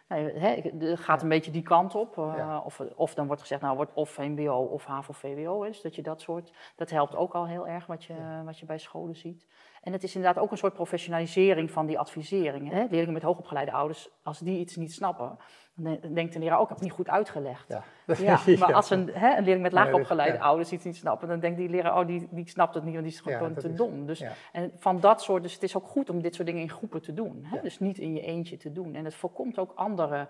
nou, 0.08 0.40
hè, 0.40 0.50
het 0.80 1.00
gaat 1.00 1.22
een 1.22 1.30
beetje 1.30 1.52
die 1.52 1.62
kant 1.62 1.96
op. 1.96 2.18
eh, 2.18 2.62
of, 2.66 2.80
of 2.96 3.14
dan 3.14 3.28
wordt 3.28 3.42
gezegd, 3.42 3.62
nou 3.62 3.76
wordt 3.76 3.94
of 3.94 4.10
VMBO 4.10 4.56
of 4.58 4.86
HAVO-VWO. 4.86 5.64
Dus 5.64 5.82
dat 5.82 5.96
je 5.96 6.02
dat 6.02 6.22
soort... 6.22 6.52
Dat 6.76 6.90
helpt 6.90 7.16
ook 7.16 7.34
al 7.34 7.48
heel 7.48 7.68
erg 7.68 7.86
wat 7.86 8.04
je, 8.04 8.14
wat 8.46 8.60
je 8.60 8.66
bij 8.66 8.78
scholen 8.78 9.16
ziet. 9.16 9.46
En 9.82 9.92
het 9.92 10.04
is 10.04 10.16
inderdaad 10.16 10.44
ook 10.44 10.52
een 10.52 10.58
soort 10.58 10.74
professionalisering 10.74 11.72
van 11.72 11.86
die 11.86 12.00
advisering. 12.00 12.72
Hè? 12.72 12.80
Leerlingen 12.80 13.14
met 13.14 13.24
hoogopgeleide 13.24 13.72
ouders, 13.72 14.10
als 14.24 14.40
die 14.40 14.60
iets 14.60 14.76
niet 14.76 14.94
snappen... 14.94 15.38
dan 15.78 15.98
de- 16.02 16.14
denkt 16.14 16.34
de 16.34 16.40
leraar, 16.40 16.58
ook 16.58 16.64
ik 16.64 16.70
heb 16.70 16.78
het 16.78 16.86
niet 16.88 16.96
goed 16.96 17.10
uitgelegd. 17.10 17.66
Ja. 17.68 17.84
Ja, 18.18 18.40
maar 18.60 18.74
als 18.74 18.90
een, 18.90 19.10
hè, 19.14 19.30
een 19.38 19.44
leerling 19.44 19.62
met 19.62 19.72
laag 19.72 19.94
opgeleide 19.94 20.38
ja. 20.38 20.44
ouders 20.44 20.72
iets 20.72 20.84
niet 20.84 20.96
snappen, 20.96 21.28
dan 21.28 21.40
denkt 21.40 21.58
die 21.58 21.70
leraar, 21.70 22.00
oh, 22.00 22.08
die, 22.08 22.28
die 22.32 22.50
snapt 22.50 22.74
het 22.74 22.84
niet, 22.84 22.94
want 22.94 23.06
die 23.06 23.14
is 23.14 23.20
gewoon 23.20 23.54
te 23.54 23.70
is- 23.70 23.76
dom. 23.76 24.06
Dus. 24.06 24.24
En 24.52 24.72
van 24.76 25.00
dat 25.00 25.22
soort, 25.22 25.44
dus 25.44 25.54
het 25.54 25.64
is 25.64 25.76
ook 25.76 25.88
goed 25.88 26.10
om 26.10 26.22
dit 26.22 26.36
soort 26.36 26.48
dingen 26.48 26.62
in 26.62 26.70
groepen 26.70 27.02
te 27.02 27.14
doen. 27.14 27.42
Hè? 27.44 27.62
Dus 27.62 27.80
niet 27.80 27.98
in 27.98 28.14
je 28.14 28.22
eentje 28.22 28.58
te 28.58 28.72
doen. 28.72 28.96
En 28.96 29.06
het 29.06 29.16
voorkomt 29.16 29.58
ook 29.58 29.72
andere 29.76 30.28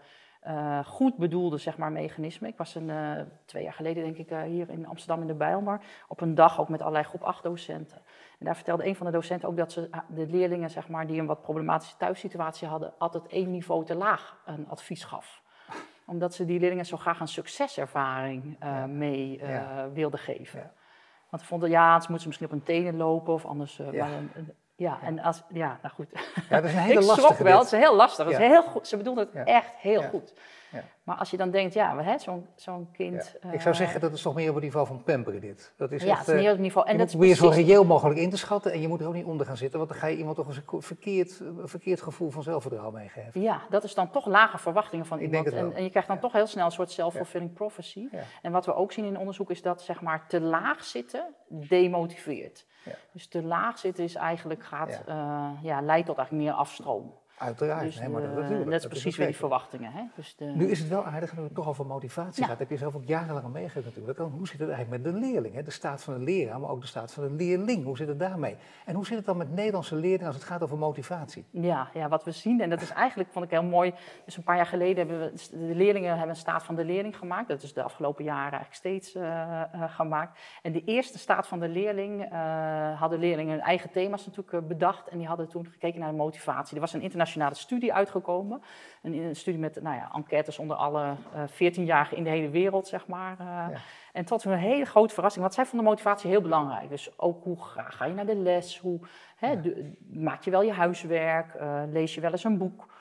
eh, 0.48 0.86
goed 0.86 1.16
bedoelde 1.18 1.58
zeg 1.58 1.78
maar, 1.78 1.92
mechanismen. 1.92 2.50
Ik 2.50 2.58
was 2.58 2.76
een, 2.76 2.90
eh, 2.90 3.12
twee 3.46 3.64
jaar 3.64 3.74
geleden, 3.74 4.04
denk 4.04 4.18
ik, 4.18 4.30
eh, 4.32 4.42
hier 4.42 4.70
in 4.70 4.88
Amsterdam 4.88 5.22
in 5.22 5.28
de 5.28 5.34
Bijlmer, 5.34 5.82
op 6.08 6.22
een 6.22 6.36
dag 6.36 6.60
ook 6.60 6.70
met 6.70 6.80
allerlei 6.82 7.04
groep 7.06 7.24
8 7.24 7.44
docenten. 7.44 7.98
En 8.40 8.46
daar 8.46 8.56
vertelde 8.56 8.86
een 8.88 8.96
van 8.96 9.06
de 9.06 9.12
docenten 9.12 9.50
ook 9.50 9.58
dat 9.58 9.72
ze 9.72 9.88
ah, 9.92 10.00
de 10.10 10.28
leerlingen 10.28 10.70
zeg 10.70 10.88
maar, 10.90 11.08
die 11.08 11.20
een 11.20 11.26
wat 11.26 11.42
problematische 11.42 11.98
thuissituatie 11.98 12.68
hadden, 12.68 12.94
altijd 12.98 13.28
één 13.28 13.52
niveau 13.52 13.86
te 13.86 13.96
laag 13.96 14.42
een 14.46 14.68
advies 14.70 15.04
gaf 15.04 15.46
omdat 16.10 16.34
ze 16.34 16.46
die 16.46 16.60
leerlingen 16.60 16.86
zo 16.86 16.98
graag 16.98 17.20
een 17.20 17.28
succeservaring 17.28 18.56
Ja. 18.60 18.86
mee 18.86 19.38
Ja. 19.40 19.90
wilden 19.94 20.20
geven. 20.20 20.60
Ja. 20.60 20.72
Want 21.30 21.42
ze 21.42 21.48
vonden, 21.48 21.70
ja, 21.70 21.92
ze 22.00 22.12
moeten 22.12 22.20
ze 22.20 22.28
misschien 22.28 22.46
op 22.48 22.54
hun 22.54 22.64
tenen 22.64 22.98
lopen 22.98 23.34
of 23.34 23.46
anders. 23.46 23.80
een- 23.80 23.96
een- 24.36 24.54
ja, 24.78 25.00
en 25.02 25.20
als, 25.20 25.44
ja, 25.50 25.80
nou 25.82 25.94
goed. 25.96 26.08
Ja, 26.50 26.56
dat 26.62 26.64
is 26.70 26.74
een 26.74 26.80
hele 26.92 27.00
ik 27.02 27.06
schrok 27.10 27.38
wel, 27.38 27.60
dit. 27.60 27.70
het 27.72 27.80
is 27.80 27.86
heel 27.88 27.96
lastig. 27.96 28.26
Het 28.26 28.34
is 28.40 28.48
heel 28.48 28.64
goed. 28.64 28.88
Ze 28.88 28.98
bedoelden 28.98 29.26
het 29.26 29.34
Ja. 29.48 29.54
echt 29.54 29.72
heel 29.78 30.02
Ja. 30.02 30.08
goed. 30.08 30.34
Ja. 30.72 30.84
Maar 31.04 31.16
als 31.18 31.30
je 31.32 31.38
dan 31.38 31.52
denkt, 31.52 31.74
ja, 31.74 32.18
zo'n 32.18 32.48
zo'n 32.56 32.90
kind. 32.92 33.36
Ik 33.52 33.62
zou 33.62 33.74
eh, 33.74 33.80
zeggen 33.82 34.02
dat 34.02 34.14
is 34.14 34.22
toch 34.22 34.36
meer 34.36 34.48
op 34.50 34.56
het 34.56 34.64
niveau 34.64 34.88
van 34.88 35.04
pamperen 35.04 35.42
dit. 35.42 35.74
Dat 35.78 35.92
is 35.92 36.04
ja, 36.04 36.10
echt, 36.10 36.20
het 36.20 36.28
is 36.28 36.34
eh, 36.34 36.40
niet 36.40 36.48
op 36.48 36.54
het 36.54 36.62
niveau. 36.62 36.88
En 36.88 36.92
je 36.94 36.98
dat 37.00 37.14
moet 37.14 37.26
is 37.26 37.38
proberen 37.38 37.56
zo 37.64 37.68
reëel 37.68 37.84
mogelijk 37.86 38.20
in 38.20 38.30
te 38.30 38.38
schatten 38.38 38.72
en 38.72 38.82
je 38.82 38.88
moet 38.88 39.02
er 39.02 39.08
ook 39.08 39.14
niet 39.14 39.26
onder 39.26 39.46
gaan 39.46 39.58
zitten, 39.58 39.78
want 39.80 39.92
dan 39.92 40.00
ga 40.00 40.08
je 40.08 40.18
iemand 40.18 40.36
toch 40.36 40.48
eens 40.48 40.62
een 40.72 40.82
verkeerd, 40.82 41.42
verkeerd 41.64 42.02
gevoel 42.02 42.30
van 42.30 42.44
zelfvertrouwen 42.44 42.94
meegeven. 42.94 43.42
Ja, 43.42 43.62
dat 43.70 43.84
is 43.84 43.94
dan 43.94 44.10
toch 44.12 44.26
lage 44.26 44.58
verwachtingen 44.58 45.06
van 45.06 45.18
Ik 45.20 45.24
iemand. 45.26 45.44
denk 45.44 45.56
het 45.56 45.64
En, 45.66 45.70
wel. 45.70 45.78
en 45.78 45.84
je 45.84 45.90
krijgt 45.90 46.10
dan 46.10 46.20
toch 46.20 46.32
heel 46.34 46.48
snel 46.48 46.66
een 46.66 46.72
soort 46.72 46.92
self-fulfilling 46.92 47.54
prophecy. 47.54 48.08
En 48.42 48.52
wat 48.52 48.66
we 48.66 48.76
ook 48.76 48.92
zien 48.92 49.06
in 49.06 49.18
onderzoek 49.18 49.50
is 49.52 49.62
dat 49.62 49.82
zeg 49.82 50.02
maar 50.02 50.28
te 50.28 50.42
laag 50.42 50.84
zitten 50.84 51.36
demotiveert. 51.50 52.66
Dus 53.12 53.28
te 53.28 53.44
laag 53.44 53.78
zitten 53.80 54.04
is 54.04 54.16
eigenlijk 54.16 54.64
gaat, 54.64 55.02
Ja. 55.08 55.14
ja. 55.16 55.54
ja, 55.62 55.82
leidt 55.82 56.06
tot 56.08 56.18
eigenlijk 56.18 56.48
meer 56.48 56.56
afstroom. 56.60 57.14
Uiteraard, 57.38 57.84
dus 57.86 58.00
nee, 58.00 58.10
maar 58.10 58.22
dat, 58.22 58.36
de- 58.36 58.42
natuurlijk. 58.42 58.72
dat 58.72 58.80
is 58.82 58.88
precies 58.88 59.18
weer 59.18 59.28
die 59.28 59.36
verwachtingen. 59.36 59.92
Hè? 59.92 60.02
Dus 60.16 60.36
de, 60.36 60.46
Nu 60.46 60.70
is 60.70 60.80
het 60.80 60.90
wel 60.90 61.06
aardig, 61.06 61.38
nu 61.38 61.44
het 61.44 61.56
toch 61.56 61.68
over 61.68 61.86
motivatie 61.86 62.42
Ja. 62.44 62.50
gaat, 62.50 62.60
heb 62.60 62.70
je 62.70 62.78
zelf 62.78 62.96
ook 62.96 63.04
jarenlang 63.06 63.44
al 63.46 63.50
meegegeven 63.52 63.84
natuurlijk. 63.96 64.20
Hoe 64.20 64.48
zit 64.48 64.60
het 64.60 64.70
eigenlijk 64.70 65.04
met 65.04 65.14
de 65.14 65.20
leerling? 65.20 65.56
Hè? 65.56 65.64
De 65.64 65.72
staat 65.72 66.04
van 66.04 66.14
de 66.14 66.20
leraar, 66.20 66.60
maar 66.60 66.70
ook 66.70 66.82
de 66.82 66.88
staat 66.88 67.14
van 67.14 67.24
de 67.28 67.34
leerling. 67.34 67.84
Hoe 67.84 67.98
zit 67.98 68.08
het 68.08 68.20
daarmee? 68.20 68.56
En 68.86 68.96
hoe 68.96 69.06
zit 69.06 69.18
het 69.18 69.26
dan 69.26 69.38
met 69.38 69.54
Nederlandse 69.56 69.96
leerlingen 69.96 70.26
als 70.26 70.36
het 70.36 70.44
gaat 70.46 70.64
over 70.64 70.78
motivatie? 70.78 71.46
Ja, 71.50 71.90
ja, 71.94 72.08
wat 72.08 72.24
we 72.24 72.32
zien, 72.32 72.62
en 72.62 72.70
dat 72.70 72.82
is 72.82 72.90
eigenlijk, 72.92 73.30
vond 73.32 73.46
ik 73.46 73.52
heel 73.52 73.64
mooi. 73.64 73.94
Dus 74.26 74.38
een 74.38 74.44
paar 74.44 74.56
jaar 74.56 74.66
geleden 74.66 75.08
hebben 75.08 75.32
we, 75.32 75.58
de 75.68 75.76
leerlingen 75.76 76.10
hebben 76.10 76.30
een 76.30 76.36
staat 76.36 76.64
van 76.64 76.76
de 76.76 76.86
leerling 76.86 77.18
gemaakt. 77.18 77.48
Dat 77.48 77.64
is 77.64 77.74
de 77.74 77.84
afgelopen 77.84 78.24
jaren 78.24 78.42
eigenlijk 78.60 78.74
steeds 78.74 79.16
eh, 79.16 79.62
eh, 79.62 79.68
gemaakt. 79.96 80.40
En 80.62 80.72
de 80.72 80.84
eerste 80.84 81.18
staat 81.18 81.48
van 81.48 81.60
de 81.60 81.70
leerling 81.70 82.24
eh, 82.32 83.00
hadden 83.00 83.20
leerlingen 83.20 83.52
hun 83.52 83.62
eigen 83.62 83.90
thema's 83.92 84.26
natuurlijk 84.26 84.54
eh, 84.54 84.68
bedacht. 84.68 85.08
En 85.08 85.18
die 85.18 85.28
hadden 85.28 85.48
toen 85.50 85.66
gekeken 85.72 86.00
naar 86.00 86.12
de 86.12 86.16
motivatie. 86.18 86.76
Er 86.76 86.82
was 86.82 86.94
een 86.94 87.02
internationale 87.02 87.26
studie 87.52 87.94
uitgekomen. 87.94 88.62
Een, 89.02 89.14
een 89.14 89.36
studie 89.36 89.60
met 89.60 89.82
nou 89.82 89.96
ja, 89.96 90.12
enquêtes 90.14 90.60
onder 90.60 90.78
alle 90.78 91.16
eh 91.34 91.42
14-jarigen 91.50 92.18
in 92.18 92.24
de 92.24 92.30
hele 92.30 92.50
wereld, 92.50 92.88
zeg 92.88 93.08
maar. 93.08 93.36
eh. 93.40 93.46
Ja. 93.46 93.72
En 94.14 94.26
tot 94.26 94.44
hun 94.44 94.58
hele 94.58 94.86
grote 94.86 95.14
verrassing, 95.14 95.44
want 95.44 95.56
zij 95.56 95.66
vonden 95.66 95.88
motivatie 95.88 96.30
heel 96.30 96.42
belangrijk. 96.42 96.90
Dus 96.90 97.20
ook 97.20 97.44
hoe 97.44 97.62
graag 97.62 97.98
ga 97.98 98.06
je 98.06 98.14
naar 98.14 98.26
de 98.26 98.36
les, 98.36 98.80
hoe 98.80 99.00
hè, 99.36 99.50
Ja. 99.50 99.56
de- 99.56 99.94
maak 100.10 100.44
je 100.44 100.52
wel 100.52 100.62
je 100.62 100.72
huiswerk, 100.74 101.54
eh, 101.54 101.82
lees 101.92 102.16
je 102.16 102.22
wel 102.22 102.32
eens 102.32 102.44
een 102.44 102.58
boek. 102.58 102.96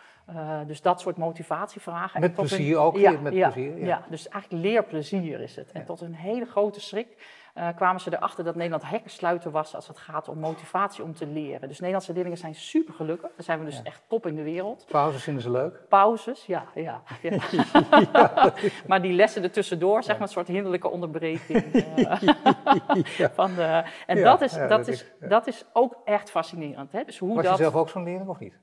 Dus 0.66 0.82
dat 0.82 1.00
soort 1.00 1.16
motivatievragen. 1.16 2.20
Met 2.20 2.34
plezier 2.34 2.78
ook, 2.78 2.96
ja, 2.96 3.10
met 3.10 3.32
ja, 3.32 3.50
plezier, 3.50 3.78
ja. 3.78 3.86
ja. 3.86 4.02
dus 4.08 4.28
eigenlijk 4.28 4.64
leerplezier 4.64 5.40
is 5.40 5.56
het. 5.56 5.72
En 5.72 5.84
tot 5.84 6.00
een 6.00 6.14
hele 6.14 6.44
grote 6.44 6.80
schrik 6.80 7.08
eh, 7.56 7.68
kwamen 7.76 8.00
ze 8.00 8.14
erachter 8.16 8.44
dat 8.44 8.54
Nederland 8.54 8.88
hekkensluiter 8.88 9.50
was 9.50 9.74
als 9.74 9.88
het 9.88 9.98
gaat 9.98 10.28
om 10.28 10.38
motivatie 10.38 11.04
om 11.04 11.14
te 11.14 11.26
leren. 11.26 11.68
Dus 11.68 11.78
Nederlandse 11.78 12.12
leerlingen 12.12 12.38
zijn 12.38 12.54
super 12.54 12.94
gelukkig. 12.94 13.30
Daar 13.30 13.44
zijn 13.44 13.58
we 13.58 13.64
dus 13.64 13.82
echt 13.82 14.02
top 14.08 14.26
in 14.26 14.34
de 14.34 14.42
wereld. 14.42 14.86
Pauzes 14.88 15.22
vinden 15.22 15.42
ze 15.42 15.50
leuk? 15.50 15.88
Pauzes, 15.88 16.46
ja. 16.46 16.64
ja, 16.74 17.02
ja. 17.22 17.38
maar 18.88 19.02
die 19.02 19.12
lessen 19.12 19.42
er 19.42 19.50
tussendoor, 19.50 20.02
zeg 20.02 20.18
maar 20.18 20.26
een 20.26 20.32
soort 20.32 20.46
hinderlijke 20.46 20.88
onderbreking. 20.88 21.64
Uh, 22.96 23.26
van 23.32 23.54
de, 23.54 23.84
en 24.06 24.22
dat, 24.22 24.40
is, 24.40 24.52
dat, 24.52 24.88
is, 24.88 25.06
dat 25.20 25.46
is 25.46 25.64
ook 25.72 25.96
echt 26.04 26.30
fascinerend. 26.30 26.92
Hè? 26.92 27.04
Dus 27.04 27.18
hoe 27.18 27.34
was 27.34 27.44
dat, 27.44 27.56
je 27.56 27.62
zelf 27.62 27.74
ook 27.74 27.88
zo'n 27.88 28.04
leerling 28.04 28.28
of 28.28 28.38
niet? 28.38 28.58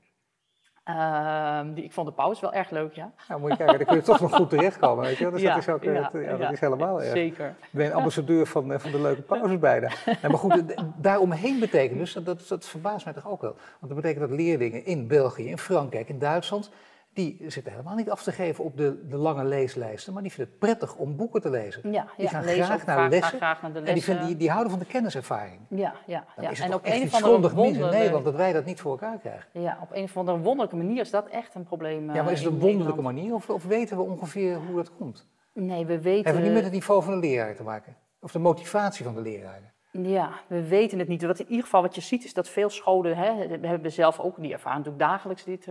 Uh, 0.88 1.60
die, 1.74 1.84
ik 1.84 1.92
vond 1.92 2.06
de 2.06 2.12
pauze 2.12 2.40
wel 2.40 2.52
erg 2.52 2.70
leuk, 2.70 2.92
ja. 2.94 3.12
Nou, 3.28 3.40
moet 3.40 3.50
je 3.50 3.56
kijken, 3.56 3.78
dan 3.78 3.86
kun 3.86 3.96
je 3.96 4.02
toch 4.02 4.20
nog 4.20 4.34
goed 4.34 4.50
terechtkomen, 4.50 5.04
weet 5.04 5.16
je 5.16 5.30
Dus 5.30 5.40
ja, 5.40 5.54
dat 5.54 5.62
is 5.62 5.68
ook, 5.68 5.82
ja, 5.82 6.10
ja, 6.12 6.36
dat 6.36 6.52
is 6.52 6.60
helemaal 6.60 7.02
erg. 7.02 7.12
Zeker. 7.12 7.46
Ik 7.46 7.68
ben 7.70 7.92
ambassadeur 7.92 8.46
van, 8.46 8.72
eh, 8.72 8.78
van 8.78 8.90
de 8.90 9.00
leuke 9.00 9.22
pauzes 9.22 9.58
bijna. 9.58 9.90
Maar 10.22 10.38
goed, 10.38 10.62
daaromheen 10.96 11.58
betekent 11.60 11.98
dus, 11.98 12.12
dat, 12.12 12.48
dat 12.48 12.66
verbaast 12.66 13.04
mij 13.04 13.14
toch 13.14 13.28
ook 13.28 13.40
wel. 13.40 13.54
Want 13.80 13.92
dat 13.92 13.94
betekent 13.94 14.28
dat 14.28 14.38
leerlingen 14.38 14.84
in 14.84 15.06
België, 15.06 15.48
in 15.48 15.58
Frankrijk, 15.58 16.08
in 16.08 16.18
Duitsland 16.18 16.70
die 17.14 17.44
zitten 17.46 17.72
helemaal 17.72 17.94
niet 17.94 18.10
af 18.10 18.22
te 18.22 18.32
geven 18.32 18.64
op 18.64 18.76
de, 18.76 19.06
de 19.08 19.16
lange 19.16 19.44
leeslijsten, 19.44 20.12
maar 20.12 20.22
die 20.22 20.32
vinden 20.32 20.52
het 20.52 20.60
prettig 20.60 20.96
om 20.96 21.16
boeken 21.16 21.40
te 21.40 21.50
lezen. 21.50 21.92
Ja, 21.92 22.06
die 22.16 22.24
ja, 22.24 22.30
gaan 22.30 22.44
lezen 22.44 22.64
graag, 22.64 22.86
naar 22.86 22.96
graag, 22.96 23.10
lessen, 23.10 23.38
graag 23.38 23.62
naar 23.62 23.72
de 23.72 23.78
en 23.78 23.84
die, 23.84 23.94
lessen. 23.94 24.12
vinden, 24.12 24.26
die, 24.26 24.36
die 24.36 24.50
houden 24.50 24.70
van 24.70 24.78
de 24.80 24.86
kenniservaring. 24.86 25.60
Ja, 25.68 25.94
ja, 26.06 26.24
Dan 26.34 26.44
ja. 26.44 26.50
is 26.50 26.58
het 26.58 26.68
en 26.68 26.74
op 26.74 26.84
echt 26.84 26.96
een 26.96 27.02
of 27.02 27.22
andere 27.22 27.48
grondig 27.48 27.54
mis 27.54 27.84
in 27.84 27.98
Nederland 27.98 28.24
dat 28.24 28.34
wij 28.34 28.52
dat 28.52 28.64
niet 28.64 28.80
voor 28.80 28.90
elkaar 28.90 29.18
krijgen. 29.18 29.60
Ja, 29.60 29.78
op 29.82 29.88
een 29.92 30.04
of 30.04 30.16
andere 30.16 30.38
wonderlijke 30.38 30.76
manier 30.76 31.00
is 31.00 31.10
dat 31.10 31.26
echt 31.28 31.54
een 31.54 31.64
probleem. 31.64 32.14
Ja, 32.14 32.22
maar 32.22 32.32
is 32.32 32.38
het 32.42 32.48
eh, 32.48 32.54
een 32.54 32.60
in 32.60 32.66
wonderlijke 32.66 33.02
Nederland. 33.02 33.16
manier 33.16 33.34
of, 33.34 33.50
of 33.50 33.64
weten 33.64 33.96
we 33.96 34.02
ongeveer 34.02 34.56
hoe 34.56 34.76
dat 34.76 34.90
komt? 34.96 35.26
Nee, 35.52 35.86
we 35.86 36.00
weten. 36.00 36.24
Hebben 36.24 36.42
we 36.42 36.46
niet 36.48 36.56
met 36.56 36.64
het 36.64 36.72
niveau 36.72 37.02
van 37.02 37.20
de 37.20 37.26
leraar 37.26 37.54
te 37.54 37.62
maken? 37.62 37.96
Of 38.20 38.32
de 38.32 38.38
motivatie 38.38 39.04
van 39.04 39.14
de 39.14 39.20
leraren? 39.20 39.72
Ja, 40.02 40.30
we 40.46 40.68
weten 40.68 40.98
het 40.98 41.08
niet. 41.08 41.22
Wat 41.22 41.38
in 41.38 41.46
ieder 41.48 41.64
geval 41.64 41.82
wat 41.82 41.94
je 41.94 42.00
ziet 42.00 42.24
is 42.24 42.34
dat 42.34 42.48
veel 42.48 42.70
scholen, 42.70 43.16
hè, 43.16 43.58
we 43.58 43.66
hebben 43.66 43.92
zelf 43.92 44.20
ook 44.20 44.40
die 44.40 44.52
ervaren 44.52 44.78
natuurlijk 44.78 45.04
dagelijks 45.04 45.44
dit, 45.44 45.64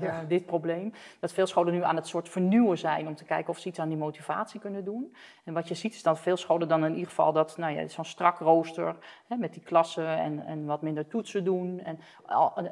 Ja. 0.00 0.24
dit 0.28 0.46
probleem, 0.46 0.92
dat 1.20 1.32
veel 1.32 1.46
scholen 1.46 1.72
nu 1.72 1.82
aan 1.84 1.96
het 1.96 2.06
soort 2.06 2.28
vernieuwen 2.28 2.78
zijn 2.78 3.06
om 3.06 3.14
te 3.14 3.24
kijken 3.24 3.50
of 3.50 3.58
ze 3.58 3.68
iets 3.68 3.78
aan 3.78 3.88
die 3.88 3.96
motivatie 3.98 4.60
kunnen 4.60 4.84
doen. 4.84 5.14
En 5.44 5.52
wat 5.54 5.68
je 5.68 5.74
ziet 5.74 5.94
is 5.94 6.02
dat 6.02 6.20
veel 6.20 6.36
scholen 6.36 6.68
dan 6.68 6.84
in 6.84 6.92
ieder 6.92 7.08
geval 7.08 7.32
dat, 7.32 7.56
nou 7.56 7.72
ja, 7.74 7.88
zo'n 7.88 8.04
strak 8.04 8.38
rooster 8.38 8.96
hè, 9.26 9.36
met 9.36 9.52
die 9.52 9.62
klassen 9.62 10.18
en, 10.18 10.46
en 10.46 10.64
wat 10.66 10.82
minder 10.82 11.06
toetsen 11.06 11.44
doen. 11.44 11.80
En 11.80 11.98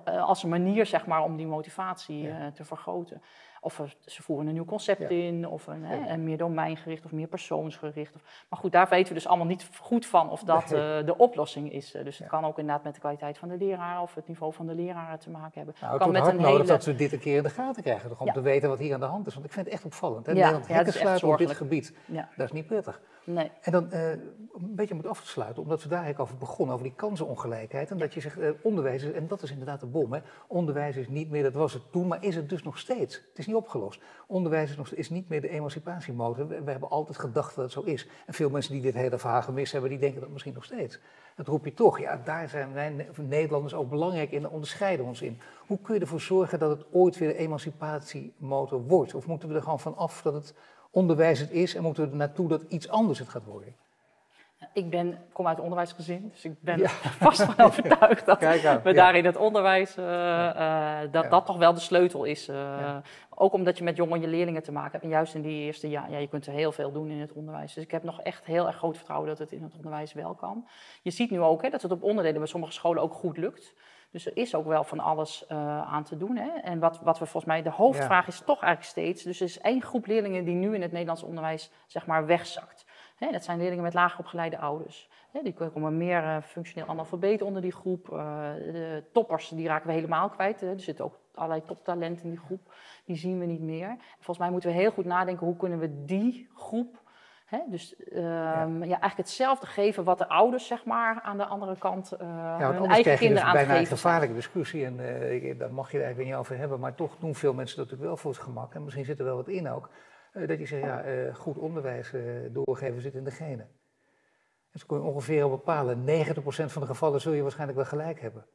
eh, 0.05 0.23
als 0.29 0.43
een 0.43 0.49
manier 0.49 0.87
zeg 0.87 1.07
maar 1.07 1.23
om 1.23 1.37
die 1.37 1.47
motivatie 1.47 2.23
Ja. 2.23 2.51
te 2.55 2.65
vergroten. 2.65 3.23
Of 3.69 3.79
er- 3.79 3.97
ze 4.07 4.23
voeren 4.23 4.47
een 4.47 4.53
nieuw 4.53 4.65
concept 4.65 5.01
Ja. 5.01 5.09
in, 5.09 5.49
of 5.49 5.67
een, 5.67 5.85
hè, 5.85 6.17
meer 6.17 6.37
domeingericht 6.37 7.05
of 7.05 7.13
meer 7.13 7.27
persoonsgericht. 7.27 8.15
Of, 8.15 8.23
maar 8.49 8.59
goed, 8.59 8.73
daar 8.73 8.89
weten 8.89 9.09
we 9.09 9.15
dus 9.15 9.27
allemaal 9.27 9.47
niet 9.47 9.69
goed 9.81 10.07
van 10.07 10.31
of 10.31 10.43
dat 10.43 10.71
Nee. 10.71 10.99
eh, 10.99 11.07
de 11.07 11.17
oplossing 11.17 11.73
is. 11.73 11.95
Eh, 11.95 12.05
Dus 12.05 12.19
het 12.19 12.29
kan 12.29 12.45
ook 12.45 12.59
inderdaad 12.59 12.85
met 12.85 12.95
de 12.95 13.01
kwaliteit 13.01 13.39
van 13.39 13.49
de 13.49 13.57
leraar 13.57 14.03
of 14.03 14.15
het 14.15 14.29
niveau 14.29 14.53
van 14.53 14.67
de 14.67 14.75
leraren 14.75 15.19
te 15.19 15.31
maken 15.31 15.53
hebben. 15.55 15.75
Nou, 15.81 15.93
het 15.93 16.03
kan 16.03 16.13
met 16.13 16.27
een 16.27 16.37
nodig 16.37 16.51
hele... 16.51 16.65
dat 16.65 16.85
we 16.85 16.95
dit 16.95 17.13
een 17.13 17.19
keer 17.19 17.37
in 17.37 17.43
de 17.43 17.51
gaten 17.51 17.83
krijgen, 17.83 18.09
toch, 18.09 18.21
om 18.21 18.33
te 18.33 18.41
weten 18.41 18.69
wat 18.69 18.79
hier 18.79 18.95
aan 18.95 19.01
de 19.01 19.07
hand 19.07 19.27
is. 19.27 19.35
Want 19.35 19.47
ik 19.47 19.53
vind 19.53 19.65
het 19.65 19.75
echt 19.75 19.85
opvallend. 19.85 20.27
Hè? 20.27 20.33
Nederland 20.33 20.67
ja, 20.67 20.69
het 20.69 20.77
hekken 20.77 20.89
is 20.95 20.95
echt 20.95 21.05
sluiten 21.19 21.29
op 21.29 21.39
dit 21.39 21.57
gebied, 21.57 21.95
dat 22.37 22.47
is 22.47 22.53
niet 22.53 22.67
prettig. 22.67 23.01
Nee. 23.29 23.51
En 23.61 23.73
dan 23.73 23.91
eh, 23.91 24.11
een 24.11 24.75
beetje 24.75 24.95
om 24.95 25.01
het 25.01 25.09
af 25.09 25.21
te 25.21 25.27
sluiten, 25.27 25.63
omdat 25.63 25.83
we 25.83 25.89
daar 25.89 26.03
eigenlijk 26.03 26.31
over 26.31 26.47
begonnen, 26.47 26.75
over 26.75 26.87
die 26.87 26.97
kansenongelijkheid. 26.97 27.91
En 27.91 27.99
dat 27.99 28.15
je 28.15 28.21
zegt, 28.21 28.39
eh, 28.39 28.51
onderwijs, 28.63 29.03
is, 29.03 29.13
en 29.13 29.29
dat 29.29 29.43
is 29.43 29.51
inderdaad 29.51 29.81
de 29.81 29.87
bom, 29.87 30.13
hè. 30.13 30.21
onderwijs 30.47 30.97
is 30.97 31.09
niet 31.09 31.31
meer, 31.31 31.43
dat 31.43 31.53
was 31.53 31.73
het 31.73 31.93
toen, 31.93 32.07
maar 32.07 32.25
is 32.25 32.37
het 32.37 32.49
dus 32.49 32.63
nog 32.63 32.79
steeds. 32.79 33.15
Het 33.15 33.39
is 33.39 33.47
niet 33.47 33.57
opgelost. 33.57 34.01
Onderwijs 34.27 34.71
is, 34.71 34.77
nog, 34.77 34.91
is 34.91 35.11
niet 35.11 35.29
meer 35.29 35.41
de 35.41 35.49
emancipatiemotor. 35.49 36.49
We, 36.49 36.71
hebben 36.71 36.91
altijd 36.91 37.19
gedacht 37.19 37.55
dat 37.55 37.65
het 37.65 37.73
zo 37.73 37.81
is. 37.81 38.09
En 38.27 38.35
veel 38.35 38.51
mensen 38.51 38.73
die 38.73 38.83
dit 38.83 38.95
hele 38.95 39.19
verhaal 39.19 39.43
gemist 39.43 39.73
hebben, 39.73 39.91
die 39.91 39.99
denken 39.99 40.21
dat 40.21 40.31
misschien 40.31 40.55
nog 40.55 40.65
steeds. 40.65 41.01
Dat 41.37 41.47
roep 41.47 41.65
je 41.65 41.75
toch. 41.75 42.01
Ja, 42.01 42.21
daar 42.25 42.49
zijn 42.49 42.73
wij 42.73 42.91
Ne- 42.91 43.07
Nederlanders 43.17 43.75
ook 43.75 43.91
belangrijk 43.91 44.31
in, 44.31 44.43
daar 44.43 44.51
onderscheiden 44.51 45.07
ons 45.07 45.23
in. 45.23 45.41
Hoe 45.67 45.79
kun 45.81 45.95
je 45.95 46.01
ervoor 46.01 46.21
zorgen 46.21 46.59
dat 46.59 46.71
het 46.71 46.87
ooit 46.93 47.19
weer 47.19 47.29
de 47.29 47.37
emancipatiemotor 47.37 48.83
wordt? 48.83 49.15
Of 49.15 49.27
moeten 49.27 49.49
we 49.49 49.55
er 49.55 49.63
gewoon 49.63 49.81
van 49.81 49.97
af 49.97 50.23
dat 50.23 50.35
het 50.35 50.55
onderwijs 50.91 51.39
het 51.41 51.51
is 51.51 51.75
en 51.75 51.83
moeten 51.83 52.05
we 52.05 52.11
er 52.11 52.17
naartoe 52.17 52.49
dat 52.49 52.63
iets 52.69 52.89
anders 52.89 53.19
het 53.19 53.29
gaat 53.29 53.45
worden? 53.45 53.75
Ik 54.73 54.91
ben, 54.91 55.19
kom 55.33 55.47
uit 55.47 55.61
onderwijsgezin, 55.61 56.29
dus 56.33 56.45
ik 56.45 56.61
ben 56.61 56.79
Ja. 56.79 56.89
vast 57.29 57.43
van 57.43 57.65
overtuigd 57.67 58.27
dat 58.27 58.41
we 58.41 58.61
ja. 58.63 58.81
daar 58.93 59.15
in 59.17 59.25
het 59.25 59.37
onderwijs, 59.37 59.97
eh, 59.97 60.49
eh, 60.49 61.13
dat 61.13 61.23
Ja. 61.25 61.29
dat 61.31 61.47
toch 61.47 61.57
wel 61.57 61.75
de 61.75 61.81
sleutel 61.81 62.25
is. 62.25 62.49
eh. 62.49 62.97
Ook 63.35 63.53
omdat 63.53 63.79
je 63.79 63.85
met 63.85 63.97
jonge 63.97 64.27
leerlingen 64.27 64.63
te 64.63 64.73
maken 64.73 64.91
hebt. 64.93 65.05
En 65.05 65.11
juist 65.11 65.35
in 65.35 65.43
die 65.43 65.65
eerste 65.65 65.89
jaar, 65.89 66.11
ja, 66.11 66.19
je 66.19 66.29
kunt 66.29 66.47
er 66.47 66.53
heel 66.53 66.73
veel 66.73 66.93
doen 66.93 67.11
in 67.11 67.21
het 67.21 67.33
onderwijs. 67.33 67.75
Dus 67.75 67.85
ik 67.85 67.91
heb 67.91 68.03
nog 68.03 68.21
echt 68.21 68.45
heel 68.45 68.67
erg 68.67 68.77
groot 68.77 68.97
vertrouwen 68.97 69.29
dat 69.29 69.39
het 69.39 69.53
in 69.53 69.63
het 69.63 69.75
onderwijs 69.77 70.13
wel 70.13 70.35
kan. 70.35 70.69
Je 71.03 71.11
ziet 71.11 71.31
nu 71.31 71.41
ook 71.41 71.63
hè, 71.63 71.71
dat 71.71 71.83
het 71.83 71.93
op 71.93 72.03
onderdelen 72.03 72.39
bij 72.39 72.49
sommige 72.49 72.73
scholen 72.73 73.03
ook 73.03 73.13
goed 73.13 73.37
lukt. 73.37 73.75
Dus 74.11 74.27
er 74.27 74.37
is 74.37 74.55
ook 74.55 74.67
wel 74.67 74.85
van 74.85 75.01
alles 75.01 75.47
eh, 75.47 75.93
aan 75.93 76.05
te 76.05 76.17
doen. 76.17 76.37
Hè? 76.37 76.49
En 76.49 76.79
wat, 76.79 77.01
wat 77.01 77.19
we 77.19 77.25
volgens 77.25 77.45
mij, 77.45 77.63
de 77.63 77.71
hoofdvraag 77.71 78.27
is 78.27 78.41
toch 78.41 78.63
eigenlijk 78.63 78.91
steeds... 78.91 79.23
dus 79.23 79.41
er 79.41 79.47
is 79.47 79.61
één 79.61 79.83
groep 79.83 80.07
leerlingen 80.07 80.45
die 80.45 80.55
nu 80.55 80.75
in 80.75 80.83
het 80.83 80.93
Nederlands 80.93 81.23
onderwijs 81.23 81.71
zeg 81.87 82.07
maar 82.07 82.27
wegzakt. 82.27 82.87
Hè, 83.17 83.31
dat 83.31 83.45
zijn 83.45 83.59
leerlingen 83.59 83.85
met 83.85 83.95
lager 83.95 84.19
opgeleide 84.19 84.59
ouders. 84.59 85.11
Hè, 85.31 85.43
die 85.43 85.55
komen 85.55 85.97
meer 85.97 86.23
eh, 86.23 86.43
functioneel 86.43 86.89
analfabeet 86.89 87.43
onder 87.43 87.63
die 87.63 87.73
groep. 87.73 88.13
Eh, 88.13 88.17
de 88.55 89.05
toppers 89.13 89.49
die 89.49 89.67
raken 89.67 89.87
we 89.87 89.93
helemaal 89.93 90.29
kwijt. 90.29 90.61
Hè. 90.61 90.71
Er 90.71 90.81
zitten 90.81 91.05
ook 91.05 91.19
allerlei 91.35 91.65
toptalenten 91.65 92.25
in 92.25 92.31
die 92.31 92.39
groep. 92.39 92.75
Die 93.05 93.17
zien 93.17 93.39
we 93.39 93.47
niet 93.47 93.61
meer. 93.61 93.97
Volgens 94.15 94.39
mij 94.39 94.51
moeten 94.51 94.71
we 94.71 94.77
heel 94.77 94.91
goed 94.91 95.05
nadenken 95.05 95.47
hoe 95.47 95.57
kunnen 95.57 95.79
we 95.79 96.05
die 96.05 96.49
groep... 96.55 97.07
Hè, 97.49 97.59
dus 97.71 97.97
ehm, 97.97 98.21
ja. 98.77 98.81
eigenlijk 98.81 99.17
hetzelfde 99.17 99.67
geven 99.67 100.05
wat 100.05 100.19
de 100.19 100.29
ouders 100.29 100.67
zeg 100.67 100.85
maar, 100.85 101.21
aan 101.21 101.37
de 101.37 101.45
andere 101.47 101.77
kant 101.79 102.13
uh, 102.13 102.19
Ja, 102.19 102.27
want 102.59 102.59
hun 102.61 102.67
anders 102.69 102.87
eigen 102.87 103.03
krijg 103.03 103.19
je 103.21 103.25
kinderen 103.27 103.35
dus 103.35 103.43
aan 103.43 103.49
het 103.49 103.67
bijna 103.67 103.73
een 103.73 103.79
geven 103.87 103.97
gevaarlijke 103.97 104.35
discussie. 104.35 104.85
En 104.85 105.01
ik- 105.35 105.59
daar 105.59 105.73
mag 105.73 105.91
je 105.91 105.97
het 105.97 106.05
eigenlijk 106.07 106.35
niet 106.35 106.41
over 106.45 106.57
hebben. 106.59 106.81
Maar 106.81 106.95
toch 106.95 107.17
doen 107.17 107.35
veel 107.35 107.55
mensen 107.55 107.77
dat 107.77 107.85
natuurlijk 107.85 108.11
wel 108.15 108.23
voor 108.23 108.31
het 108.31 108.41
gemak. 108.41 108.75
En 108.75 108.85
misschien 108.85 109.05
zit 109.05 109.19
er 109.19 109.25
wel 109.25 109.37
wat 109.37 109.49
in 109.49 109.69
ook. 109.69 109.91
eh, 110.33 110.49
dat 110.49 110.59
je 110.59 110.67
zegt, 110.67 110.83
ja, 110.85 111.33
goed 111.33 111.59
onderwijs 111.59 112.13
doorgeven 112.51 113.01
zit 113.01 113.15
in 113.15 113.25
de 113.25 113.31
genen. 113.31 113.69
Dus 114.73 114.87
kun 114.87 114.97
je 114.97 115.03
ongeveer 115.03 115.43
al 115.43 115.51
bepalen. 115.51 116.05
90% 116.05 116.73
van 116.73 116.83
de 116.83 116.89
gevallen 116.89 117.21
zul 117.21 117.33
je 117.33 117.43
waarschijnlijk 117.43 117.79
wel 117.79 117.87
gelijk 117.89 118.21
hebben. 118.21 118.47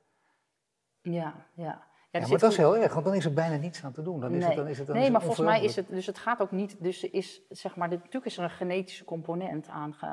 Ja, 1.01 1.33
ja. 1.53 1.83
Ja, 2.13 2.19
er 2.19 2.29
maar 2.29 2.39
dat 2.39 2.51
is 2.51 2.57
heel 2.57 2.77
erg, 2.77 2.93
want 2.93 3.05
dan 3.05 3.13
is 3.15 3.25
er 3.25 3.33
bijna 3.33 3.55
niets 3.55 3.83
aan 3.83 3.91
te 3.91 4.01
doen. 4.01 4.19
Dan 4.19 4.31
is 4.33 4.37
nee, 4.39 4.47
het, 4.47 4.57
dan 4.57 4.67
is 4.67 4.77
het, 4.77 4.87
dan 4.87 4.95
nee 4.95 5.05
is 5.05 5.09
het 5.13 5.17
maar 5.17 5.27
volgens 5.35 5.47
mij 5.55 5.63
is 5.63 5.75
het, 5.75 5.87
dus 5.89 6.05
het 6.05 6.17
gaat 6.17 6.41
ook 6.41 6.51
niet, 6.51 6.75
dus 6.83 7.03
is, 7.03 7.41
zeg 7.49 7.75
maar, 7.75 7.89
natuurlijk 7.89 8.25
is 8.25 8.37
er 8.37 8.43
een 8.43 8.49
genetische 8.49 9.03
component 9.03 9.67
aan, 9.67 9.93
ge- 9.93 10.05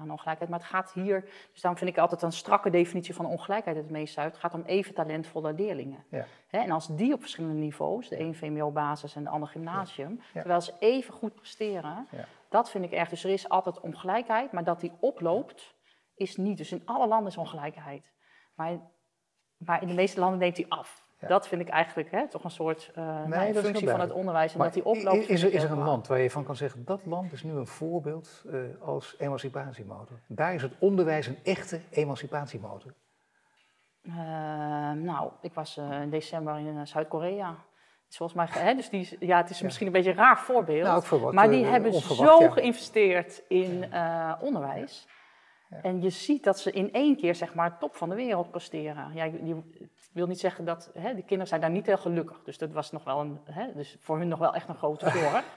aan 0.00 0.10
ongelijkheid, 0.10 0.50
maar 0.50 0.58
het 0.58 0.68
gaat 0.68 0.92
hier, 0.92 1.20
dus 1.52 1.60
daarom 1.60 1.78
vind 1.80 1.90
ik 1.90 1.98
altijd 1.98 2.22
een 2.22 2.32
strakke 2.32 2.70
definitie 2.70 3.14
van 3.14 3.26
ongelijkheid 3.26 3.76
het 3.76 3.90
meest 3.90 4.18
uit. 4.18 4.32
Het 4.32 4.40
gaat 4.40 4.54
om 4.54 4.62
even 4.66 4.94
talentvolle 4.94 5.52
leerlingen. 5.52 6.04
Ja. 6.10 6.24
En 6.50 6.70
als 6.70 6.86
die 6.96 7.12
op 7.12 7.20
verschillende 7.20 7.56
niveaus, 7.60 8.08
de 8.08 8.20
een 8.20 8.34
VMBO-basis 8.34 9.14
en 9.16 9.24
de 9.24 9.30
ander 9.30 9.48
gymnasium, 9.48 10.20
Ja. 10.32 10.40
terwijl 10.40 10.60
ze 10.60 10.72
even 10.78 11.14
goed 11.14 11.34
presteren, 11.34 12.06
dat 12.48 12.70
vind 12.70 12.84
ik 12.84 12.92
erg. 12.92 13.08
Dus 13.08 13.24
er 13.24 13.30
is 13.30 13.48
altijd 13.48 13.80
ongelijkheid, 13.80 14.52
maar 14.52 14.64
dat 14.64 14.80
die 14.80 14.92
oploopt, 15.00 15.74
is 16.14 16.36
niet. 16.36 16.56
Dus 16.58 16.72
in 16.72 16.82
alle 16.84 17.06
landen 17.06 17.28
is 17.30 17.36
ongelijkheid. 17.36 18.12
Maar, 18.54 18.78
maar 19.56 19.82
in 19.82 19.88
de 19.88 19.94
meeste 19.94 20.20
landen 20.20 20.38
neemt 20.38 20.56
die 20.56 20.72
af. 20.72 21.06
Ja. 21.20 21.28
Dat 21.28 21.48
vind 21.48 21.60
ik 21.60 21.68
eigenlijk 21.68 22.10
hè, 22.10 22.28
toch 22.28 22.44
een 22.44 22.50
soort 22.50 22.90
eh, 22.94 23.24
nou, 23.24 23.54
functie 23.54 23.88
van 23.88 24.00
het 24.00 24.12
onderwijs. 24.12 24.52
En 24.52 24.58
Maar 24.58 24.66
dat 24.66 24.74
die 24.74 24.84
oploopt. 24.84 25.28
is, 25.28 25.42
er, 25.42 25.52
is 25.52 25.62
er 25.62 25.70
een 25.70 25.78
land 25.84 26.06
waar 26.06 26.18
je 26.18 26.30
van 26.30 26.44
kan 26.44 26.56
zeggen, 26.56 26.84
dat 26.84 27.00
land 27.04 27.32
is 27.32 27.42
nu 27.42 27.52
een 27.52 27.66
voorbeeld 27.66 28.44
eh, 28.52 28.58
als 28.80 29.14
emancipatiemotor? 29.18 30.18
Daar 30.26 30.54
is 30.54 30.62
het 30.62 30.72
onderwijs 30.78 31.26
een 31.26 31.38
echte 31.44 31.80
emancipatiemotor. 31.90 32.94
Eh, 34.02 34.14
nou, 34.92 35.30
ik 35.40 35.54
was 35.54 35.76
eh, 35.76 36.00
in 36.02 36.10
december 36.10 36.58
in 36.58 36.86
Zuid-Korea. 36.86 37.54
Volgens 38.08 38.38
mij, 38.38 38.62
hè, 38.62 38.74
dus 38.74 38.88
die, 38.88 39.16
ja, 39.20 39.36
het 39.36 39.50
is 39.50 39.58
Ja. 39.58 39.64
misschien 39.64 39.86
een 39.86 39.92
beetje 39.92 40.10
een 40.10 40.16
raar 40.16 40.38
voorbeeld. 40.38 40.86
Nou, 40.86 41.20
wat, 41.22 41.32
maar 41.32 41.50
die 41.50 41.64
hebben 41.64 41.92
zo 41.92 42.42
ja. 42.42 42.50
geïnvesteerd 42.50 43.42
in 43.48 43.84
onderwijs. 44.40 45.06
Ja. 45.70 45.82
En 45.82 46.02
je 46.02 46.10
ziet 46.10 46.44
dat 46.44 46.58
ze 46.58 46.72
in 46.72 46.92
één 46.92 47.16
keer 47.16 47.34
zeg 47.34 47.54
maar 47.54 47.78
top 47.78 47.96
van 47.96 48.08
de 48.08 48.14
wereld 48.14 48.50
presteren. 48.50 49.14
Ja, 49.14 49.24
het 49.24 50.10
wil 50.12 50.26
niet 50.26 50.40
zeggen 50.40 50.64
dat 50.64 50.90
hè, 50.94 51.14
de 51.14 51.20
kinderen 51.20 51.46
zijn 51.46 51.60
daar 51.60 51.70
niet 51.70 51.86
heel 51.86 51.98
gelukkig. 51.98 52.42
Dus 52.44 52.58
dat 52.58 52.72
was 52.72 52.90
nog 52.90 53.04
wel 53.04 53.20
een, 53.20 53.38
hè, 53.44 53.74
dus 53.74 53.96
voor 54.00 54.18
hun 54.18 54.28
nog 54.28 54.38
wel 54.38 54.54
echt 54.54 54.68
een 54.68 54.74
grote 54.74 55.10
zorg. 55.10 55.44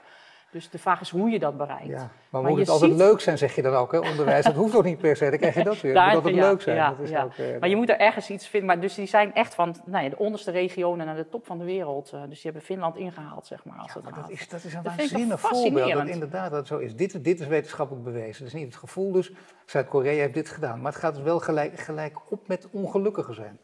dus 0.52 0.70
de 0.70 0.78
vraag 0.78 1.00
is 1.00 1.10
hoe 1.10 1.30
je 1.30 1.38
dat 1.38 1.56
bereikt. 1.56 1.86
Ja, 1.86 1.96
maar, 1.96 2.42
Maar 2.42 2.50
moet 2.50 2.58
het 2.60 2.68
altijd 2.68 2.90
ziet- 2.90 3.00
leuk 3.00 3.20
zijn, 3.20 3.38
zeg 3.38 3.54
je 3.54 3.62
dan 3.62 3.74
ook, 3.74 3.92
hè? 3.92 3.98
onderwijs. 3.98 4.44
Dat 4.44 4.54
hoeft 4.54 4.72
toch 4.72 4.84
niet 4.84 4.98
per 4.98 5.16
se, 5.16 5.30
dan 5.30 5.38
krijg 5.38 5.54
je 5.54 5.64
dat 5.64 5.80
weer. 5.80 5.92
Het 5.94 5.94
Daar- 5.94 6.06
moet 6.06 6.14
altijd 6.16 6.34
ja, 6.34 6.48
leuk 6.50 6.62
zijn. 6.62 6.76
ja, 6.76 6.90
dat 6.90 6.98
is 7.00 7.10
ja. 7.10 7.22
ook, 7.22 7.32
eh, 7.34 7.60
Maar 7.60 7.68
je 7.68 7.76
moet 7.76 7.88
er 7.88 7.98
ergens 7.98 8.30
iets 8.30 8.46
vinden. 8.48 8.68
Maar 8.68 8.80
dus 8.80 8.94
die 8.94 9.06
zijn 9.06 9.34
echt 9.34 9.54
van 9.54 9.74
nou 9.84 10.04
ja, 10.04 10.10
de 10.10 10.18
onderste 10.18 10.50
regionen 10.50 11.06
naar 11.06 11.16
de 11.16 11.28
top 11.28 11.46
van 11.46 11.58
de 11.58 11.64
wereld. 11.64 12.12
eh, 12.12 12.20
dus 12.20 12.32
die 12.40 12.42
hebben 12.42 12.62
Finland 12.62 12.96
ingehaald, 12.96 13.46
zeg 13.46 13.64
maar. 13.64 13.78
Als 13.78 13.94
maar 13.94 14.02
dat 14.02 14.12
gaat. 14.14 14.30
is, 14.30 14.48
dat 14.48 14.64
is 14.64 14.74
een 14.74 14.82
Dat 14.82 14.94
waanzinnig 14.96 15.40
voorbeeld. 15.40 15.92
Dat 15.92 16.06
inderdaad 16.06 16.50
dat 16.50 16.66
zo 16.66 16.78
is. 16.78 16.96
Dit, 16.96 17.24
dit 17.24 17.40
is 17.40 17.46
wetenschappelijk 17.46 18.04
bewezen. 18.04 18.44
Dat 18.44 18.54
is 18.54 18.60
niet 18.60 18.66
het 18.66 18.76
gevoel 18.76 19.12
dus. 19.12 19.32
Zuid-Korea 19.66 20.20
heeft 20.20 20.34
dit 20.34 20.48
gedaan. 20.48 20.80
Maar 20.80 20.92
het 20.92 21.00
gaat 21.00 21.14
dus 21.14 21.22
wel 21.24 21.38
gelijk, 21.40 21.78
gelijk 21.80 22.18
op 22.30 22.48
met 22.48 22.68
ongelukkiger 22.72 23.34
zijn. 23.34 23.58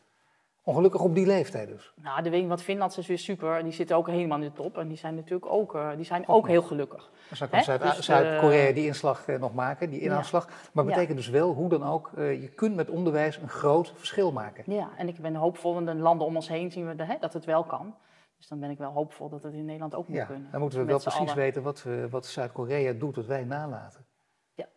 Ongelukkig 0.68 1.00
op 1.00 1.14
die 1.14 1.26
leeftijd 1.26 1.68
dus. 1.68 1.92
Nou, 2.02 2.22
de 2.22 2.30
weet 2.30 2.46
wat 2.46 2.62
Finland 2.62 2.98
is 2.98 3.06
weer 3.06 3.18
super. 3.18 3.62
Die 3.62 3.72
zitten 3.72 3.96
ook 3.96 4.08
helemaal 4.08 4.38
in 4.38 4.44
de 4.44 4.52
top. 4.52 4.78
En 4.78 4.88
die 4.88 4.96
zijn 4.96 5.14
natuurlijk 5.14 5.52
ook, 5.52 5.74
uh, 5.74 5.90
die 5.96 6.04
zijn 6.04 6.28
ook 6.28 6.46
heel 6.46 6.62
gelukkig. 6.62 7.10
Dus 7.28 7.38
dan 7.38 7.48
kan 7.48 7.62
Zuid- 7.62 7.96
Zuid-Korea 8.04 8.72
die 8.72 8.86
inslag 8.86 9.28
uh, 9.28 9.38
nog 9.38 9.54
maken, 9.54 9.90
die 9.90 10.00
inhaalslag. 10.00 10.48
Maar 10.72 10.84
betekent 10.84 11.16
dus 11.16 11.28
wel, 11.28 11.52
hoe 11.52 11.68
dan 11.68 11.84
ook, 11.84 12.10
je 12.16 12.50
kunt 12.54 12.74
met 12.76 12.90
onderwijs 12.90 13.36
een 13.36 13.48
groot 13.48 13.92
verschil 13.96 14.32
maken. 14.32 14.72
Ja, 14.72 14.88
en 14.96 15.08
ik 15.08 15.20
ben 15.20 15.34
hoopvol. 15.34 15.78
In 15.78 15.84
de 15.84 15.94
landen 15.94 16.26
om 16.26 16.36
ons 16.36 16.48
heen 16.48 16.72
zien 16.72 16.86
we 16.86 16.94
de, 16.94 17.04
hè, 17.04 17.16
dat 17.20 17.32
het 17.32 17.44
wel 17.44 17.64
kan. 17.64 17.94
Dus 18.36 18.48
dan 18.48 18.60
ben 18.60 18.70
ik 18.70 18.78
wel 18.78 18.92
hoopvol 18.92 19.28
dat 19.28 19.42
het 19.42 19.52
in 19.54 19.64
Nederland 19.64 19.94
ook 19.94 20.08
moet 20.08 20.16
ja, 20.16 20.24
kunnen. 20.24 20.48
Dan 20.50 20.60
moeten 20.60 20.78
we 20.78 20.84
wel 20.84 21.00
precies 21.00 21.34
weten 21.34 21.62
wat, 21.62 21.84
wat 22.10 22.26
Zuid-Korea 22.26 22.92
doet, 22.92 23.16
wat 23.16 23.26
wij 23.26 23.44
nalaten. 23.44 24.06
Ja. 24.54 24.68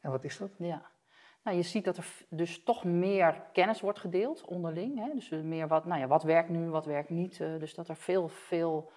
En 0.00 0.10
wat 0.10 0.24
is 0.24 0.38
dat? 0.38 0.50
Ja. 0.58 0.82
Nou, 1.42 1.56
je 1.56 1.62
ziet 1.62 1.84
dat 1.84 1.96
er 1.96 2.06
dus 2.28 2.62
toch 2.62 2.84
meer 2.84 3.42
kennis 3.52 3.80
wordt 3.80 3.98
gedeeld 3.98 4.44
onderling. 4.44 4.98
Hè? 4.98 5.14
Dus 5.14 5.30
meer 5.30 5.68
wat, 5.68 5.84
nou 5.84 6.00
ja, 6.00 6.06
wat 6.06 6.22
werkt 6.22 6.48
nu, 6.48 6.70
wat 6.70 6.84
werkt 6.84 7.10
niet. 7.10 7.38
Uh, 7.38 7.58
dus 7.58 7.74
dat 7.74 7.88
er 7.88 7.96
veel, 7.96 8.28
veel, 8.28 8.90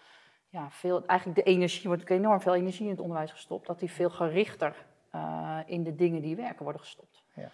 ja, 0.47 0.69
veel, 0.69 1.05
eigenlijk 1.05 1.45
de 1.45 1.51
energie, 1.51 1.87
wordt 1.87 2.09
enorm 2.09 2.41
veel 2.41 2.55
energie 2.55 2.85
in 2.85 2.91
het 2.91 2.99
onderwijs 2.99 3.31
gestopt. 3.31 3.67
Dat 3.67 3.79
die 3.79 3.91
veel 3.91 4.09
gerichter 4.09 4.85
uh, 5.15 5.59
in 5.65 5.83
de 5.83 5.95
dingen 5.95 6.21
die 6.21 6.35
werken 6.35 6.63
worden 6.63 6.81
gestopt. 6.81 7.23
Ja. 7.33 7.49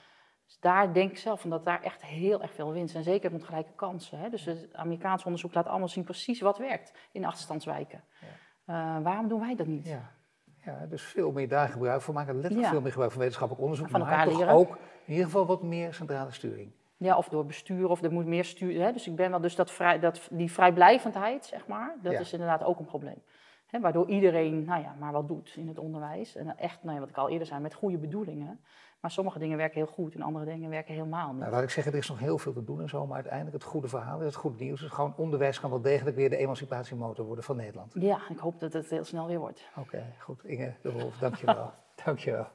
Dus 0.46 0.60
daar 0.60 0.94
denk 0.94 1.12
ik 1.12 1.18
zelf 1.18 1.42
van 1.42 1.50
dat 1.50 1.66
daar 1.66 1.84
echt 1.84 2.06
heel 2.06 2.42
erg 2.42 2.54
veel 2.54 2.72
winst. 2.72 2.96
En 2.96 3.04
zeker 3.04 3.32
met 3.32 3.44
gelijke 3.44 3.74
kansen. 3.76 4.20
Hè? 4.20 4.30
Dus 4.30 4.46
het 4.46 4.74
Amerikaans 4.74 5.24
onderzoek 5.24 5.54
laat 5.54 5.68
allemaal 5.68 5.88
zien 5.88 6.04
precies 6.04 6.42
wat 6.42 6.58
werkt 6.58 6.94
in 7.12 7.26
achterstandswijken. 7.26 8.04
Ja. 8.66 8.98
Uh, 8.98 9.04
waarom 9.04 9.28
doen 9.28 9.40
wij 9.40 9.56
dat 9.56 9.68
niet? 9.68 9.88
Ja. 9.88 10.17
Ja, 10.68 10.86
dus 10.90 11.02
veel 11.04 11.32
meer 11.32 11.48
daar 11.48 11.68
gebruik 11.70 12.02
van 12.02 12.14
maken. 12.14 12.34
Letterlijk 12.34 12.64
Ja. 12.64 12.70
veel 12.72 12.82
meer 12.82 12.90
gebruik 12.92 13.12
van 13.12 13.20
wetenschappelijk 13.22 13.64
onderzoek. 13.66 13.90
Van 13.90 14.00
maar 14.02 14.10
elkaar 14.12 14.28
toch 14.28 14.38
leren. 14.40 14.54
ook 14.54 14.78
in 15.06 15.12
ieder 15.12 15.26
geval 15.26 15.46
wat 15.46 15.64
meer 15.64 15.94
centrale 15.94 16.32
sturing. 16.32 16.72
Ja, 16.98 17.18
of 17.18 17.30
door 17.30 17.46
bestuur, 17.46 17.90
of 17.90 18.02
er 18.04 18.12
moet 18.12 18.26
meer 18.26 18.46
stuur. 18.46 18.82
Hè? 18.82 18.92
Dus 18.92 19.08
ik 19.08 19.16
ben 19.16 19.30
wel, 19.30 19.42
dus 19.42 19.56
dat 19.56 19.72
vrij, 19.72 20.00
dat, 20.00 20.28
die 20.32 20.52
vrijblijvendheid, 20.52 21.46
zeg 21.46 21.68
maar, 21.68 21.96
dat 22.02 22.12
Ja. 22.14 22.20
is 22.20 22.34
inderdaad 22.34 22.64
ook 22.64 22.80
een 22.80 22.86
probleem. 22.86 23.22
Hè? 23.68 23.80
Waardoor 23.80 24.08
iedereen, 24.08 24.64
nou 24.66 24.82
ja, 24.82 24.96
maar 25.00 25.12
wat 25.12 25.28
doet 25.28 25.54
in 25.56 25.68
het 25.68 25.78
onderwijs. 25.80 26.36
En 26.36 26.58
echt, 26.58 26.84
nou 26.84 26.94
ja, 26.94 27.00
wat 27.00 27.10
ik 27.10 27.18
al 27.18 27.30
eerder 27.30 27.48
zei, 27.48 27.62
met 27.62 27.74
goede 27.74 27.98
bedoelingen. 27.98 28.60
Maar 29.00 29.12
sommige 29.12 29.40
dingen 29.40 29.58
werken 29.58 29.78
heel 29.78 29.94
goed 29.94 30.16
en 30.16 30.22
andere 30.22 30.46
dingen 30.46 30.70
werken 30.70 30.94
helemaal 30.94 31.32
niet. 31.32 31.40
Nou, 31.40 31.52
laat 31.52 31.64
ik 31.64 31.70
zeggen, 31.70 31.92
er 31.94 31.98
is 31.98 32.10
nog 32.10 32.20
heel 32.20 32.38
veel 32.38 32.54
te 32.54 32.64
doen 32.64 32.82
en 32.82 32.90
zo. 32.90 33.06
Maar 33.06 33.16
uiteindelijk 33.16 33.54
het 33.54 33.64
goede 33.64 33.88
verhaal, 33.88 34.20
het 34.20 34.36
goede 34.36 34.64
nieuws 34.64 34.84
is 34.84 34.90
gewoon 34.90 35.14
onderwijs 35.18 35.60
kan 35.60 35.70
wel 35.70 35.82
degelijk 35.82 36.16
weer 36.16 36.30
de 36.30 36.38
emancipatiemotor 36.38 37.26
worden 37.26 37.44
van 37.44 37.56
Nederland. 37.56 37.94
Ja, 37.94 38.20
ik 38.30 38.38
hoop 38.38 38.60
dat 38.60 38.74
het 38.74 38.90
heel 38.90 39.04
snel 39.04 39.28
weer 39.28 39.40
wordt. 39.40 39.70
Oké, 39.78 40.14
goed. 40.20 40.44
Inge 40.44 40.74
de 40.82 40.92
Wolf, 40.92 41.18
dankjewel. 41.18 41.72
dankjewel. 42.06 42.48